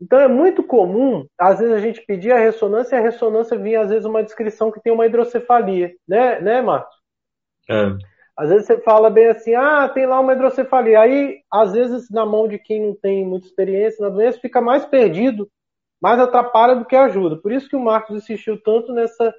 Então 0.00 0.18
é 0.18 0.26
muito 0.26 0.64
comum, 0.64 1.24
às 1.38 1.60
vezes 1.60 1.72
a 1.72 1.78
gente 1.78 2.04
pedir 2.04 2.32
a 2.32 2.38
ressonância 2.38 2.96
e 2.96 2.98
a 2.98 3.02
ressonância 3.02 3.56
vinha 3.56 3.80
às 3.80 3.90
vezes 3.90 4.04
uma 4.04 4.24
descrição 4.24 4.72
que 4.72 4.82
tem 4.82 4.92
uma 4.92 5.06
hidrocefalia, 5.06 5.94
né, 6.06 6.40
né, 6.40 6.60
Marcos? 6.60 6.96
É. 7.70 7.96
Às 8.36 8.48
vezes 8.48 8.66
você 8.66 8.78
fala 8.78 9.08
bem 9.10 9.28
assim, 9.28 9.54
ah, 9.54 9.88
tem 9.88 10.06
lá 10.06 10.18
uma 10.18 10.32
hidrocefalia. 10.32 11.00
Aí, 11.00 11.40
às 11.50 11.72
vezes, 11.72 12.10
na 12.10 12.26
mão 12.26 12.48
de 12.48 12.58
quem 12.58 12.82
não 12.82 12.94
tem 12.94 13.24
muita 13.24 13.46
experiência 13.46 14.02
na 14.02 14.12
doença, 14.12 14.40
fica 14.40 14.60
mais 14.60 14.84
perdido, 14.84 15.48
mais 16.02 16.18
atrapalha 16.18 16.74
do 16.74 16.84
que 16.84 16.96
ajuda. 16.96 17.36
Por 17.36 17.52
isso 17.52 17.68
que 17.68 17.76
o 17.76 17.80
Marcos 17.80 18.16
insistiu 18.16 18.60
tanto 18.60 18.92
nessa, 18.92 19.32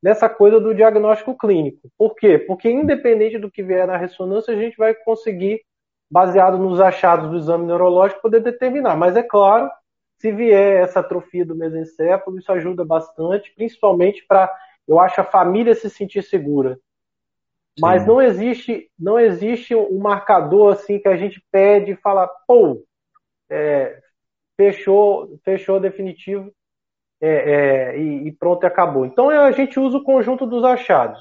nessa 0.00 0.28
coisa 0.28 0.60
do 0.60 0.72
diagnóstico 0.72 1.36
clínico. 1.36 1.90
Por 1.98 2.14
quê? 2.14 2.38
Porque 2.38 2.70
independente 2.70 3.38
do 3.38 3.50
que 3.50 3.62
vier 3.62 3.88
na 3.88 3.96
ressonância, 3.96 4.54
a 4.54 4.56
gente 4.56 4.76
vai 4.76 4.94
conseguir, 4.94 5.60
baseado 6.08 6.58
nos 6.58 6.80
achados 6.80 7.28
do 7.28 7.36
exame 7.36 7.66
neurológico, 7.66 8.22
poder 8.22 8.40
determinar. 8.40 8.96
Mas 8.96 9.16
é 9.16 9.22
claro, 9.22 9.68
se 10.16 10.30
vier 10.30 10.80
essa 10.84 11.00
atrofia 11.00 11.44
do 11.44 11.56
mesencéfalo, 11.56 12.38
isso 12.38 12.52
ajuda 12.52 12.84
bastante, 12.84 13.52
principalmente 13.56 14.24
para, 14.28 14.48
eu 14.86 15.00
acho, 15.00 15.20
a 15.20 15.24
família 15.24 15.74
se 15.74 15.90
sentir 15.90 16.22
segura 16.22 16.78
mas 17.80 18.06
não 18.06 18.20
existe, 18.20 18.90
não 18.98 19.18
existe 19.18 19.74
um 19.74 19.98
marcador 19.98 20.72
assim 20.72 20.98
que 20.98 21.08
a 21.08 21.16
gente 21.16 21.42
pede 21.50 21.92
e 21.92 21.96
fala, 21.96 22.28
pô, 22.46 22.82
é, 23.50 24.00
fechou, 24.56 25.38
fechou 25.44 25.80
definitivo 25.80 26.52
é, 27.20 27.28
é, 27.28 27.98
e, 27.98 28.28
e, 28.28 28.32
pronto, 28.32 28.64
acabou. 28.64 29.06
Então 29.06 29.30
a 29.30 29.50
gente 29.52 29.78
usa 29.78 29.98
o 29.98 30.04
conjunto 30.04 30.46
dos 30.46 30.64
achados. 30.64 31.20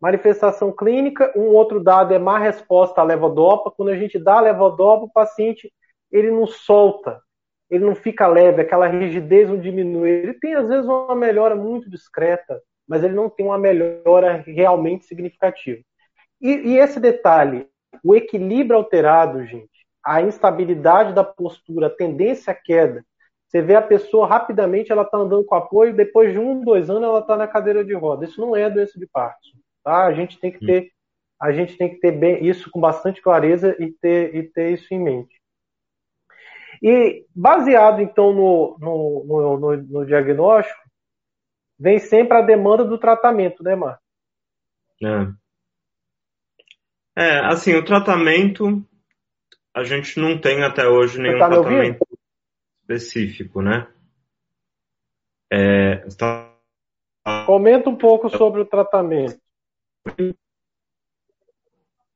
Manifestação 0.00 0.70
clínica, 0.70 1.32
um 1.36 1.46
outro 1.46 1.82
dado 1.82 2.12
é 2.12 2.18
má 2.18 2.38
resposta 2.38 3.00
à 3.00 3.04
levodopa. 3.04 3.70
Quando 3.70 3.88
a 3.90 3.96
gente 3.96 4.18
dá 4.18 4.38
a 4.38 4.40
levodopa, 4.40 5.04
o 5.04 5.12
paciente 5.12 5.72
ele 6.12 6.30
não 6.30 6.46
solta, 6.46 7.20
ele 7.70 7.84
não 7.84 7.94
fica 7.94 8.26
leve, 8.26 8.62
aquela 8.62 8.86
rigidez 8.86 9.48
não 9.48 9.58
diminui. 9.58 10.10
Ele 10.10 10.34
tem 10.34 10.54
às 10.54 10.68
vezes 10.68 10.84
uma 10.84 11.14
melhora 11.14 11.56
muito 11.56 11.88
discreta, 11.88 12.60
mas 12.88 13.02
ele 13.02 13.14
não 13.14 13.30
tem 13.30 13.46
uma 13.46 13.58
melhora 13.58 14.42
realmente 14.46 15.06
significativa. 15.06 15.82
E, 16.40 16.50
e 16.50 16.78
esse 16.78 17.00
detalhe, 17.00 17.66
o 18.02 18.14
equilíbrio 18.14 18.78
alterado, 18.78 19.44
gente, 19.46 19.70
a 20.04 20.20
instabilidade 20.20 21.14
da 21.14 21.24
postura, 21.24 21.86
a 21.86 21.90
tendência 21.90 22.52
à 22.52 22.54
queda. 22.54 23.04
Você 23.48 23.62
vê 23.62 23.74
a 23.74 23.82
pessoa 23.82 24.26
rapidamente, 24.26 24.92
ela 24.92 25.02
está 25.02 25.16
andando 25.16 25.44
com 25.44 25.54
apoio, 25.54 25.94
depois 25.94 26.32
de 26.32 26.38
um, 26.38 26.60
dois 26.62 26.90
anos, 26.90 27.04
ela 27.04 27.20
está 27.20 27.36
na 27.36 27.46
cadeira 27.46 27.84
de 27.84 27.94
roda. 27.94 28.24
Isso 28.24 28.40
não 28.40 28.54
é 28.54 28.68
doença 28.68 28.98
de 28.98 29.06
Parkinson. 29.06 29.58
Tá? 29.82 30.04
A 30.06 30.12
gente 30.12 30.38
tem 30.38 30.50
que 30.50 30.64
ter, 30.64 30.90
a 31.40 31.52
gente 31.52 31.76
tem 31.78 31.88
que 31.88 32.00
ter 32.00 32.12
bem, 32.12 32.44
isso 32.44 32.70
com 32.70 32.80
bastante 32.80 33.22
clareza 33.22 33.74
e 33.78 33.92
ter, 33.92 34.34
e 34.34 34.42
ter 34.42 34.72
isso 34.72 34.92
em 34.92 34.98
mente. 34.98 35.40
E 36.82 37.24
baseado 37.34 38.00
então 38.00 38.32
no, 38.32 38.76
no, 38.78 39.24
no, 39.24 39.58
no, 39.58 39.76
no 39.76 40.06
diagnóstico, 40.06 40.83
vem 41.78 41.98
sempre 41.98 42.36
a 42.38 42.42
demanda 42.42 42.84
do 42.84 42.98
tratamento, 42.98 43.62
né, 43.62 43.74
Marcos? 43.74 44.04
É. 45.02 45.26
é, 47.16 47.46
assim, 47.46 47.74
o 47.74 47.84
tratamento, 47.84 48.82
a 49.74 49.82
gente 49.82 50.18
não 50.18 50.40
tem 50.40 50.62
até 50.62 50.86
hoje 50.86 51.20
nenhum 51.20 51.38
tá 51.38 51.48
tratamento 51.48 52.06
específico, 52.80 53.60
né? 53.60 53.88
É, 55.52 56.06
está... 56.06 56.52
Comenta 57.46 57.88
um 57.88 57.96
pouco 57.96 58.28
sobre 58.28 58.60
o 58.60 58.66
tratamento. 58.66 59.38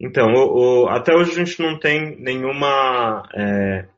Então, 0.01 0.33
o, 0.35 0.85
o, 0.85 0.89
até 0.89 1.15
hoje 1.15 1.33
a 1.33 1.45
gente 1.45 1.61
não 1.61 1.79
tem 1.79 2.17
nenhuma, 2.21 3.29
é, 3.35 3.89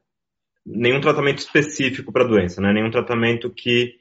nenhum 0.65 1.01
tratamento 1.01 1.39
específico 1.39 2.13
para 2.13 2.25
a 2.25 2.29
doença, 2.29 2.61
né? 2.61 2.73
Nenhum 2.73 2.91
tratamento 2.91 3.51
que 3.51 4.00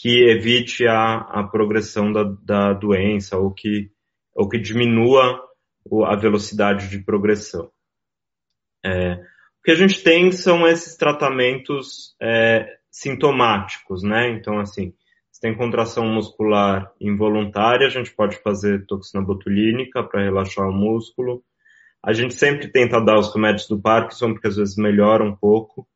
que 0.00 0.30
evite 0.30 0.86
a, 0.86 1.18
a 1.18 1.44
progressão 1.44 2.10
da, 2.10 2.24
da 2.42 2.72
doença 2.72 3.36
ou 3.36 3.52
que, 3.52 3.90
ou 4.34 4.48
que 4.48 4.58
diminua 4.58 5.38
a 6.06 6.16
velocidade 6.16 6.88
de 6.88 7.04
progressão. 7.04 7.70
É, 8.82 9.12
o 9.12 9.62
que 9.62 9.70
a 9.70 9.74
gente 9.74 10.02
tem 10.02 10.32
são 10.32 10.66
esses 10.66 10.96
tratamentos 10.96 12.16
é, 12.18 12.78
sintomáticos, 12.90 14.02
né? 14.02 14.30
Então, 14.30 14.58
assim, 14.58 14.94
se 15.30 15.38
tem 15.38 15.54
contração 15.54 16.06
muscular 16.06 16.90
involuntária, 16.98 17.86
a 17.86 17.90
gente 17.90 18.10
pode 18.14 18.38
fazer 18.38 18.86
toxina 18.86 19.22
botulínica 19.22 20.02
para 20.02 20.24
relaxar 20.24 20.66
o 20.66 20.72
músculo. 20.72 21.44
A 22.02 22.14
gente 22.14 22.32
sempre 22.32 22.68
tenta 22.68 23.04
dar 23.04 23.18
os 23.18 23.34
remédios 23.34 23.68
do 23.68 23.78
Parkinson, 23.78 24.32
porque 24.32 24.48
às 24.48 24.56
vezes 24.56 24.76
melhora 24.76 25.22
um 25.22 25.36
pouco, 25.36 25.86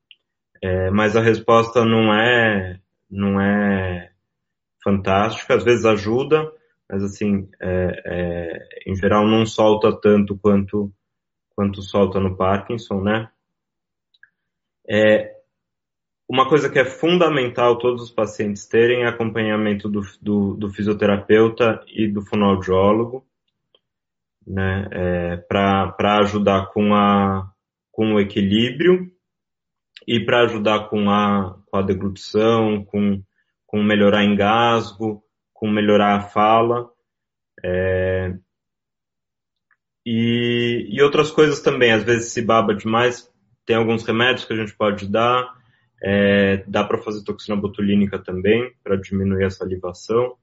é, 0.63 0.91
mas 0.91 1.17
a 1.17 1.23
resposta 1.23 1.87
não 1.87 2.13
é 2.13 2.79
não 3.15 3.41
é 3.41 4.11
fantástica, 4.83 5.55
às 5.55 5.65
vezes 5.65 5.87
ajuda, 5.87 6.53
mas 6.91 7.03
assim, 7.03 7.49
é, 7.61 8.03
é, 8.05 8.91
em 8.91 8.95
geral 8.97 9.27
não 9.27 9.47
solta 9.47 9.99
tanto 9.99 10.37
quanto, 10.37 10.93
quanto 11.55 11.81
solta 11.81 12.21
no 12.21 12.37
Parkinson, 12.37 13.01
né? 13.01 13.31
É, 14.87 15.33
uma 16.29 16.49
coisa 16.49 16.69
que 16.69 16.79
é 16.79 16.85
fundamental 16.85 17.79
todos 17.79 18.03
os 18.03 18.11
pacientes 18.11 18.67
terem 18.67 19.05
é 19.05 19.09
acompanhamento 19.09 19.89
do, 19.89 20.03
do, 20.21 20.55
do 20.55 20.71
fisioterapeuta 20.71 21.83
e 21.89 22.09
do 22.09 22.23
fonoaudiólogo, 22.23 23.25
né, 24.47 24.89
é, 24.91 25.37
para 25.37 26.19
ajudar 26.21 26.67
com, 26.67 26.95
a, 26.95 27.51
com 27.91 28.15
o 28.15 28.21
equilíbrio 28.21 29.14
e 30.07 30.21
para 30.21 30.43
ajudar 30.43 30.89
com 30.89 31.11
a, 31.11 31.59
com 31.67 31.77
a 31.77 31.83
deglutição, 31.83 32.85
com, 32.85 33.23
com 33.67 33.83
melhorar 33.83 34.25
engasgo, 34.25 35.23
com 35.53 35.69
melhorar 35.69 36.17
a 36.17 36.21
fala. 36.21 36.89
É, 37.63 38.35
e, 40.05 40.87
e 40.91 41.03
outras 41.03 41.31
coisas 41.31 41.61
também, 41.61 41.93
às 41.93 42.05
vezes 42.05 42.33
se 42.33 42.43
baba 42.43 42.75
demais, 42.75 43.31
tem 43.65 43.77
alguns 43.77 44.05
remédios 44.05 44.45
que 44.45 44.53
a 44.53 44.57
gente 44.57 44.77
pode 44.77 45.09
dar, 45.09 45.55
é, 46.03 46.59
dá 46.67 46.85
para 46.85 46.99
fazer 46.99 47.25
toxina 47.25 47.57
botulínica 47.57 48.19
também, 48.19 48.73
para 48.83 48.97
diminuir 48.97 49.45
a 49.45 49.51
salivação. 49.51 50.37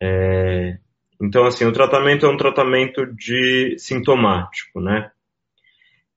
É, 0.00 0.78
então, 1.20 1.44
assim, 1.46 1.64
o 1.64 1.72
tratamento 1.72 2.26
é 2.26 2.28
um 2.28 2.36
tratamento 2.36 3.06
de 3.06 3.76
sintomático, 3.78 4.80
né? 4.80 5.10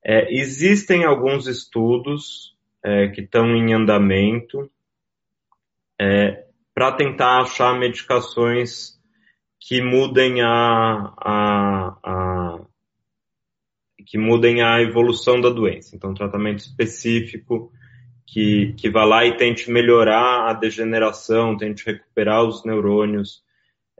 É, 0.04 0.32
existem 0.34 1.04
alguns 1.04 1.46
estudos 1.46 2.56
é, 2.82 3.08
que 3.08 3.20
estão 3.20 3.54
em 3.56 3.72
andamento 3.72 4.70
é, 6.00 6.44
para 6.74 6.92
tentar 6.92 7.42
achar 7.42 7.78
medicações 7.78 9.00
que 9.60 9.80
mudem 9.80 10.42
a, 10.42 11.14
a, 11.16 11.98
a, 12.02 12.60
que 14.04 14.18
mudem 14.18 14.62
a 14.62 14.80
evolução 14.82 15.40
da 15.40 15.48
doença. 15.48 15.94
Então, 15.94 16.12
tratamento 16.12 16.58
específico 16.58 17.72
que, 18.26 18.74
que 18.76 18.90
vá 18.90 19.04
lá 19.04 19.24
e 19.24 19.36
tente 19.36 19.70
melhorar 19.70 20.48
a 20.48 20.52
degeneração, 20.52 21.56
tente 21.56 21.86
recuperar 21.86 22.44
os 22.44 22.64
neurônios. 22.64 23.42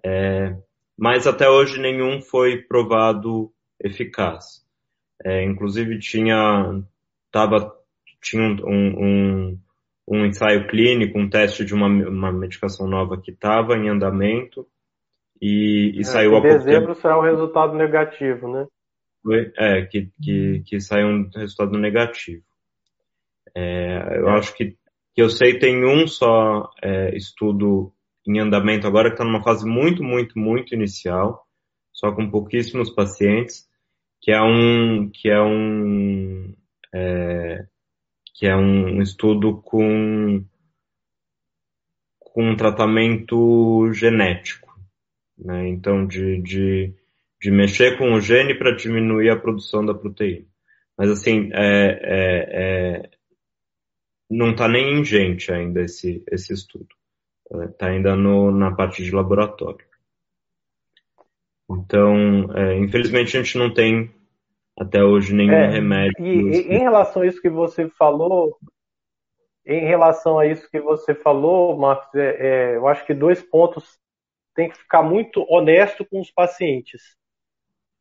É, 0.04 0.56
mas 0.96 1.26
até 1.26 1.48
hoje 1.48 1.80
nenhum 1.80 2.20
foi 2.20 2.58
provado 2.58 3.52
eficaz. 3.78 4.62
É, 5.24 5.44
inclusive 5.44 5.98
tinha, 5.98 6.82
tava, 7.30 7.72
tinha 8.20 8.42
um, 8.42 8.56
um, 8.66 9.58
um, 10.08 10.26
ensaio 10.26 10.66
clínico, 10.66 11.18
um 11.18 11.28
teste 11.28 11.64
de 11.64 11.74
uma, 11.74 11.86
uma 11.86 12.32
medicação 12.32 12.88
nova 12.88 13.20
que 13.20 13.30
estava 13.30 13.76
em 13.76 13.88
andamento 13.88 14.66
e, 15.40 15.92
e 15.94 16.00
é, 16.00 16.04
saiu 16.04 16.34
em 16.34 16.42
dezembro 16.42 16.94
saiu 16.94 17.18
um 17.18 17.22
resultado 17.22 17.74
negativo, 17.74 18.48
né? 18.48 18.66
É, 19.56 19.82
que, 19.86 20.10
que, 20.20 20.62
que 20.66 20.80
saiu 20.80 21.06
um 21.06 21.30
resultado 21.34 21.78
negativo. 21.78 22.42
É, 23.54 24.18
eu 24.18 24.28
é. 24.28 24.38
acho 24.38 24.54
que, 24.56 24.76
que 25.14 25.22
eu 25.22 25.28
sei 25.28 25.58
tem 25.58 25.84
um 25.84 26.06
só 26.08 26.70
é, 26.82 27.16
estudo 27.16 27.92
em 28.26 28.40
andamento 28.40 28.86
agora 28.86 29.08
que 29.08 29.14
está 29.14 29.24
numa 29.24 29.42
fase 29.42 29.68
muito, 29.68 30.02
muito, 30.02 30.38
muito 30.38 30.74
inicial, 30.74 31.46
só 31.92 32.12
com 32.12 32.30
pouquíssimos 32.30 32.90
pacientes, 32.90 33.68
que 34.22 34.30
é 34.30 34.40
um 34.40 35.10
que 35.10 35.28
é 35.28 35.42
um 35.42 36.54
é, 36.94 37.66
que 38.34 38.46
é 38.46 38.56
um 38.56 39.02
estudo 39.02 39.60
com 39.60 40.44
com 42.20 42.50
um 42.50 42.56
tratamento 42.56 43.92
genético, 43.92 44.72
né? 45.36 45.68
Então 45.68 46.06
de, 46.06 46.40
de, 46.40 46.94
de 47.40 47.50
mexer 47.50 47.98
com 47.98 48.14
o 48.14 48.20
gene 48.20 48.54
para 48.54 48.74
diminuir 48.74 49.28
a 49.28 49.38
produção 49.38 49.84
da 49.84 49.92
proteína. 49.92 50.46
Mas 50.96 51.10
assim, 51.10 51.50
é, 51.52 52.00
é, 52.02 53.02
é 53.02 53.10
não 54.30 54.52
está 54.52 54.66
nem 54.66 55.00
em 55.00 55.04
gente 55.04 55.52
ainda 55.52 55.82
esse, 55.82 56.24
esse 56.30 56.54
estudo. 56.54 56.88
Está 57.70 57.88
ainda 57.88 58.16
no, 58.16 58.50
na 58.50 58.74
parte 58.74 59.04
de 59.04 59.10
laboratório. 59.10 59.84
Então, 61.78 62.52
é, 62.56 62.78
infelizmente 62.78 63.36
a 63.36 63.42
gente 63.42 63.58
não 63.58 63.72
tem 63.72 64.10
até 64.78 65.02
hoje 65.02 65.34
nenhum 65.34 65.52
é, 65.52 65.70
remédio. 65.70 66.14
E, 66.24 66.74
em 66.74 66.78
relação 66.78 67.22
a 67.22 67.26
isso 67.26 67.40
que 67.40 67.50
você 67.50 67.88
falou, 67.88 68.58
em 69.66 69.86
relação 69.86 70.38
a 70.38 70.46
isso 70.46 70.68
que 70.70 70.80
você 70.80 71.14
falou, 71.14 71.76
Marcos, 71.78 72.14
é, 72.14 72.36
é, 72.72 72.76
eu 72.76 72.88
acho 72.88 73.04
que 73.06 73.14
dois 73.14 73.42
pontos 73.42 73.98
tem 74.54 74.68
que 74.68 74.76
ficar 74.76 75.02
muito 75.02 75.46
honesto 75.48 76.04
com 76.04 76.20
os 76.20 76.30
pacientes. 76.30 77.16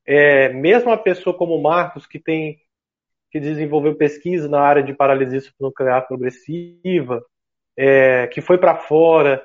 É, 0.06 0.50
mesmo 0.50 0.92
a 0.92 0.98
pessoa 0.98 1.38
como 1.38 1.56
o 1.56 1.62
Marcos, 1.62 2.06
que 2.06 2.20
tem 2.20 2.60
que 3.30 3.40
desenvolveu 3.40 3.96
pesquisa 3.96 4.50
na 4.50 4.60
área 4.60 4.84
de 4.84 4.94
paralisia 4.94 5.40
nuclear 5.58 6.06
progressiva, 6.06 7.24
é, 7.78 8.28
que 8.28 8.42
foi 8.42 8.58
para 8.58 8.76
fora. 8.76 9.42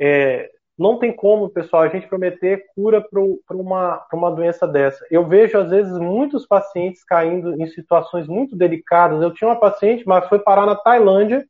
É, 0.00 0.50
não 0.78 0.98
tem 0.98 1.12
como, 1.12 1.50
pessoal, 1.50 1.82
a 1.82 1.88
gente 1.88 2.06
prometer 2.06 2.66
cura 2.74 3.00
para 3.00 3.56
uma, 3.56 4.06
uma 4.12 4.30
doença 4.30 4.66
dessa. 4.66 5.04
Eu 5.10 5.26
vejo, 5.26 5.58
às 5.58 5.70
vezes, 5.70 5.92
muitos 5.98 6.46
pacientes 6.46 7.02
caindo 7.02 7.60
em 7.60 7.66
situações 7.66 8.28
muito 8.28 8.54
delicadas. 8.54 9.20
Eu 9.20 9.32
tinha 9.32 9.48
uma 9.48 9.58
paciente, 9.58 10.06
mas 10.06 10.28
foi 10.28 10.38
parar 10.38 10.64
na 10.64 10.76
Tailândia 10.76 11.44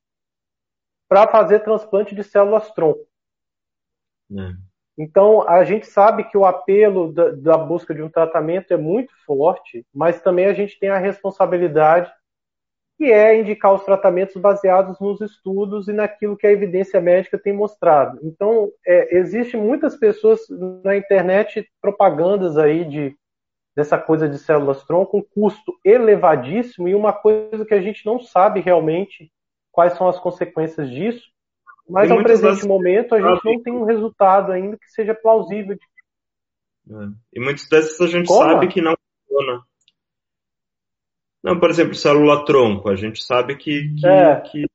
para 1.09 1.29
fazer 1.29 1.61
transplante 1.61 2.14
de 2.14 2.24
células 2.24 2.70
tronco. 2.72 3.07
É. 4.33 4.53
Então, 4.99 5.49
a 5.49 5.62
gente 5.62 5.87
sabe 5.87 6.24
que 6.24 6.37
o 6.37 6.45
apelo 6.45 7.12
da, 7.12 7.31
da, 7.31 7.57
busca 7.57 7.95
de 7.95 8.03
um 8.03 8.11
tratamento 8.11 8.72
é 8.72 8.76
muito 8.76 9.12
forte, 9.24 9.87
mas 9.95 10.20
também 10.20 10.47
a 10.47 10.53
gente 10.53 10.79
tem 10.79 10.89
a 10.89 10.99
responsabilidade, 10.99 12.11
que 12.99 13.05
é 13.05 13.40
indicar 13.40 13.72
os 13.72 13.84
tratamentos 13.84 14.36
baseados 14.36 15.01
nos 15.01 15.20
estudos 15.20 15.88
e 15.88 15.92
naquilo 15.92 16.36
que 16.36 16.46
a 16.46 16.53
evidência 16.53 17.01
médica 17.01 17.38
tem 17.38 17.53
mostrado. 17.53 18.18
Então, 18.22 18.70
é, 18.84 19.16
existe 19.16 19.57
muitas 19.57 19.96
pessoas 19.96 20.40
na 20.84 20.96
internet 20.96 21.66
propagandas 21.80 22.59
aí 22.59 22.84
de 22.84 23.16
dessa 23.74 23.96
coisa 23.96 24.28
de 24.28 24.36
células-tronco, 24.38 25.18
um 25.18 25.22
custo 25.22 25.72
elevadíssimo 25.84 26.88
e 26.88 26.96
uma 26.96 27.12
coisa 27.12 27.64
que 27.64 27.74
a 27.74 27.80
gente 27.80 28.05
não 28.05 28.18
sabe 28.18 28.59
realmente 28.59 29.30
quais 29.70 29.92
são 29.92 30.09
as 30.09 30.18
consequências 30.18 30.90
disso 30.90 31.30
mas 31.88 32.11
ao 32.11 32.22
presente 32.22 32.66
momento 32.66 33.14
a 33.14 33.20
gente 33.20 33.44
não 33.44 33.62
tem 33.62 33.72
um 33.72 33.84
resultado 33.84 34.53
ainda 34.53 34.76
que 34.76 34.90
seja 34.90 35.14
plausível. 35.14 35.76
É. 36.90 36.94
E 37.32 37.40
muitas 37.40 37.66
dessas 37.68 38.01
a 38.01 38.07
gente 38.07 38.26
Como? 38.26 38.42
sabe 38.42 38.68
que 38.68 38.82
não 38.82 38.94
funciona. 39.26 39.62
Não, 41.49 41.59
por 41.59 41.70
exemplo, 41.70 41.94
célula-tronco, 41.94 42.90
a 42.90 42.94
gente 42.94 43.22
sabe 43.22 43.57
que, 43.57 43.94
que, 43.94 44.07
é. 44.07 44.40
que, 44.42 44.66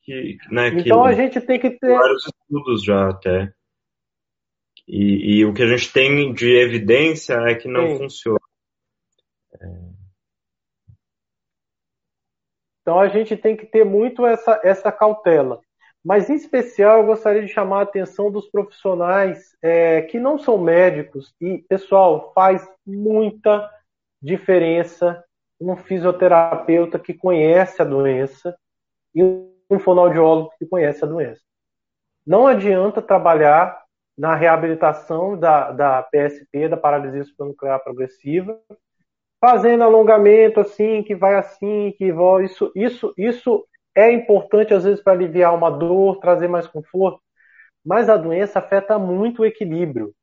que 0.00 0.38
né, 0.48 0.68
Então 0.68 1.02
que 1.02 1.08
a 1.08 1.12
gente 1.12 1.40
tem 1.40 1.58
que 1.58 1.70
ter 1.70 1.92
vários 1.92 2.24
estudos 2.24 2.84
já 2.84 3.08
até. 3.08 3.52
E, 4.86 5.38
e 5.38 5.44
o 5.44 5.52
que 5.52 5.64
a 5.64 5.66
gente 5.66 5.92
tem 5.92 6.32
de 6.32 6.54
evidência 6.56 7.34
é 7.48 7.56
que 7.56 7.66
não 7.66 7.88
Sim. 7.88 7.98
funciona. 7.98 8.38
Então 12.80 13.00
a 13.00 13.08
gente 13.08 13.36
tem 13.36 13.56
que 13.56 13.66
ter 13.66 13.84
muito 13.84 14.24
essa, 14.24 14.60
essa 14.62 14.92
cautela. 14.92 15.60
Mas, 16.02 16.30
em 16.30 16.34
especial, 16.34 17.00
eu 17.00 17.06
gostaria 17.06 17.42
de 17.42 17.52
chamar 17.52 17.80
a 17.80 17.82
atenção 17.82 18.30
dos 18.30 18.48
profissionais 18.48 19.56
é, 19.60 20.02
que 20.02 20.20
não 20.20 20.38
são 20.38 20.56
médicos. 20.56 21.34
E, 21.40 21.58
pessoal, 21.68 22.32
faz 22.32 22.66
muita 22.86 23.68
diferença 24.22 25.24
um 25.60 25.76
fisioterapeuta 25.76 26.98
que 26.98 27.12
conhece 27.12 27.82
a 27.82 27.84
doença 27.84 28.56
e 29.14 29.22
um 29.22 29.78
fonoaudiólogo 29.78 30.52
que 30.58 30.66
conhece 30.66 31.04
a 31.04 31.08
doença. 31.08 31.42
Não 32.26 32.46
adianta 32.46 33.02
trabalhar 33.02 33.80
na 34.16 34.34
reabilitação 34.34 35.38
da, 35.38 35.70
da 35.70 36.02
PSP, 36.02 36.68
da 36.68 36.76
paralisia 36.76 37.24
supranuclear 37.24 37.82
progressiva, 37.82 38.60
fazendo 39.40 39.84
alongamento 39.84 40.60
assim, 40.60 41.02
que 41.02 41.14
vai 41.14 41.36
assim, 41.36 41.94
que 41.96 42.12
vai. 42.12 42.44
Isso, 42.44 42.70
isso, 42.74 43.14
isso 43.16 43.66
é 43.94 44.12
importante 44.12 44.74
às 44.74 44.84
vezes 44.84 45.02
para 45.02 45.12
aliviar 45.12 45.54
uma 45.54 45.70
dor, 45.70 46.20
trazer 46.20 46.48
mais 46.48 46.66
conforto, 46.66 47.20
mas 47.84 48.08
a 48.08 48.16
doença 48.16 48.58
afeta 48.58 48.98
muito 48.98 49.42
o 49.42 49.46
equilíbrio. 49.46 50.14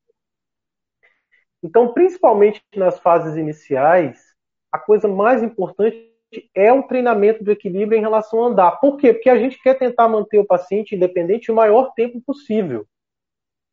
Então, 1.63 1.91
principalmente 1.91 2.61
nas 2.75 2.99
fases 2.99 3.35
iniciais, 3.35 4.23
a 4.71 4.79
coisa 4.79 5.07
mais 5.07 5.41
importante 5.41 6.11
é 6.53 6.71
o 6.73 6.83
treinamento 6.83 7.43
do 7.43 7.51
equilíbrio 7.51 7.97
em 7.97 8.01
relação 8.01 8.43
a 8.43 8.47
andar. 8.47 8.71
Por 8.79 8.97
quê? 8.97 9.13
Porque 9.13 9.29
a 9.29 9.37
gente 9.37 9.61
quer 9.61 9.75
tentar 9.75 10.07
manter 10.09 10.39
o 10.39 10.45
paciente 10.45 10.95
independente 10.95 11.51
o 11.51 11.55
maior 11.55 11.93
tempo 11.93 12.21
possível. 12.21 12.85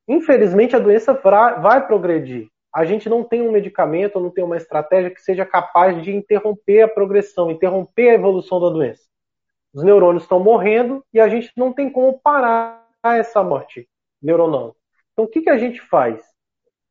Infelizmente, 0.06 0.76
a 0.76 0.78
doença 0.78 1.14
vai 1.14 1.86
progredir. 1.86 2.48
A 2.72 2.84
gente 2.84 3.08
não 3.08 3.24
tem 3.24 3.40
um 3.40 3.52
medicamento, 3.52 4.20
não 4.20 4.30
tem 4.30 4.44
uma 4.44 4.56
estratégia 4.56 5.10
que 5.10 5.20
seja 5.20 5.46
capaz 5.46 6.00
de 6.02 6.14
interromper 6.14 6.82
a 6.82 6.88
progressão, 6.88 7.50
interromper 7.50 8.10
a 8.10 8.14
evolução 8.14 8.60
da 8.60 8.68
doença. 8.68 9.04
Os 9.72 9.82
neurônios 9.82 10.24
estão 10.24 10.40
morrendo 10.40 11.04
e 11.12 11.20
a 11.20 11.28
gente 11.28 11.52
não 11.56 11.72
tem 11.72 11.90
como 11.90 12.20
parar 12.20 12.88
essa 13.04 13.42
morte 13.42 13.88
neuronal. 14.22 14.76
Então, 15.12 15.24
o 15.24 15.28
que, 15.28 15.42
que 15.42 15.50
a 15.50 15.58
gente 15.58 15.80
faz? 15.80 16.33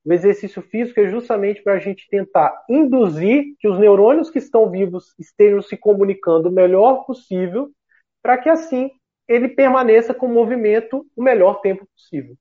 O 0.06 0.12
exercício 0.12 0.62
físico 0.62 1.00
é 1.00 1.08
justamente 1.08 1.62
para 1.62 1.74
a 1.74 1.80
gente 1.80 2.08
tentar 2.10 2.66
induzir 2.70 3.56
que 3.60 3.68
os 3.68 3.80
neurônios 3.80 4.30
que 4.30 4.38
estão 4.38 4.70
vivos 4.70 5.14
estejam 5.18 5.62
se 5.62 5.78
comunicando 5.78 6.50
o 6.50 6.52
melhor 6.52 7.06
possível, 7.06 7.72
para 8.22 8.38
que 8.38 8.50
assim 8.50 8.92
ele 9.28 9.48
permaneça 9.48 10.14
com 10.14 10.26
o 10.26 10.34
movimento 10.34 11.06
o 11.16 11.24
melhor 11.24 11.62
tempo 11.62 11.88
possível. 11.96 12.36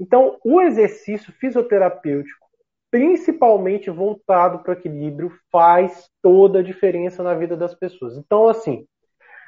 Então, 0.00 0.38
o 0.42 0.60
exercício 0.62 1.32
fisioterapêutico, 1.32 2.46
principalmente 2.90 3.90
voltado 3.90 4.60
para 4.60 4.70
o 4.70 4.72
equilíbrio, 4.72 5.30
faz 5.52 6.08
toda 6.22 6.60
a 6.60 6.62
diferença 6.62 7.22
na 7.22 7.34
vida 7.34 7.56
das 7.56 7.74
pessoas. 7.74 8.16
Então, 8.16 8.48
assim, 8.48 8.86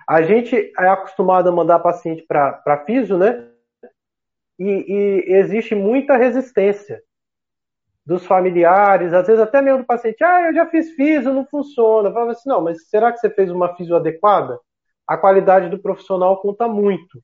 a 0.06 0.20
gente 0.20 0.72
é 0.78 0.88
acostumado 0.88 1.48
a 1.48 1.52
mandar 1.52 1.78
paciente 1.78 2.22
para 2.26 2.84
físio, 2.84 3.16
né? 3.16 3.50
e, 4.60 5.24
e 5.26 5.32
existe 5.36 5.74
muita 5.74 6.18
resistência 6.18 7.02
dos 8.04 8.26
familiares, 8.26 9.12
às 9.12 9.26
vezes 9.26 9.42
até 9.42 9.60
mesmo 9.60 9.80
do 9.80 9.86
paciente, 9.86 10.22
ah, 10.24 10.48
eu 10.48 10.54
já 10.54 10.66
fiz 10.66 10.90
fisio, 10.92 11.32
não 11.32 11.44
funciona. 11.46 12.08
Eu 12.08 12.12
falo 12.12 12.30
assim, 12.30 12.48
não, 12.48 12.60
mas 12.60 12.88
será 12.88 13.12
que 13.12 13.18
você 13.18 13.30
fez 13.30 13.50
uma 13.50 13.74
fisio 13.76 13.96
adequada? 13.96 14.58
A 15.06 15.16
qualidade 15.16 15.68
do 15.68 15.78
profissional 15.78 16.40
conta 16.40 16.66
muito. 16.66 17.22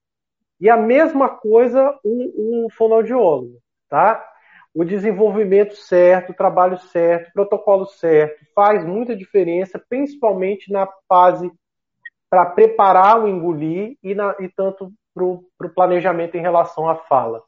E 0.61 0.71
a 0.71 0.77
mesma 0.77 1.29
coisa 1.29 1.99
o, 2.05 2.67
o 2.67 2.71
fonoaudiólogo, 2.71 3.59
tá? 3.89 4.25
O 4.75 4.85
desenvolvimento 4.85 5.75
certo, 5.75 6.33
o 6.33 6.37
trabalho 6.37 6.79
certo, 6.79 7.29
o 7.29 7.33
protocolo 7.33 7.87
certo, 7.87 8.45
faz 8.55 8.85
muita 8.85 9.17
diferença, 9.17 9.83
principalmente 9.89 10.71
na 10.71 10.89
fase 11.09 11.51
para 12.29 12.47
preparar 12.47 13.23
o 13.23 13.29
engolir 13.29 13.97
e, 14.03 14.15
na, 14.15 14.35
e 14.41 14.49
tanto 14.49 14.93
para 15.15 15.25
o 15.25 15.75
planejamento 15.75 16.37
em 16.37 16.43
relação 16.43 16.89
à 16.89 16.97
fala. 16.97 17.43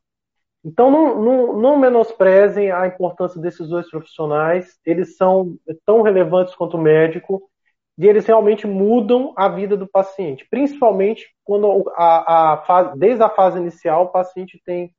Então, 0.64 0.90
não, 0.90 1.22
não, 1.22 1.60
não, 1.60 1.78
menosprezem 1.78 2.70
a 2.70 2.86
importância 2.86 3.40
desses 3.40 3.68
dois 3.68 3.88
profissionais, 3.88 4.78
eles 4.84 5.16
são 5.16 5.56
tão 5.86 6.02
relevantes 6.02 6.54
quanto 6.54 6.76
o 6.76 6.80
médico, 6.80 7.48
e 7.96 8.06
eles 8.06 8.26
realmente 8.26 8.66
mudam 8.66 9.32
a 9.36 9.48
vida 9.48 9.76
do 9.76 9.86
paciente, 9.86 10.46
principalmente 10.48 11.26
quando 11.44 11.90
a, 11.96 12.52
a 12.52 12.56
fase, 12.58 12.98
desde 12.98 13.22
a 13.22 13.28
fase 13.28 13.58
inicial 13.58 14.04
o 14.04 14.08
paciente 14.08 14.60
tem, 14.64 14.94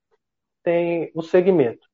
tem 0.64 1.10
o 1.16 1.22
segmento. 1.22 1.88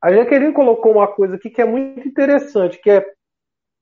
A 0.00 0.12
Jaqueline 0.12 0.52
colocou 0.52 0.92
uma 0.92 1.08
coisa 1.08 1.36
aqui 1.36 1.48
que 1.48 1.62
é 1.62 1.64
muito 1.64 2.06
interessante, 2.06 2.78
que 2.80 2.90
é, 2.90 3.06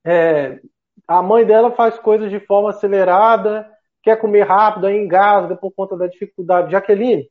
é 0.07 0.61
a 1.09 1.21
mãe 1.23 1.45
dela 1.45 1.73
faz 1.73 1.99
coisas 1.99 2.31
de 2.31 2.39
forma 2.39 2.71
acelerada, 2.71 3.69
quer 4.01 4.17
comer 4.17 4.43
rápido, 4.43 4.87
aí 4.87 4.97
engasga 4.97 5.57
por 5.57 5.73
conta 5.73 5.97
da 5.97 6.07
dificuldade. 6.07 6.71
Jaqueline, 6.71 7.29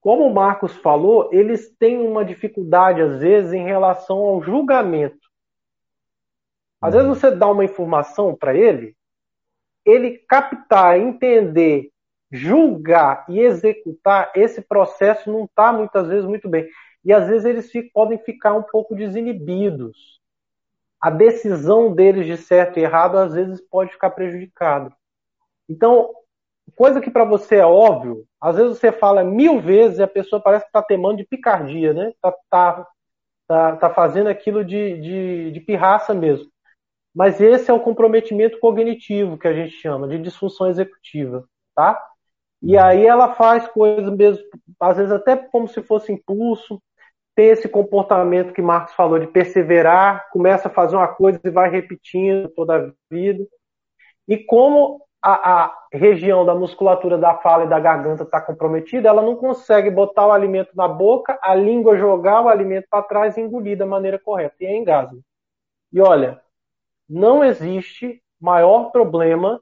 como 0.00 0.26
o 0.26 0.34
Marcos 0.34 0.74
falou, 0.76 1.28
eles 1.32 1.74
têm 1.78 1.98
uma 1.98 2.24
dificuldade, 2.24 3.02
às 3.02 3.20
vezes, 3.20 3.52
em 3.52 3.64
relação 3.64 4.18
ao 4.18 4.42
julgamento. 4.42 5.18
Às 6.80 6.94
vezes 6.94 7.08
você 7.08 7.30
dá 7.30 7.46
uma 7.46 7.64
informação 7.64 8.34
para 8.34 8.56
ele, 8.56 8.96
ele 9.84 10.18
captar, 10.26 10.98
entender, 10.98 11.90
julgar 12.32 13.26
e 13.28 13.40
executar, 13.40 14.32
esse 14.34 14.62
processo 14.62 15.30
não 15.30 15.44
está 15.44 15.72
muitas 15.72 16.08
vezes 16.08 16.24
muito 16.24 16.48
bem. 16.48 16.66
E 17.04 17.12
às 17.12 17.28
vezes 17.28 17.44
eles 17.44 17.70
podem 17.92 18.18
ficar 18.18 18.54
um 18.54 18.62
pouco 18.62 18.94
desinibidos. 18.94 20.20
A 21.00 21.10
decisão 21.10 21.94
deles 21.94 22.26
de 22.26 22.36
certo 22.36 22.78
e 22.78 22.82
errado 22.82 23.16
às 23.16 23.34
vezes 23.34 23.60
pode 23.60 23.92
ficar 23.92 24.10
prejudicada. 24.10 24.94
Então, 25.68 26.10
coisa 26.76 27.00
que 27.00 27.10
para 27.10 27.24
você 27.24 27.56
é 27.56 27.66
óbvio, 27.66 28.24
às 28.40 28.56
vezes 28.56 28.78
você 28.78 28.92
fala 28.92 29.24
mil 29.24 29.60
vezes 29.60 29.98
e 29.98 30.02
a 30.02 30.08
pessoa 30.08 30.42
parece 30.42 30.64
que 30.64 30.68
está 30.68 30.82
temando 30.82 31.18
de 31.18 31.26
picardia, 31.26 31.92
né? 31.92 32.12
Tá, 32.20 32.34
tá, 32.50 32.86
tá, 33.48 33.76
tá 33.76 33.90
fazendo 33.90 34.28
aquilo 34.28 34.64
de, 34.64 35.00
de, 35.00 35.50
de 35.52 35.60
pirraça 35.60 36.14
mesmo. 36.14 36.50
Mas 37.14 37.40
esse 37.40 37.70
é 37.70 37.74
o 37.74 37.80
comprometimento 37.80 38.58
cognitivo 38.60 39.38
que 39.38 39.48
a 39.48 39.52
gente 39.52 39.72
chama 39.72 40.06
de 40.08 40.18
disfunção 40.18 40.68
executiva, 40.68 41.44
tá? 41.74 42.00
E 42.62 42.76
aí 42.76 43.06
ela 43.06 43.34
faz 43.34 43.66
coisas 43.68 44.10
mesmo, 44.14 44.44
às 44.78 44.96
vezes 44.96 45.12
até 45.12 45.36
como 45.36 45.66
se 45.66 45.82
fosse 45.82 46.12
impulso, 46.12 46.80
tem 47.34 47.48
esse 47.48 47.68
comportamento 47.68 48.52
que 48.52 48.60
Marcos 48.60 48.94
falou 48.94 49.18
de 49.18 49.26
perseverar, 49.26 50.28
começa 50.30 50.68
a 50.68 50.70
fazer 50.70 50.96
uma 50.96 51.08
coisa 51.08 51.40
e 51.42 51.50
vai 51.50 51.70
repetindo 51.70 52.48
toda 52.50 52.76
a 52.76 52.92
vida. 53.10 53.46
E 54.28 54.38
como 54.38 55.00
a, 55.22 55.64
a 55.64 55.78
região 55.92 56.44
da 56.46 56.54
musculatura 56.54 57.18
da 57.18 57.36
fala 57.36 57.64
e 57.64 57.68
da 57.68 57.78
garganta 57.78 58.22
está 58.22 58.40
comprometida, 58.40 59.08
ela 59.08 59.22
não 59.22 59.36
consegue 59.36 59.90
botar 59.90 60.26
o 60.26 60.32
alimento 60.32 60.70
na 60.74 60.88
boca, 60.88 61.38
a 61.42 61.54
língua 61.54 61.96
jogar 61.96 62.40
o 62.42 62.48
alimento 62.48 62.86
para 62.90 63.02
trás 63.02 63.36
e 63.36 63.40
engolir 63.40 63.76
da 63.76 63.84
maneira 63.84 64.18
correta. 64.18 64.56
E 64.60 64.66
é 64.66 64.76
engasgo. 64.76 65.22
E 65.92 66.00
olha, 66.00 66.40
não 67.08 67.44
existe 67.44 68.22
maior 68.40 68.90
problema 68.90 69.60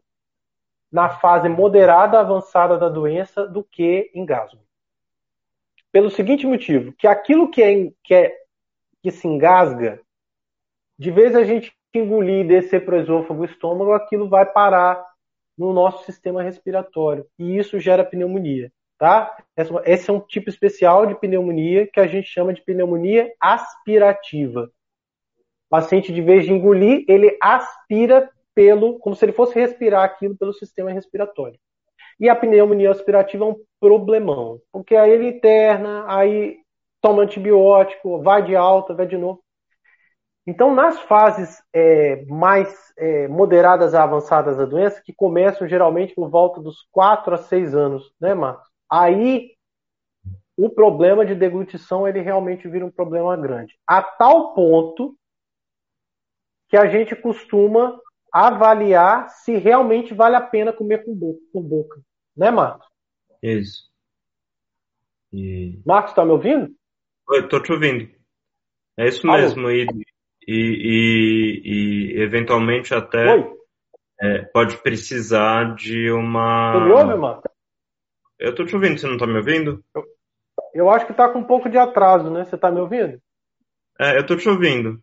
na 0.90 1.08
fase 1.08 1.48
moderada 1.48 2.20
avançada 2.20 2.78
da 2.78 2.88
doença 2.88 3.46
do 3.46 3.64
que 3.64 4.10
engasgo. 4.14 4.60
Pelo 5.90 6.10
seguinte 6.10 6.46
motivo, 6.46 6.92
que 6.92 7.06
aquilo 7.06 7.50
que, 7.50 7.62
é, 7.62 7.90
que, 8.04 8.14
é, 8.14 8.36
que 9.02 9.10
se 9.10 9.26
engasga, 9.26 10.00
de 10.98 11.10
vez 11.10 11.34
a 11.34 11.42
gente 11.42 11.74
engolir 11.94 12.44
e 12.44 12.48
descer 12.48 12.84
para 12.84 12.96
o 12.96 13.00
esôfago, 13.00 13.42
o 13.42 13.44
estômago, 13.44 13.92
aquilo 13.92 14.28
vai 14.28 14.46
parar 14.46 15.07
no 15.58 15.72
nosso 15.72 16.04
sistema 16.04 16.42
respiratório. 16.42 17.26
E 17.38 17.58
isso 17.58 17.80
gera 17.80 18.04
pneumonia. 18.04 18.70
Tá? 18.98 19.36
Esse 19.84 20.10
é 20.10 20.12
um 20.12 20.20
tipo 20.20 20.48
especial 20.48 21.06
de 21.06 21.14
pneumonia 21.14 21.86
que 21.86 22.00
a 22.00 22.06
gente 22.06 22.28
chama 22.28 22.52
de 22.52 22.62
pneumonia 22.62 23.32
aspirativa. 23.40 24.64
O 24.64 25.70
paciente, 25.70 26.12
de 26.12 26.22
vez 26.22 26.44
de 26.44 26.52
engolir, 26.52 27.04
ele 27.08 27.36
aspira 27.40 28.30
pelo, 28.54 28.98
como 28.98 29.14
se 29.14 29.24
ele 29.24 29.32
fosse 29.32 29.54
respirar 29.54 30.02
aquilo 30.02 30.36
pelo 30.36 30.52
sistema 30.52 30.90
respiratório. 30.90 31.58
E 32.18 32.28
a 32.28 32.34
pneumonia 32.34 32.90
aspirativa 32.90 33.44
é 33.44 33.48
um 33.48 33.56
problemão, 33.78 34.60
porque 34.72 34.96
aí 34.96 35.12
ele 35.12 35.28
interna, 35.28 36.04
aí 36.08 36.58
toma 37.00 37.22
antibiótico, 37.22 38.20
vai 38.20 38.42
de 38.42 38.56
alta, 38.56 38.94
vai 38.94 39.06
de 39.06 39.16
novo. 39.16 39.40
Então, 40.48 40.74
nas 40.74 40.98
fases 41.02 41.62
é, 41.74 42.24
mais 42.24 42.74
é, 42.96 43.28
moderadas 43.28 43.92
a 43.92 44.02
avançadas 44.02 44.56
da 44.56 44.64
doença, 44.64 45.02
que 45.04 45.12
começam 45.12 45.68
geralmente 45.68 46.14
por 46.14 46.30
volta 46.30 46.58
dos 46.58 46.88
4 46.90 47.34
a 47.34 47.36
6 47.36 47.74
anos, 47.74 48.10
né, 48.18 48.32
Marcos? 48.32 48.66
Aí 48.90 49.54
o 50.56 50.70
problema 50.70 51.26
de 51.26 51.34
deglutição 51.34 52.08
ele 52.08 52.22
realmente 52.22 52.66
vira 52.66 52.86
um 52.86 52.90
problema 52.90 53.36
grande. 53.36 53.78
A 53.86 54.02
tal 54.02 54.54
ponto 54.54 55.14
que 56.70 56.78
a 56.78 56.86
gente 56.86 57.14
costuma 57.14 58.00
avaliar 58.32 59.28
se 59.28 59.54
realmente 59.58 60.14
vale 60.14 60.36
a 60.36 60.40
pena 60.40 60.72
comer 60.72 61.04
com 61.04 61.14
boca, 61.14 61.40
com 61.52 61.60
boca. 61.60 62.00
né, 62.34 62.50
Marcos? 62.50 62.88
Isso. 63.42 63.86
E... 65.30 65.78
Marcos, 65.84 66.12
está 66.12 66.24
me 66.24 66.30
ouvindo? 66.30 66.74
Eu 67.28 67.44
estou 67.44 67.62
te 67.62 67.70
ouvindo. 67.70 68.10
É 68.96 69.08
isso 69.08 69.26
mesmo. 69.26 69.70
E 69.70 69.86
e, 70.48 70.54
e, 70.54 72.14
e 72.16 72.22
eventualmente 72.22 72.94
até 72.94 73.46
é, 74.18 74.42
pode 74.46 74.78
precisar 74.78 75.74
de 75.74 76.10
uma. 76.10 76.72
Você 76.72 76.84
me 76.86 76.92
ouve, 76.92 77.14
mano? 77.16 77.42
Eu 78.38 78.54
tô 78.54 78.64
te 78.64 78.74
ouvindo, 78.74 78.98
você 78.98 79.06
não 79.06 79.18
tá 79.18 79.26
me 79.26 79.36
ouvindo? 79.36 79.84
Eu, 79.94 80.04
eu 80.72 80.90
acho 80.90 81.06
que 81.06 81.12
tá 81.12 81.28
com 81.28 81.40
um 81.40 81.44
pouco 81.44 81.68
de 81.68 81.76
atraso, 81.76 82.30
né? 82.30 82.46
Você 82.46 82.56
tá 82.56 82.70
me 82.70 82.80
ouvindo? 82.80 83.20
É, 84.00 84.16
eu 84.16 84.24
tô 84.24 84.36
te 84.36 84.48
ouvindo. 84.48 85.02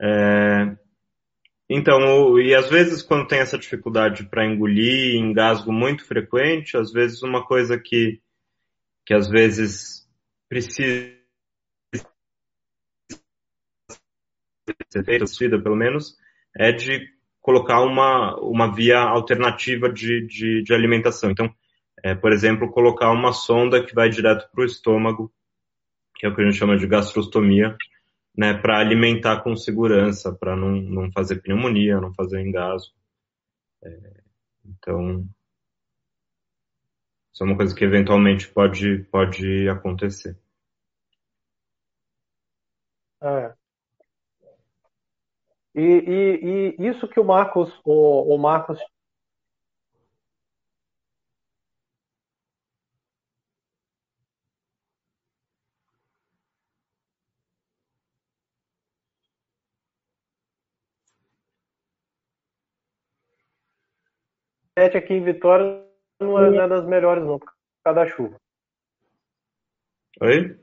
É... 0.00 0.76
Então, 1.68 2.38
e 2.38 2.54
às 2.54 2.70
vezes 2.70 3.02
quando 3.02 3.26
tem 3.26 3.40
essa 3.40 3.58
dificuldade 3.58 4.28
para 4.28 4.46
engolir, 4.46 5.16
engasgo 5.16 5.72
muito 5.72 6.04
frequente, 6.04 6.76
às 6.76 6.92
vezes 6.92 7.22
uma 7.22 7.44
coisa 7.44 7.78
que, 7.78 8.20
que 9.06 9.14
às 9.14 9.28
vezes 9.28 10.06
precisa 10.48 11.21
ser 14.88 15.04
feita, 15.04 15.58
pelo 15.58 15.76
menos, 15.76 16.16
é 16.56 16.72
de 16.72 17.08
colocar 17.40 17.80
uma, 17.80 18.38
uma 18.40 18.72
via 18.72 19.00
alternativa 19.00 19.92
de, 19.92 20.26
de, 20.26 20.62
de 20.62 20.74
alimentação. 20.74 21.30
Então, 21.30 21.52
é, 22.02 22.14
por 22.14 22.32
exemplo, 22.32 22.70
colocar 22.70 23.10
uma 23.10 23.32
sonda 23.32 23.84
que 23.84 23.94
vai 23.94 24.08
direto 24.08 24.48
para 24.50 24.62
o 24.62 24.66
estômago, 24.66 25.32
que 26.16 26.26
é 26.26 26.28
o 26.28 26.34
que 26.34 26.40
a 26.40 26.44
gente 26.44 26.56
chama 26.56 26.76
de 26.76 26.86
gastrostomia, 26.86 27.76
né, 28.36 28.54
para 28.54 28.78
alimentar 28.78 29.42
com 29.42 29.56
segurança, 29.56 30.32
para 30.32 30.56
não, 30.56 30.70
não 30.70 31.12
fazer 31.12 31.42
pneumonia, 31.42 32.00
não 32.00 32.14
fazer 32.14 32.40
engasgo. 32.40 32.94
É, 33.82 34.22
então, 34.64 35.26
isso 37.32 37.42
é 37.42 37.46
uma 37.46 37.56
coisa 37.56 37.74
que 37.74 37.84
eventualmente 37.84 38.48
pode, 38.48 39.04
pode 39.10 39.68
acontecer. 39.68 40.38
É. 43.22 43.61
E, 45.74 45.80
e, 45.80 46.76
e 46.78 46.88
isso 46.88 47.08
que 47.08 47.18
o 47.18 47.24
Marcos, 47.24 47.72
o, 47.84 48.34
o 48.34 48.38
Marcos 48.38 48.78
aqui 64.96 65.14
em 65.14 65.22
Vitória 65.22 65.84
não 66.20 66.38
é, 66.38 66.50
não 66.50 66.62
é 66.62 66.68
das 66.68 66.86
melhores 66.86 67.24
não, 67.24 67.38
por 67.38 67.52
causa 67.84 68.00
da 68.00 68.06
chuva. 68.06 68.36
Oi? 70.20 70.58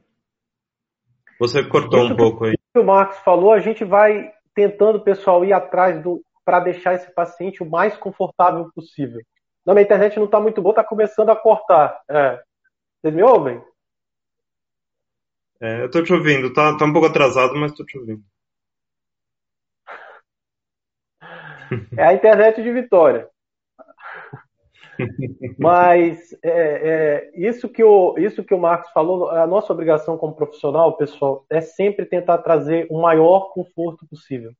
Você 1.39 1.68
cortou 1.68 2.03
Isso 2.03 2.14
um 2.14 2.18
pouco 2.18 2.45
aí. 2.45 2.53
O 2.53 2.74
que 2.74 2.80
o 2.80 2.84
Marcos 2.84 3.18
falou, 3.20 3.53
a 3.53 3.60
gente 3.60 3.84
vai 3.86 4.34
tentando 4.60 4.97
o 4.97 5.03
pessoal 5.03 5.45
ir 5.45 5.53
atrás 5.53 6.03
do 6.03 6.22
para 6.43 6.60
deixar 6.60 6.95
esse 6.95 7.10
paciente 7.14 7.64
o 7.64 7.70
mais 7.70 7.95
confortável 7.95 8.70
possível. 8.76 9.22
Não, 9.66 9.74
minha 9.74 9.86
internet 9.86 10.18
não 10.18 10.26
está 10.26 10.38
muito 10.39 10.62
boa, 10.62 10.74
está 10.74 10.84
começando 10.84 11.30
a 11.30 11.36
cortar. 11.36 12.01
É. 12.10 12.41
Vocês 12.99 13.14
me 13.14 13.24
ouvem? 13.24 13.64
É, 15.62 15.84
eu 15.84 15.89
tô 15.89 16.03
te 16.03 16.12
ouvindo, 16.12 16.51
tá, 16.51 16.78
tá 16.78 16.86
um 16.86 16.91
pouco 16.91 17.07
atrasado, 17.07 17.55
mas 17.55 17.72
tô 17.72 17.86
te 17.86 17.97
ouvindo. 17.97 18.22
É 21.97 22.03
a 22.03 22.14
internet 22.14 22.62
de 22.62 22.74
Vitória. 22.74 23.30
Mas 25.58 26.34
é, 26.43 26.50
é, 26.52 27.32
isso, 27.36 27.70
que 27.70 27.84
o, 27.84 28.18
isso 28.18 28.43
que 28.43 28.54
o 28.54 28.60
Marcos 28.60 28.91
falou, 28.91 29.30
a 29.30 29.47
nossa 29.47 29.72
obrigação 29.72 30.18
como 30.18 30.36
profissional, 30.36 30.97
pessoal, 30.97 31.45
é 31.50 31.62
sempre 31.62 32.06
tentar 32.06 32.39
trazer 32.39 32.88
o 32.89 33.02
maior 33.02 33.52
conforto 33.54 34.06
possível. 34.08 34.52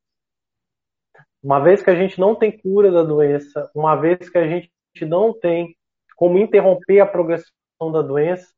Uma 1.42 1.58
vez 1.58 1.82
que 1.82 1.90
a 1.90 1.94
gente 1.94 2.18
não 2.20 2.34
tem 2.34 2.56
cura 2.56 2.90
da 2.90 3.02
doença, 3.02 3.70
uma 3.74 3.96
vez 3.96 4.28
que 4.28 4.38
a 4.38 4.46
gente 4.46 4.70
não 5.02 5.32
tem 5.32 5.76
como 6.16 6.38
interromper 6.38 7.00
a 7.00 7.06
progressão 7.06 7.90
da 7.92 8.02
doença, 8.02 8.52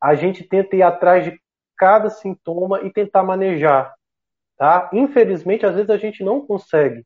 a 0.00 0.14
gente 0.14 0.44
tenta 0.44 0.76
ir 0.76 0.82
atrás 0.82 1.24
de 1.24 1.38
cada 1.76 2.08
sintoma 2.08 2.80
e 2.82 2.90
tentar 2.90 3.22
manejar. 3.22 3.94
Tá? 4.56 4.88
Infelizmente, 4.92 5.66
às 5.66 5.74
vezes 5.74 5.90
a 5.90 5.98
gente 5.98 6.24
não 6.24 6.46
consegue. 6.46 7.04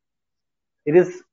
Eles 0.86 1.24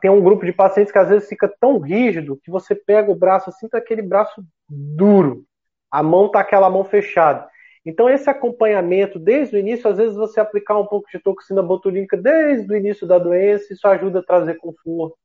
tem 0.00 0.10
um 0.10 0.22
grupo 0.22 0.44
de 0.44 0.52
pacientes 0.52 0.92
que 0.92 0.98
às 0.98 1.08
vezes 1.08 1.28
fica 1.28 1.48
tão 1.60 1.78
rígido 1.78 2.38
que 2.42 2.50
você 2.50 2.74
pega 2.74 3.10
o 3.10 3.16
braço 3.16 3.50
assim, 3.50 3.68
tá 3.68 3.78
aquele 3.78 4.02
braço 4.02 4.44
duro. 4.68 5.44
A 5.90 6.02
mão 6.02 6.30
tá 6.30 6.40
aquela 6.40 6.68
mão 6.68 6.84
fechada. 6.84 7.48
Então, 7.86 8.10
esse 8.10 8.28
acompanhamento 8.28 9.16
desde 9.16 9.54
o 9.54 9.58
início, 9.60 9.88
às 9.88 9.96
vezes 9.96 10.16
você 10.16 10.40
aplicar 10.40 10.76
um 10.76 10.86
pouco 10.86 11.08
de 11.08 11.20
toxina 11.20 11.62
botulínica 11.62 12.16
desde 12.16 12.72
o 12.72 12.76
início 12.76 13.06
da 13.06 13.16
doença, 13.16 13.72
isso 13.72 13.86
ajuda 13.86 14.18
a 14.18 14.24
trazer 14.24 14.56
conforto. 14.56 15.16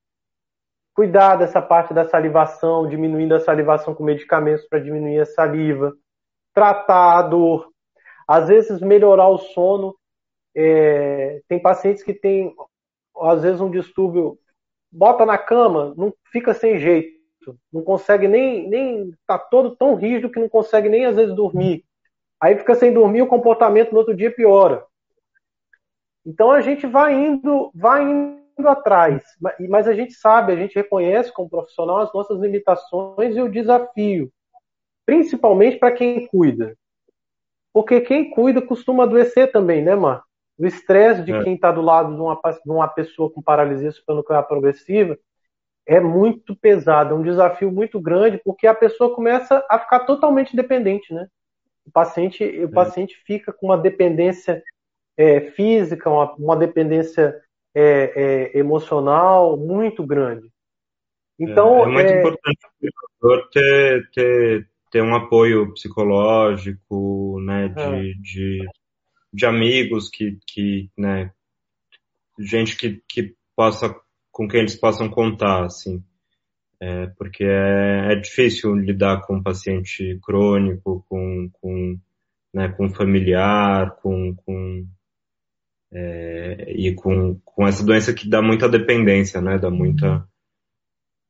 Cuidar 0.94 1.38
dessa 1.38 1.60
parte 1.60 1.92
da 1.92 2.08
salivação, 2.08 2.88
diminuindo 2.88 3.34
a 3.34 3.40
salivação 3.40 3.96
com 3.96 4.04
medicamentos 4.04 4.68
para 4.68 4.78
diminuir 4.78 5.22
a 5.22 5.26
saliva. 5.26 5.92
Tratar 6.54 7.18
a 7.18 7.22
dor. 7.24 7.72
Às 8.28 8.48
vezes, 8.48 8.80
melhorar 8.80 9.30
o 9.30 9.40
sono. 9.40 9.96
É, 10.56 11.42
tem 11.48 11.60
pacientes 11.60 12.04
que 12.04 12.14
têm, 12.14 12.54
às 13.18 13.42
vezes, 13.42 13.62
um 13.62 13.72
distúrbio. 13.72 14.38
Bota 14.92 15.26
na 15.26 15.38
cama, 15.38 15.94
não 15.96 16.14
fica 16.32 16.54
sem 16.54 16.78
jeito. 16.80 17.20
Não 17.72 17.82
consegue 17.82 18.28
nem. 18.28 18.70
nem 18.70 19.14
tá 19.26 19.38
todo 19.38 19.76
tão 19.76 19.96
rígido 19.96 20.30
que 20.30 20.40
não 20.40 20.50
consegue 20.50 20.90
nem, 20.90 21.06
às 21.06 21.16
vezes, 21.16 21.36
dormir 21.36 21.86
Aí 22.42 22.58
fica 22.58 22.74
sem 22.74 22.92
dormir, 22.92 23.22
o 23.22 23.28
comportamento 23.28 23.92
no 23.92 24.00
outro 24.00 24.16
dia 24.16 24.34
piora. 24.34 24.84
Então 26.26 26.50
a 26.50 26.60
gente 26.60 26.88
vai 26.88 27.14
indo, 27.14 27.72
vai 27.76 28.02
indo 28.04 28.68
atrás, 28.68 29.24
mas 29.70 29.88
a 29.88 29.94
gente 29.94 30.14
sabe, 30.14 30.52
a 30.52 30.56
gente 30.56 30.74
reconhece 30.74 31.32
como 31.32 31.50
profissional 31.50 31.98
as 31.98 32.12
nossas 32.14 32.40
limitações 32.40 33.36
e 33.36 33.42
o 33.42 33.52
desafio, 33.52 34.32
principalmente 35.06 35.78
para 35.78 35.92
quem 35.92 36.26
cuida. 36.28 36.76
Porque 37.72 38.02
quem 38.02 38.32
cuida 38.32 38.62
costuma 38.62 39.04
adoecer 39.04 39.52
também, 39.52 39.84
né, 39.84 39.96
Mar? 39.96 40.24
O 40.62 40.66
estresse 40.68 41.24
de 41.24 41.34
é. 41.34 41.44
quem 41.44 41.56
está 41.56 41.72
do 41.72 41.82
lado 41.82 42.14
de 42.14 42.22
uma, 42.22 42.36
de 42.36 42.72
uma 42.72 42.88
pessoa 42.88 43.32
com 43.32 43.42
paralisia 43.42 43.92
supranuclear 43.92 44.48
progressiva 44.48 45.18
é 45.88 46.00
muito 46.00 46.56
pesado, 46.56 47.16
é 47.16 47.18
um 47.18 47.24
desafio 47.24 47.72
muito 47.72 48.00
grande, 48.00 48.40
porque 48.46 48.68
a 48.68 48.76
pessoa 48.76 49.16
começa 49.16 49.66
a 49.68 49.80
ficar 49.80 50.02
totalmente 50.02 50.56
dependente, 50.56 51.12
né? 51.12 51.28
o 51.86 51.92
paciente, 51.92 52.44
o 52.44 52.66
é. 52.66 52.68
paciente 52.68 53.16
fica 53.26 53.52
com 53.52 53.68
uma 53.68 53.78
dependência 53.78 54.64
é, 55.18 55.42
física, 55.52 56.10
uma, 56.10 56.34
uma 56.36 56.56
dependência 56.56 57.42
é, 57.74 58.52
é 58.54 58.58
emocional 58.58 59.58
muito 59.58 60.06
grande. 60.06 60.48
Então, 61.40 61.80
é, 61.80 61.82
é 61.82 61.88
muito 61.88 62.14
importante 62.14 62.60
o 63.24 63.38
ter, 63.50 64.10
ter, 64.12 64.70
ter 64.92 65.02
um 65.02 65.16
apoio 65.16 65.74
psicológico, 65.74 67.40
né, 67.42 67.68
de, 67.70 68.22
de, 68.22 68.66
de 69.34 69.46
amigos 69.46 70.10
que, 70.10 70.38
que 70.46 70.90
né, 70.98 71.32
gente 72.40 72.76
que, 72.76 73.02
que 73.08 73.36
possa, 73.56 73.96
com 74.32 74.48
quem 74.48 74.62
eles 74.62 74.76
possam 74.76 75.10
contar, 75.10 75.66
assim 75.66 76.04
é, 76.82 77.06
porque 77.16 77.44
é, 77.44 78.12
é, 78.12 78.16
difícil 78.16 78.74
lidar 78.74 79.22
com 79.22 79.36
um 79.36 79.44
paciente 79.44 80.20
crônico, 80.24 81.06
com, 81.08 81.48
com, 81.62 82.00
né, 82.52 82.70
com 82.70 82.90
familiar, 82.90 83.98
com, 83.98 84.36
com 84.36 84.88
é, 85.94 86.72
e 86.72 86.96
com, 86.96 87.40
com 87.46 87.68
essa 87.68 87.86
doença 87.86 88.12
que 88.14 88.28
dá 88.28 88.42
muita 88.42 88.68
dependência, 88.68 89.40
né? 89.40 89.60
Dá 89.60 89.70
muita. 89.70 90.28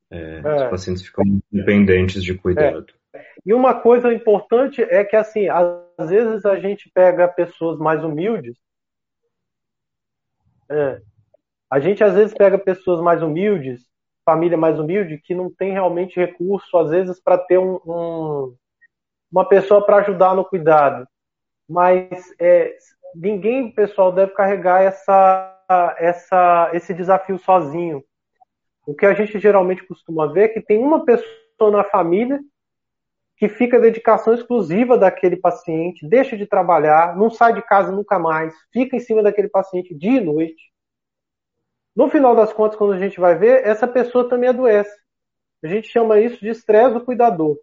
É, 0.10 0.40
é. 0.40 0.56
Os 0.56 0.70
pacientes 0.70 1.04
ficam 1.04 1.26
dependentes 1.52 2.24
de 2.24 2.34
cuidado. 2.34 2.86
É. 3.14 3.22
E 3.46 3.54
uma 3.54 3.74
coisa 3.74 4.14
importante 4.14 4.82
é 4.82 5.04
que, 5.04 5.18
assim, 5.18 5.50
vezes 6.10 6.46
a 6.46 6.60
gente 6.60 6.90
pega 6.94 7.28
pessoas 7.28 7.78
mais 7.78 8.04
humildes. 8.04 8.58
É, 10.70 11.02
a 11.70 11.80
gente 11.80 12.04
às 12.04 12.14
vezes 12.14 12.34
pega 12.34 12.58
pessoas 12.58 13.02
mais 13.02 13.22
humildes 13.22 13.92
família 14.26 14.58
mais 14.58 14.80
humilde 14.80 15.18
que 15.18 15.34
não 15.34 15.50
tem 15.50 15.72
realmente 15.72 16.20
recurso, 16.20 16.78
às 16.78 16.90
vezes, 16.90 17.20
para 17.22 17.38
ter 17.38 17.58
um, 17.58 17.80
um, 17.86 18.56
uma 19.32 19.48
pessoa 19.48 19.86
para 19.86 19.98
ajudar 19.98 20.36
no 20.36 20.46
cuidado. 20.46 21.08
Mas 21.68 22.08
é, 22.40 22.76
ninguém, 23.16 23.72
pessoal, 23.72 24.12
deve 24.12 24.34
carregar 24.34 24.82
essa, 24.82 25.96
essa, 25.98 26.70
esse 26.74 26.94
desafio 26.94 27.38
sozinho. 27.40 28.04
O 28.86 28.94
que 28.94 29.06
a 29.06 29.14
gente 29.14 29.40
geralmente 29.40 29.86
costuma 29.86 30.28
ver 30.28 30.44
é 30.44 30.48
que 30.50 30.62
tem 30.62 30.78
uma 30.78 31.06
pessoa 31.06 31.72
na 31.72 31.84
família 31.84 32.40
que 33.42 33.50
fica 33.50 33.80
dedicação 33.80 34.36
exclusiva 34.36 35.00
daquele 35.00 35.36
paciente, 35.36 36.08
deixa 36.08 36.38
de 36.38 36.46
trabalhar, 36.46 37.18
não 37.18 37.28
sai 37.28 37.56
de 37.56 37.64
casa 37.64 37.92
nunca 37.92 38.20
mais, 38.20 38.54
fica 38.72 38.96
em 38.96 39.00
cima 39.00 39.24
daquele 39.24 39.48
paciente 39.48 39.96
dia 39.96 40.22
e 40.22 40.24
noite. 40.24 40.72
No 41.96 42.08
final 42.08 42.36
das 42.36 42.54
contas, 42.54 42.78
quando 42.78 42.94
a 42.94 43.00
gente 43.00 43.20
vai 43.20 43.34
ver, 43.34 43.66
essa 43.66 43.88
pessoa 43.88 44.30
também 44.30 44.48
adoece. 44.48 44.96
A 45.64 45.68
gente 45.68 45.88
chama 45.88 46.20
isso 46.20 46.40
de 46.40 46.50
estresse 46.50 46.94
do 46.94 47.04
cuidador. 47.04 47.58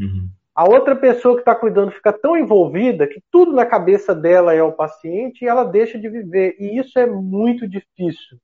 Uhum. 0.00 0.28
A 0.52 0.68
outra 0.68 0.96
pessoa 0.96 1.36
que 1.36 1.42
está 1.42 1.54
cuidando 1.54 1.92
fica 1.92 2.12
tão 2.12 2.36
envolvida 2.36 3.06
que 3.06 3.22
tudo 3.30 3.52
na 3.52 3.64
cabeça 3.64 4.12
dela 4.12 4.52
é 4.52 4.64
o 4.64 4.72
paciente 4.72 5.44
e 5.44 5.48
ela 5.48 5.62
deixa 5.62 5.96
de 5.96 6.08
viver. 6.08 6.56
E 6.58 6.76
isso 6.76 6.98
é 6.98 7.06
muito 7.06 7.68
difícil. 7.68 8.36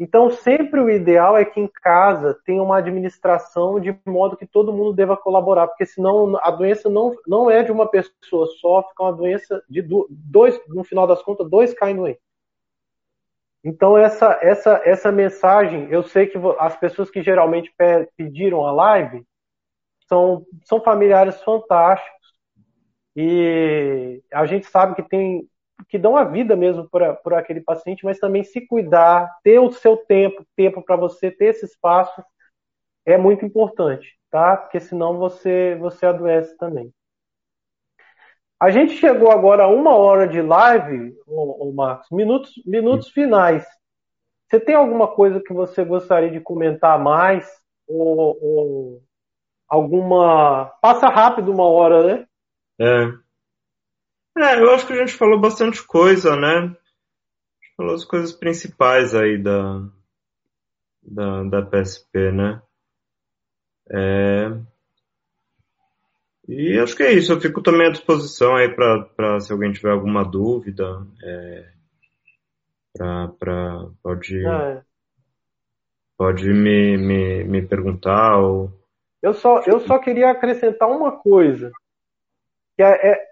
Então, 0.00 0.30
sempre 0.30 0.80
o 0.80 0.88
ideal 0.88 1.36
é 1.36 1.44
que 1.44 1.58
em 1.58 1.66
casa 1.66 2.38
tenha 2.44 2.62
uma 2.62 2.78
administração 2.78 3.80
de 3.80 3.98
modo 4.06 4.36
que 4.36 4.46
todo 4.46 4.72
mundo 4.72 4.92
deva 4.92 5.16
colaborar, 5.16 5.66
porque 5.66 5.84
senão 5.84 6.38
a 6.40 6.52
doença 6.52 6.88
não, 6.88 7.16
não 7.26 7.50
é 7.50 7.64
de 7.64 7.72
uma 7.72 7.88
pessoa 7.88 8.46
só, 8.60 8.82
fica 8.88 9.02
uma 9.02 9.12
doença 9.12 9.60
de 9.68 9.82
dois, 10.08 10.60
no 10.68 10.84
final 10.84 11.04
das 11.04 11.20
contas, 11.20 11.50
dois 11.50 11.74
caem 11.74 11.96
doentes. 11.96 12.22
Então 13.64 13.98
essa 13.98 14.38
essa 14.40 14.80
essa 14.84 15.10
mensagem, 15.10 15.88
eu 15.90 16.02
sei 16.04 16.26
que 16.26 16.38
as 16.60 16.76
pessoas 16.76 17.10
que 17.10 17.22
geralmente 17.22 17.74
pediram 18.16 18.64
a 18.64 18.72
live 18.72 19.26
são 20.08 20.46
são 20.64 20.80
familiares 20.80 21.42
fantásticos 21.42 22.34
e 23.16 24.22
a 24.32 24.46
gente 24.46 24.66
sabe 24.66 24.94
que 24.94 25.02
tem 25.02 25.48
que 25.88 25.98
dão 25.98 26.16
a 26.16 26.24
vida 26.24 26.56
mesmo 26.56 26.88
por 26.88 27.34
aquele 27.34 27.60
paciente, 27.60 28.04
mas 28.04 28.18
também 28.18 28.42
se 28.44 28.66
cuidar, 28.66 29.30
ter 29.42 29.58
o 29.58 29.70
seu 29.72 29.96
tempo, 29.96 30.44
tempo 30.56 30.82
para 30.82 30.96
você 30.96 31.30
ter 31.30 31.46
esse 31.46 31.66
espaço 31.66 32.22
é 33.06 33.16
muito 33.16 33.44
importante, 33.44 34.18
tá? 34.30 34.56
Porque 34.56 34.80
senão 34.80 35.16
você 35.18 35.76
você 35.76 36.06
adoece 36.06 36.56
também. 36.56 36.92
A 38.60 38.70
gente 38.70 38.94
chegou 38.94 39.30
agora 39.30 39.64
a 39.64 39.68
uma 39.68 39.94
hora 39.94 40.26
de 40.26 40.42
live, 40.42 41.16
ô, 41.26 41.68
ô 41.68 41.72
Marcos, 41.72 42.08
minutos, 42.10 42.52
minutos 42.66 43.08
finais. 43.10 43.64
Você 44.48 44.58
tem 44.58 44.74
alguma 44.74 45.06
coisa 45.06 45.40
que 45.40 45.52
você 45.52 45.84
gostaria 45.84 46.30
de 46.30 46.40
comentar 46.40 46.98
mais? 46.98 47.48
Ou, 47.86 48.38
ou 48.42 49.02
alguma. 49.68 50.66
Passa 50.82 51.08
rápido 51.08 51.52
uma 51.52 51.68
hora, 51.68 52.02
né? 52.02 52.26
É. 52.80 53.27
É, 54.38 54.60
eu 54.60 54.70
acho 54.70 54.86
que 54.86 54.92
a 54.92 54.96
gente 54.96 55.12
falou 55.12 55.40
bastante 55.40 55.84
coisa, 55.84 56.36
né? 56.36 56.48
A 56.48 56.60
gente 56.60 57.74
falou 57.76 57.94
as 57.94 58.04
coisas 58.04 58.32
principais 58.32 59.14
aí 59.14 59.36
da, 59.36 59.82
da, 61.02 61.42
da 61.42 61.62
PSP, 61.62 62.30
né? 62.30 62.62
É, 63.90 64.50
e 66.48 66.78
acho 66.78 66.96
que 66.96 67.02
é 67.02 67.12
isso. 67.12 67.30
Eu 67.30 67.40
fico 67.40 67.60
também 67.60 67.88
à 67.88 67.90
disposição 67.90 68.56
aí 68.56 68.74
para 68.74 69.38
se 69.40 69.52
alguém 69.52 69.70
tiver 69.70 69.90
alguma 69.90 70.24
dúvida. 70.24 71.06
É, 71.22 71.72
pra, 72.94 73.28
pra, 73.38 73.86
pode 74.02 74.46
é. 74.46 74.82
pode 76.16 76.50
me, 76.50 76.96
me, 76.96 77.44
me 77.44 77.66
perguntar. 77.66 78.38
Ou... 78.38 78.72
Eu, 79.22 79.34
só, 79.34 79.62
eu 79.66 79.80
só 79.80 79.98
queria 79.98 80.30
acrescentar 80.30 80.88
uma 80.88 81.12
coisa. 81.12 81.70
Que 82.76 82.82
é, 82.82 83.27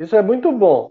Isso 0.00 0.16
é 0.16 0.22
muito 0.22 0.50
bom. 0.50 0.90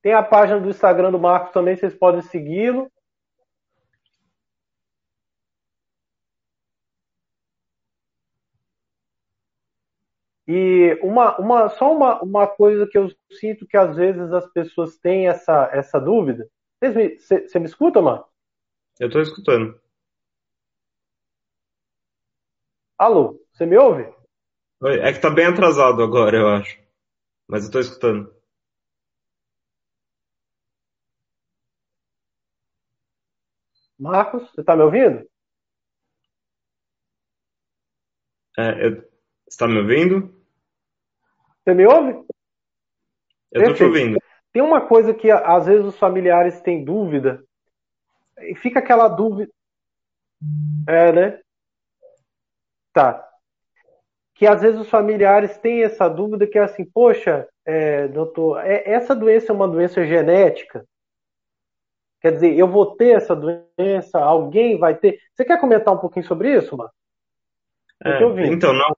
Tem 0.00 0.12
a 0.14 0.22
página 0.22 0.60
do 0.60 0.70
Instagram 0.70 1.10
do 1.10 1.18
Marcos 1.18 1.52
também, 1.52 1.74
vocês 1.74 1.94
podem 1.96 2.22
segui-lo. 2.22 2.88
E 10.46 10.98
uma, 11.02 11.36
uma, 11.38 11.68
só 11.68 11.92
uma, 11.92 12.22
uma 12.22 12.46
coisa 12.46 12.86
que 12.86 12.96
eu 12.96 13.08
sinto 13.32 13.66
que 13.66 13.76
às 13.76 13.96
vezes 13.96 14.32
as 14.32 14.46
pessoas 14.52 14.96
têm 14.96 15.26
essa, 15.26 15.68
essa 15.72 16.00
dúvida. 16.00 16.48
Você 16.80 16.88
me, 16.88 17.60
me 17.60 17.66
escuta, 17.66 18.00
mano? 18.00 18.24
Eu 19.00 19.08
estou 19.08 19.20
escutando. 19.20 19.78
Alô, 22.96 23.44
você 23.52 23.66
me 23.66 23.76
ouve? 23.76 24.17
Oi, 24.80 25.00
é 25.00 25.12
que 25.12 25.18
tá 25.18 25.28
bem 25.28 25.46
atrasado 25.46 26.00
agora, 26.02 26.36
eu 26.36 26.48
acho. 26.48 26.78
Mas 27.48 27.62
eu 27.62 27.66
estou 27.66 27.80
escutando. 27.80 28.32
Marcos, 33.98 34.48
você 34.52 34.60
está 34.60 34.76
me 34.76 34.82
ouvindo? 34.82 35.28
É, 38.56 38.86
eu... 38.86 38.96
Você 39.00 39.08
está 39.48 39.66
me 39.66 39.78
ouvindo? 39.78 40.32
Você 41.64 41.74
me 41.74 41.84
ouve? 41.84 42.12
Eu 43.50 43.62
estou 43.62 43.74
te 43.74 43.84
ouvindo. 43.84 44.18
Tem 44.52 44.62
uma 44.62 44.86
coisa 44.86 45.12
que 45.12 45.28
às 45.30 45.66
vezes 45.66 45.86
os 45.86 45.98
familiares 45.98 46.60
têm 46.60 46.84
dúvida, 46.84 47.44
e 48.38 48.54
fica 48.54 48.78
aquela 48.78 49.08
dúvida. 49.08 49.50
É, 50.86 51.12
né? 51.12 51.40
Tá. 52.92 53.27
Que 54.38 54.46
às 54.46 54.62
vezes 54.62 54.80
os 54.80 54.88
familiares 54.88 55.58
têm 55.58 55.82
essa 55.82 56.08
dúvida 56.08 56.46
que 56.46 56.56
é 56.56 56.62
assim, 56.62 56.84
poxa, 56.84 57.48
é, 57.66 58.06
doutor, 58.06 58.64
é, 58.64 58.88
essa 58.88 59.14
doença 59.14 59.50
é 59.50 59.54
uma 59.54 59.66
doença 59.66 60.06
genética? 60.06 60.86
Quer 62.20 62.32
dizer, 62.32 62.56
eu 62.56 62.68
vou 62.68 62.94
ter 62.94 63.16
essa 63.16 63.34
doença, 63.34 64.20
alguém 64.20 64.78
vai 64.78 64.94
ter. 64.94 65.18
Você 65.34 65.44
quer 65.44 65.60
comentar 65.60 65.92
um 65.92 65.98
pouquinho 65.98 66.24
sobre 66.24 66.56
isso, 66.56 66.76
Marcos? 66.76 66.96
É, 68.04 68.22
então, 68.52 68.72
não, 68.72 68.96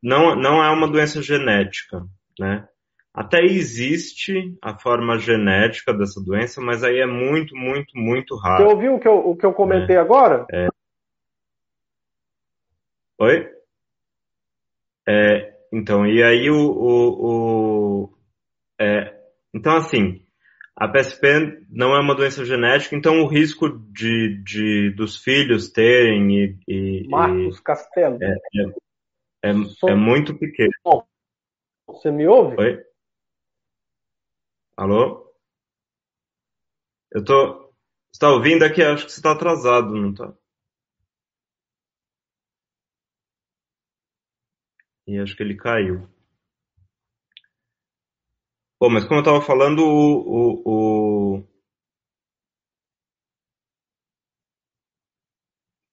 não, 0.00 0.36
não 0.36 0.64
é 0.64 0.70
uma 0.70 0.86
doença 0.86 1.20
genética, 1.20 2.06
né? 2.38 2.68
Até 3.12 3.42
existe 3.42 4.56
a 4.62 4.78
forma 4.78 5.18
genética 5.18 5.92
dessa 5.92 6.22
doença, 6.22 6.60
mas 6.60 6.84
aí 6.84 7.00
é 7.00 7.06
muito, 7.06 7.56
muito, 7.56 7.96
muito 7.98 8.36
raro. 8.36 8.64
Você 8.64 8.72
ouviu 8.72 8.94
o 8.94 9.00
que 9.00 9.08
eu, 9.08 9.30
o 9.30 9.36
que 9.36 9.46
eu 9.46 9.52
comentei 9.52 9.96
é, 9.96 9.98
agora? 9.98 10.46
É. 10.52 10.68
Oi? 13.18 13.55
É, 15.08 15.54
então, 15.72 16.06
e 16.06 16.22
aí 16.22 16.50
o. 16.50 16.56
o, 16.56 18.04
o 18.04 18.18
é, 18.80 19.14
então, 19.54 19.76
assim, 19.76 20.24
a 20.74 20.88
PSP 20.88 21.64
não 21.70 21.94
é 21.94 22.00
uma 22.00 22.14
doença 22.14 22.44
genética, 22.44 22.94
então 22.94 23.22
o 23.22 23.26
risco 23.26 23.68
de, 23.68 24.42
de 24.42 24.90
dos 24.90 25.16
filhos 25.16 25.70
terem 25.70 26.30
e. 26.30 26.58
e 26.68 27.08
Marcos 27.08 27.58
e, 27.58 27.62
Castelo. 27.62 28.18
É, 28.22 28.28
é 28.28 28.86
é, 29.46 29.50
é 29.90 29.94
muito 29.94 30.36
pequeno. 30.36 30.72
Você 31.86 32.10
me 32.10 32.26
ouve? 32.26 32.56
Oi? 32.58 32.84
Alô? 34.76 35.32
Eu 37.12 37.24
tô. 37.24 37.72
Você 38.12 38.20
tá 38.20 38.30
ouvindo 38.30 38.64
aqui? 38.64 38.82
Acho 38.82 39.06
que 39.06 39.12
você 39.12 39.22
tá 39.22 39.32
atrasado, 39.32 39.94
não 39.94 40.12
tá? 40.12 40.34
E 45.06 45.18
acho 45.18 45.36
que 45.36 45.42
ele 45.42 45.56
caiu. 45.56 46.08
Bom, 48.80 48.90
mas 48.90 49.04
como 49.04 49.20
eu 49.20 49.24
tava 49.24 49.40
falando, 49.40 49.80
o, 49.80 50.62
o, 50.66 51.38
o... 51.38 51.46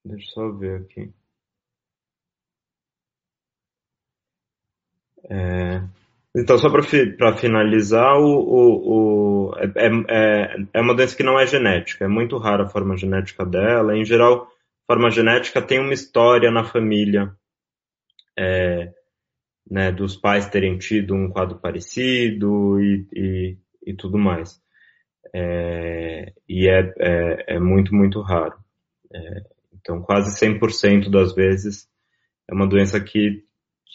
Deixa 0.05 0.25
eu 0.29 0.33
só 0.33 0.51
ver 0.51 0.81
aqui. 0.81 1.13
É, 5.29 5.81
então, 6.35 6.57
só 6.57 6.69
para 6.69 7.37
finalizar, 7.37 8.17
o, 8.19 8.25
o, 8.25 9.49
o 9.49 9.55
é, 9.57 9.67
é, 10.09 10.65
é, 10.73 10.81
uma 10.81 10.95
doença 10.95 11.15
que 11.15 11.23
não 11.23 11.39
é 11.39 11.45
genética, 11.47 12.05
é 12.05 12.07
muito 12.07 12.37
rara 12.37 12.63
a 12.63 12.69
forma 12.69 12.97
genética 12.97 13.45
dela. 13.45 13.95
Em 13.95 14.03
geral, 14.03 14.51
forma 14.85 15.09
genética 15.09 15.61
tem 15.61 15.79
uma 15.79 15.93
história 15.93 16.51
na 16.51 16.63
família, 16.63 17.33
é, 18.37 18.91
né, 19.69 19.91
dos 19.91 20.15
pais 20.15 20.49
terem 20.49 20.77
tido 20.77 21.15
um 21.15 21.29
quadro 21.29 21.59
parecido 21.59 22.79
e, 22.81 23.07
e, 23.13 23.57
e 23.87 23.93
tudo 23.93 24.17
mais. 24.17 24.61
É, 25.33 26.33
e 26.47 26.67
é, 26.67 26.93
é, 26.99 27.55
é, 27.55 27.59
muito, 27.59 27.95
muito 27.95 28.21
raro. 28.21 28.55
É, 29.13 29.43
então, 29.73 30.01
quase 30.01 30.37
100% 30.37 31.09
das 31.09 31.33
vezes 31.33 31.89
é 32.49 32.53
uma 32.53 32.67
doença 32.67 32.99
que 32.99 33.43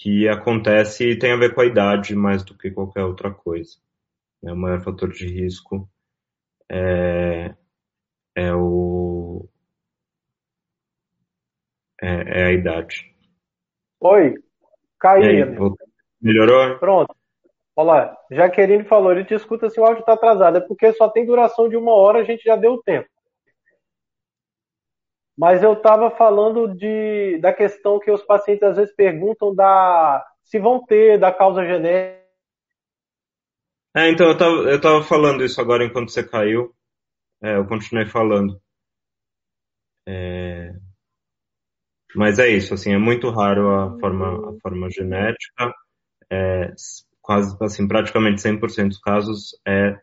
que 0.00 0.28
acontece 0.28 1.10
e 1.10 1.18
tem 1.18 1.32
a 1.32 1.36
ver 1.36 1.54
com 1.54 1.60
a 1.60 1.66
idade 1.66 2.14
mais 2.14 2.44
do 2.44 2.56
que 2.56 2.70
qualquer 2.70 3.02
outra 3.02 3.32
coisa. 3.32 3.76
É, 4.44 4.52
o 4.52 4.56
maior 4.56 4.80
fator 4.80 5.10
de 5.10 5.26
risco 5.26 5.90
é, 6.70 7.54
é 8.36 8.54
o 8.54 9.48
é, 12.00 12.42
é, 12.42 12.46
a 12.46 12.52
idade. 12.52 13.12
Oi, 14.00 14.34
caiu. 14.98 15.76
Melhorou? 16.20 16.78
Pronto. 16.78 17.14
Olá, 17.76 18.16
Jaqueline 18.30 18.84
falou, 18.84 19.12
ele 19.12 19.24
te 19.24 19.34
escuta 19.34 19.70
se 19.70 19.78
o 19.78 19.84
áudio 19.84 20.00
está 20.00 20.14
atrasado. 20.14 20.58
É 20.58 20.60
porque 20.60 20.92
só 20.92 21.08
tem 21.08 21.24
duração 21.24 21.68
de 21.68 21.76
uma 21.76 21.92
hora, 21.92 22.18
a 22.18 22.24
gente 22.24 22.42
já 22.42 22.56
deu 22.56 22.82
tempo. 22.82 23.08
Mas 25.36 25.62
eu 25.62 25.74
estava 25.74 26.10
falando 26.10 26.74
de, 26.74 27.38
da 27.38 27.52
questão 27.52 28.00
que 28.00 28.10
os 28.10 28.22
pacientes 28.24 28.64
às 28.64 28.76
vezes 28.76 28.92
perguntam 28.96 29.54
da 29.54 30.26
se 30.42 30.58
vão 30.58 30.84
ter 30.84 31.18
da 31.18 31.30
causa 31.30 31.64
genética. 31.64 32.18
É, 33.96 34.10
então 34.10 34.26
eu 34.26 34.76
estava 34.76 35.02
falando 35.04 35.44
isso 35.44 35.60
agora 35.60 35.84
enquanto 35.84 36.10
você 36.10 36.26
caiu. 36.26 36.74
É, 37.40 37.56
eu 37.56 37.66
continuei 37.66 38.06
falando. 38.06 38.60
É... 40.08 40.72
Mas 42.14 42.38
é 42.38 42.48
isso, 42.48 42.74
assim, 42.74 42.92
é 42.92 42.98
muito 42.98 43.30
raro 43.30 43.70
a 43.70 43.98
forma, 43.98 44.50
a 44.50 44.60
forma 44.60 44.90
genética. 44.90 45.72
É, 46.30 46.72
quase, 47.20 47.56
assim, 47.60 47.86
praticamente 47.86 48.40
100% 48.40 48.88
dos 48.88 49.00
casos 49.00 49.50
é, 49.66 50.00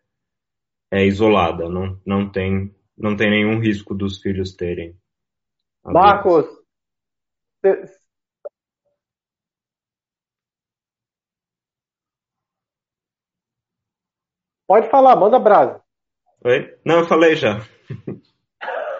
é 0.92 1.06
isolada, 1.06 1.68
não, 1.68 2.00
não, 2.06 2.32
tem, 2.32 2.74
não 2.98 3.16
tem 3.16 3.30
nenhum 3.30 3.60
risco 3.60 3.96
dos 3.96 4.22
filhos 4.22 4.56
terem. 4.56 4.96
Marcos, 5.84 6.46
pode 14.68 14.90
falar, 14.90 15.16
manda 15.16 15.40
brasa. 15.40 15.82
Oi? 16.44 16.78
Não, 16.86 17.00
eu 17.00 17.08
falei 17.08 17.36
já. 17.36 17.60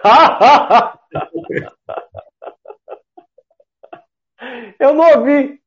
eu 4.78 4.94
não 4.94 5.18
ouvi. 5.18 5.60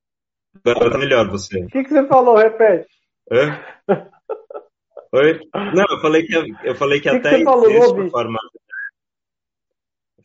Agora 0.66 0.92
tá 0.92 0.98
melhor 0.98 1.30
você. 1.30 1.64
O 1.64 1.68
que, 1.68 1.84
que 1.84 1.90
você 1.90 2.06
falou? 2.08 2.38
Repete. 2.38 2.88
Hã? 3.32 3.60
Oi? 5.12 5.40
Não, 5.74 5.86
eu 5.90 6.02
falei 6.02 6.24
que, 6.24 6.36
eu 6.64 6.76
falei 6.76 7.00
que, 7.00 7.10
que 7.10 7.16
até 7.16 7.38
que 7.38 7.44
falou? 7.44 7.70
existe 7.70 8.10
forma 8.10 8.40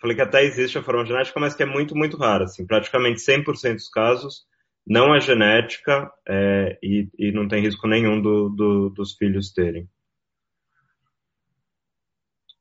falei 0.05 0.16
que 0.16 0.22
até 0.22 0.45
existe 0.45 0.76
a 0.76 0.82
forma 0.82 1.07
genética, 1.07 1.41
mas 1.41 1.55
que 1.55 1.62
é 1.62 1.66
muito, 1.66 1.97
muito 1.97 2.18
rara. 2.18 2.45
Assim, 2.45 2.66
praticamente 2.66 3.20
100% 3.20 3.72
dos 3.72 3.89
casos 3.89 4.45
não 4.87 5.14
é 5.14 5.20
genética 5.20 6.12
é, 6.28 6.78
e, 6.82 7.09
e, 7.18 7.32
não 7.32 7.49
tem 7.49 7.62
risco 7.62 7.89
nenhum 7.89 8.20
do, 8.20 8.51
do, 8.51 8.91
dos 8.91 9.14
filhos 9.14 9.51
terem. 9.51 9.89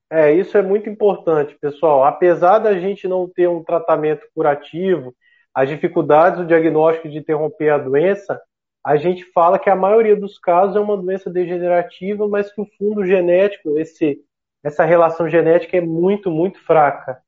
É, 0.09 0.34
isso 0.34 0.57
é 0.57 0.61
muito 0.61 0.89
importante, 0.89 1.57
pessoal. 1.59 2.05
Apesar 2.05 2.59
da 2.59 2.80
gente 2.80 3.09
não 3.09 3.28
ter 3.28 3.49
um 3.49 3.61
tratamento 3.61 4.26
curativo, 4.34 5.13
as 5.54 5.70
dificuldades 5.70 6.39
do 6.39 6.47
diagnóstico 6.47 7.10
de 7.10 7.18
interromper 7.18 7.70
a 7.70 7.78
doença, 7.78 8.41
a 8.84 8.97
gente 8.97 9.24
fala 9.32 9.60
que 9.60 9.70
a 9.70 9.76
maioria 9.76 10.16
dos 10.16 10.38
casos 10.38 10.76
é 10.76 10.80
uma 10.80 10.97
doença 10.97 11.30
degenerativa, 11.30 12.28
mas 12.28 12.51
que 12.51 12.62
o 12.62 12.68
fundo 12.78 13.06
genético, 13.06 13.78
esse, 13.80 14.20
essa 14.64 14.84
relação 14.84 15.30
genética 15.30 15.78
é 15.78 15.82
muito, 15.82 16.30
muito 16.30 16.60
fraca. 16.66 17.22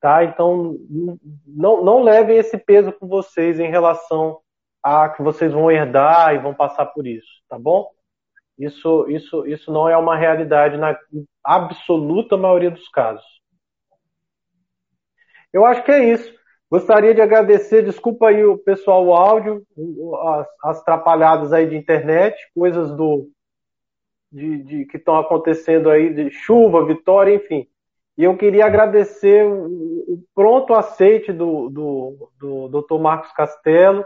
Tá? 0.00 0.22
Então, 0.22 0.76
não, 1.46 1.82
não 1.82 2.02
levem 2.02 2.36
esse 2.36 2.58
peso 2.58 2.92
com 2.92 3.08
vocês 3.08 3.58
em 3.58 3.70
relação 3.70 4.38
a 4.82 5.08
que 5.08 5.22
vocês 5.22 5.50
vão 5.52 5.70
herdar 5.70 6.34
e 6.34 6.38
vão 6.38 6.54
passar 6.54 6.86
por 6.86 7.06
isso, 7.06 7.42
tá 7.48 7.58
bom? 7.58 7.90
Isso, 8.58 9.06
isso, 9.08 9.46
isso 9.46 9.72
não 9.72 9.88
é 9.88 9.96
uma 9.96 10.14
realidade 10.14 10.76
na 10.76 10.96
absoluta 11.42 12.36
maioria 12.36 12.70
dos 12.70 12.88
casos. 12.90 13.24
Eu 15.52 15.64
acho 15.64 15.82
que 15.82 15.90
é 15.90 16.12
isso. 16.12 16.32
Gostaria 16.70 17.14
de 17.14 17.20
agradecer, 17.20 17.82
desculpa 17.82 18.28
aí 18.28 18.44
o 18.44 18.58
pessoal 18.58 19.04
o 19.04 19.14
áudio, 19.14 19.62
as, 20.22 20.46
as 20.64 20.80
atrapalhadas 20.80 21.52
aí 21.52 21.68
de 21.68 21.76
internet, 21.76 22.36
coisas 22.54 22.90
do, 22.96 23.28
de, 24.32 24.62
de 24.64 24.84
que 24.86 24.96
estão 24.96 25.16
acontecendo 25.16 25.88
aí, 25.88 26.12
de 26.12 26.30
chuva, 26.30 26.84
vitória, 26.84 27.34
enfim. 27.34 27.68
E 28.16 28.24
eu 28.24 28.36
queria 28.36 28.66
agradecer 28.66 29.44
o, 29.44 29.66
o 29.66 30.24
pronto 30.34 30.74
aceite 30.74 31.32
do, 31.32 31.68
do, 31.68 32.30
do 32.38 32.68
Dr. 32.82 32.98
Marcos 33.00 33.32
Castelo, 33.32 34.04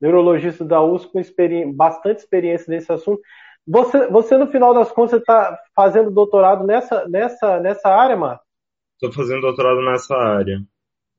neurologista 0.00 0.64
da 0.64 0.82
USP, 0.82 1.12
com 1.12 1.72
bastante 1.72 2.18
experiência 2.18 2.70
nesse 2.70 2.90
assunto. 2.92 3.20
Você, 3.66 4.06
você, 4.08 4.36
no 4.36 4.46
final 4.46 4.72
das 4.72 4.92
contas, 4.92 5.20
está 5.20 5.58
fazendo 5.74 6.10
doutorado 6.10 6.64
nessa, 6.64 7.06
nessa, 7.08 7.58
nessa 7.60 7.88
área, 7.88 8.16
Marcos? 8.16 8.46
Estou 8.94 9.12
fazendo 9.12 9.40
doutorado 9.40 9.82
nessa 9.82 10.14
área. 10.14 10.58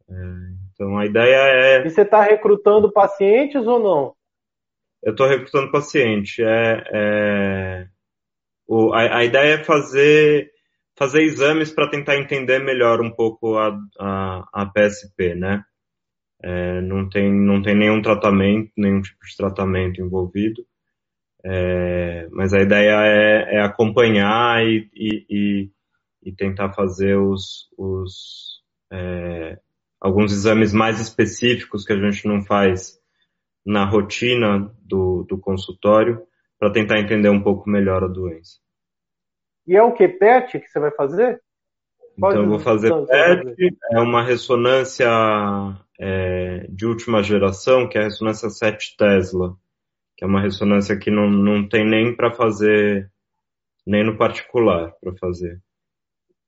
É, 0.10 0.14
então, 0.78 0.96
a 0.96 1.08
ideia 1.08 1.36
é... 1.36 1.86
E 1.86 1.90
você 1.90 2.04
está 2.04 2.22
recrutando 2.22 2.92
pacientes 2.92 3.66
ou 3.66 3.80
não? 3.80 4.16
Eu 5.02 5.12
estou 5.12 5.28
recrutando 5.28 5.72
paciente. 5.72 6.44
É, 6.44 6.84
é... 6.94 7.88
O, 8.68 8.94
a, 8.94 9.18
a, 9.18 9.26
ideia 9.26 9.56
é 9.56 9.64
fazer, 9.64 10.52
fazer 10.96 11.24
exames 11.24 11.72
para 11.72 11.90
tentar 11.90 12.18
entender 12.18 12.60
melhor 12.60 13.02
um 13.02 13.10
pouco 13.10 13.58
a, 13.58 13.76
a, 14.00 14.48
a 14.54 14.66
PSP, 14.68 15.34
né? 15.34 15.64
É, 16.44 16.82
não, 16.82 17.10
tem, 17.10 17.34
não 17.34 17.64
tem 17.64 17.76
nenhum 17.76 18.00
tratamento, 18.00 18.72
nenhum 18.78 19.02
tipo 19.02 19.26
de 19.26 19.36
tratamento 19.36 20.00
envolvido. 20.00 20.64
É, 21.44 22.28
mas 22.32 22.54
a 22.54 22.62
ideia 22.62 23.02
é, 23.04 23.56
é 23.56 23.62
acompanhar 23.62 24.64
e, 24.64 24.90
e, 24.94 25.26
e, 25.30 25.72
e, 26.24 26.32
tentar 26.34 26.74
fazer 26.74 27.16
os, 27.18 27.70
os 27.78 28.62
é, 28.92 29.58
alguns 30.00 30.32
exames 30.32 30.74
mais 30.74 31.00
específicos 31.00 31.86
que 31.86 31.94
a 31.94 31.98
gente 31.98 32.28
não 32.28 32.42
faz 32.44 33.00
na 33.66 33.86
rotina 33.86 34.72
do, 34.82 35.24
do 35.24 35.38
consultório 35.38 36.22
para 36.60 36.72
tentar 36.72 37.00
entender 37.00 37.30
um 37.30 37.42
pouco 37.42 37.70
melhor 37.70 38.04
a 38.04 38.08
doença. 38.08 38.60
E 39.68 39.76
é 39.76 39.84
o 39.84 39.92
que? 39.92 40.08
PET 40.08 40.60
que 40.60 40.68
você 40.68 40.80
vai 40.80 40.92
fazer? 40.92 41.42
Qual 42.18 42.32
então 42.32 42.44
eu 42.44 42.50
vou 42.50 42.60
fazer 42.60 42.90
PET, 43.06 43.78
é 43.92 44.00
uma 44.00 44.24
ressonância 44.24 45.08
é, 46.00 46.66
de 46.70 46.86
última 46.86 47.22
geração, 47.22 47.88
que 47.88 47.98
é 47.98 48.02
a 48.02 48.04
ressonância 48.06 48.50
7 48.50 48.96
Tesla, 48.98 49.56
que 50.16 50.24
é 50.24 50.28
uma 50.28 50.42
ressonância 50.42 50.98
que 50.98 51.12
não, 51.12 51.30
não 51.30 51.68
tem 51.68 51.88
nem 51.88 52.16
para 52.16 52.32
fazer, 52.32 53.12
nem 53.86 54.04
no 54.04 54.18
particular 54.18 54.94
para 55.02 55.14
fazer. 55.18 55.62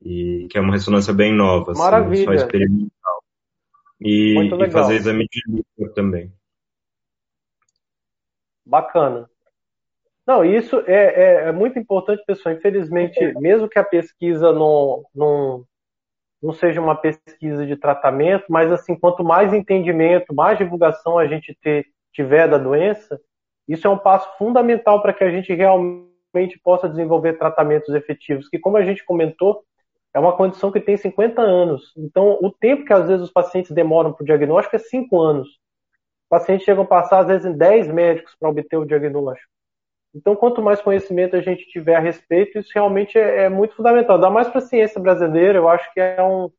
E 0.02 0.48
que 0.50 0.58
é 0.58 0.62
uma 0.62 0.74
ressonância 0.74 1.14
bem 1.14 1.36
nova, 1.36 1.74
Maravilha. 1.74 2.14
Assim, 2.14 2.26
só 2.26 2.34
experimental. 2.34 2.90
E, 4.02 4.38
e 4.38 4.72
fazer 4.72 4.96
exame 4.96 5.28
de 5.30 5.42
líquido 5.48 5.94
também. 5.94 6.32
Bacana. 8.66 9.30
Não, 10.26 10.46
isso 10.46 10.84
é, 10.86 10.94
é, 10.94 11.34
é, 11.48 11.52
muito 11.52 11.80
importante, 11.80 12.24
pessoal. 12.24 12.54
Infelizmente, 12.54 13.34
mesmo 13.40 13.68
que 13.68 13.80
a 13.80 13.84
pesquisa 13.84 14.54
não, 14.54 15.04
não, 15.14 15.66
não 16.40 16.54
seja 16.54 16.80
uma 16.80 16.96
pesquisa 16.96 17.66
de 17.66 17.76
tratamento, 17.76 18.46
mas 18.48 18.72
assim, 18.72 18.96
quanto 18.96 19.24
mais 19.24 19.54
entendimento, 19.54 20.34
mais 20.34 20.58
divulgação 20.58 21.18
a 21.18 21.26
gente 21.26 21.58
ter, 21.60 21.88
tiver 22.14 22.48
da 22.48 22.60
doença, 22.60 23.20
isso 23.68 23.88
é 23.88 23.90
um 23.90 23.98
passo 23.98 24.30
fundamental 24.38 25.02
para 25.02 25.14
que 25.14 25.24
a 25.24 25.32
gente 25.32 25.52
realmente 25.52 26.60
possa 26.64 26.88
desenvolver 26.88 27.40
tratamentos 27.40 27.94
efetivos, 27.96 28.48
que 28.48 28.60
como 28.60 28.78
a 28.78 28.84
gente 28.84 29.04
comentou, 29.04 29.64
é 30.14 30.20
uma 30.20 30.36
condição 30.36 30.72
que 30.72 30.80
tem 30.80 30.98
50 30.98 31.42
anos. 31.42 31.94
Então, 31.98 32.38
o 32.42 32.52
tempo 32.52 32.86
que 32.86 32.94
às 32.94 33.08
vezes 33.08 33.24
os 33.24 33.32
pacientes 33.32 33.72
demoram 33.72 34.12
para 34.12 34.24
o 34.24 34.26
diagnóstico 34.26 34.76
é 34.76 34.80
5 34.80 35.20
anos. 35.20 35.48
Pacientes 36.30 36.66
chegam 36.66 36.84
a 36.84 36.88
passar, 36.88 37.20
às 37.20 37.28
vezes, 37.28 37.46
em 37.46 37.58
10 37.58 37.88
médicos 37.88 38.36
para 38.40 38.50
obter 38.50 38.78
o 38.78 38.86
diagnóstico. 38.86 39.50
Então, 40.14 40.36
quanto 40.36 40.62
mais 40.62 40.82
conhecimento 40.82 41.36
a 41.36 41.42
gente 41.42 41.68
tiver 41.70 41.96
a 41.96 42.00
respeito, 42.00 42.58
isso 42.58 42.72
realmente 42.74 43.18
é, 43.18 43.44
é 43.44 43.50
muito 43.50 43.76
fundamental. 43.76 44.20
Dá 44.20 44.30
mais 44.30 44.48
para 44.48 44.58
a 44.60 44.62
ciência 44.62 45.00
brasileira, 45.00 45.60
eu 45.60 45.70
acho 45.70 45.92
que 45.94 46.00
é, 46.00 46.22
um, 46.24 46.50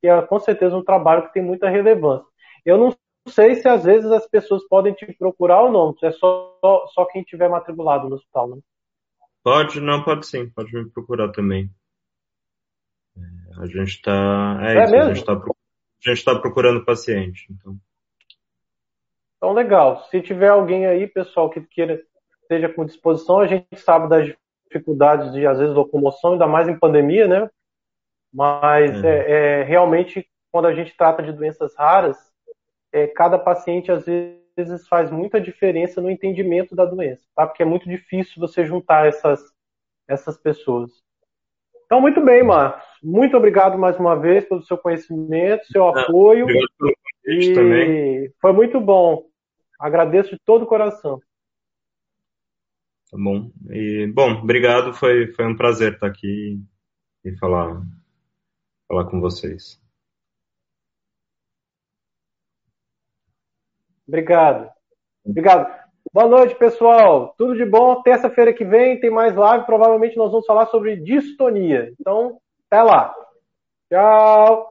que 0.00 0.08
é 0.08 0.22
com 0.22 0.38
certeza 0.38 0.76
um 0.76 0.84
trabalho 0.84 1.22
que 1.22 1.32
tem 1.32 1.42
muita 1.42 1.68
relevância. 1.68 2.26
Eu 2.64 2.76
não 2.76 2.94
sei 3.28 3.54
se 3.54 3.68
às 3.68 3.84
vezes 3.84 4.10
as 4.10 4.26
pessoas 4.26 4.66
podem 4.68 4.92
te 4.92 5.06
procurar 5.14 5.62
ou 5.62 5.72
não, 5.72 5.94
é 6.02 6.12
só, 6.12 6.58
só 6.92 7.04
quem 7.06 7.22
tiver 7.22 7.48
matriculado 7.48 8.08
no 8.08 8.16
hospital, 8.16 8.48
né? 8.48 8.58
Pode, 9.42 9.80
não, 9.80 10.04
pode 10.04 10.26
sim, 10.26 10.50
pode 10.50 10.70
me 10.72 10.90
procurar 10.90 11.30
também. 11.32 11.70
É, 13.16 13.62
a 13.62 13.66
gente 13.66 13.88
está. 13.88 14.58
É, 14.62 14.76
é, 14.76 14.84
isso, 14.84 14.92
mesmo? 14.92 15.10
a 15.10 15.14
gente 15.14 16.18
está 16.18 16.34
tá 16.34 16.40
procurando 16.40 16.84
paciente. 16.84 17.46
Então. 17.50 17.76
Então, 19.36 19.52
legal. 19.52 20.04
Se 20.10 20.20
tiver 20.20 20.48
alguém 20.48 20.86
aí, 20.86 21.06
pessoal, 21.06 21.48
que 21.48 21.62
queira 21.62 22.02
esteja 22.42 22.68
com 22.68 22.84
disposição, 22.84 23.38
a 23.38 23.46
gente 23.46 23.78
sabe 23.78 24.08
das 24.08 24.34
dificuldades 24.66 25.32
de, 25.32 25.46
às 25.46 25.58
vezes, 25.58 25.74
locomoção, 25.74 26.32
ainda 26.32 26.46
mais 26.46 26.68
em 26.68 26.78
pandemia, 26.78 27.28
né? 27.28 27.48
Mas 28.32 28.98
uhum. 28.98 29.04
é, 29.04 29.60
é, 29.60 29.62
realmente, 29.62 30.28
quando 30.50 30.66
a 30.66 30.74
gente 30.74 30.96
trata 30.96 31.22
de 31.22 31.32
doenças 31.32 31.74
raras, 31.76 32.18
é, 32.92 33.06
cada 33.06 33.38
paciente, 33.38 33.90
às 33.90 34.04
vezes, 34.04 34.86
faz 34.88 35.10
muita 35.10 35.40
diferença 35.40 36.00
no 36.00 36.10
entendimento 36.10 36.74
da 36.74 36.84
doença, 36.84 37.24
tá? 37.34 37.46
Porque 37.46 37.62
é 37.62 37.66
muito 37.66 37.88
difícil 37.88 38.34
você 38.38 38.64
juntar 38.66 39.06
essas, 39.06 39.40
essas 40.08 40.36
pessoas. 40.36 40.90
Então, 41.90 42.00
muito 42.00 42.24
bem, 42.24 42.40
Marcos. 42.44 42.86
Muito 43.02 43.36
obrigado 43.36 43.76
mais 43.76 43.98
uma 43.98 44.14
vez 44.14 44.44
pelo 44.44 44.62
seu 44.62 44.78
conhecimento, 44.78 45.66
seu 45.66 45.88
apoio. 45.88 46.44
Obrigado 46.44 46.70
pelo 46.78 46.94
convite 46.94 47.52
também. 47.52 48.32
Foi 48.40 48.52
muito 48.52 48.80
bom. 48.80 49.28
Agradeço 49.76 50.30
de 50.30 50.38
todo 50.44 50.62
o 50.62 50.66
coração. 50.68 51.20
Tá 53.10 53.16
bom. 53.18 53.50
E, 53.70 54.06
bom, 54.06 54.34
obrigado. 54.34 54.94
Foi, 54.94 55.32
foi 55.32 55.44
um 55.44 55.56
prazer 55.56 55.94
estar 55.94 56.06
aqui 56.06 56.62
e 57.24 57.36
falar, 57.38 57.82
falar 58.86 59.06
com 59.06 59.20
vocês. 59.20 59.82
Obrigado. 64.06 64.70
Obrigado. 65.24 65.79
Boa 66.12 66.26
noite, 66.26 66.56
pessoal. 66.56 67.34
Tudo 67.38 67.56
de 67.56 67.64
bom. 67.64 68.02
Terça-feira 68.02 68.52
que 68.52 68.64
vem 68.64 68.98
tem 68.98 69.10
mais 69.10 69.36
live. 69.36 69.64
Provavelmente 69.64 70.16
nós 70.16 70.32
vamos 70.32 70.44
falar 70.44 70.66
sobre 70.66 70.96
distonia. 70.96 71.92
Então, 72.00 72.40
até 72.68 72.82
lá. 72.82 73.14
Tchau. 73.88 74.69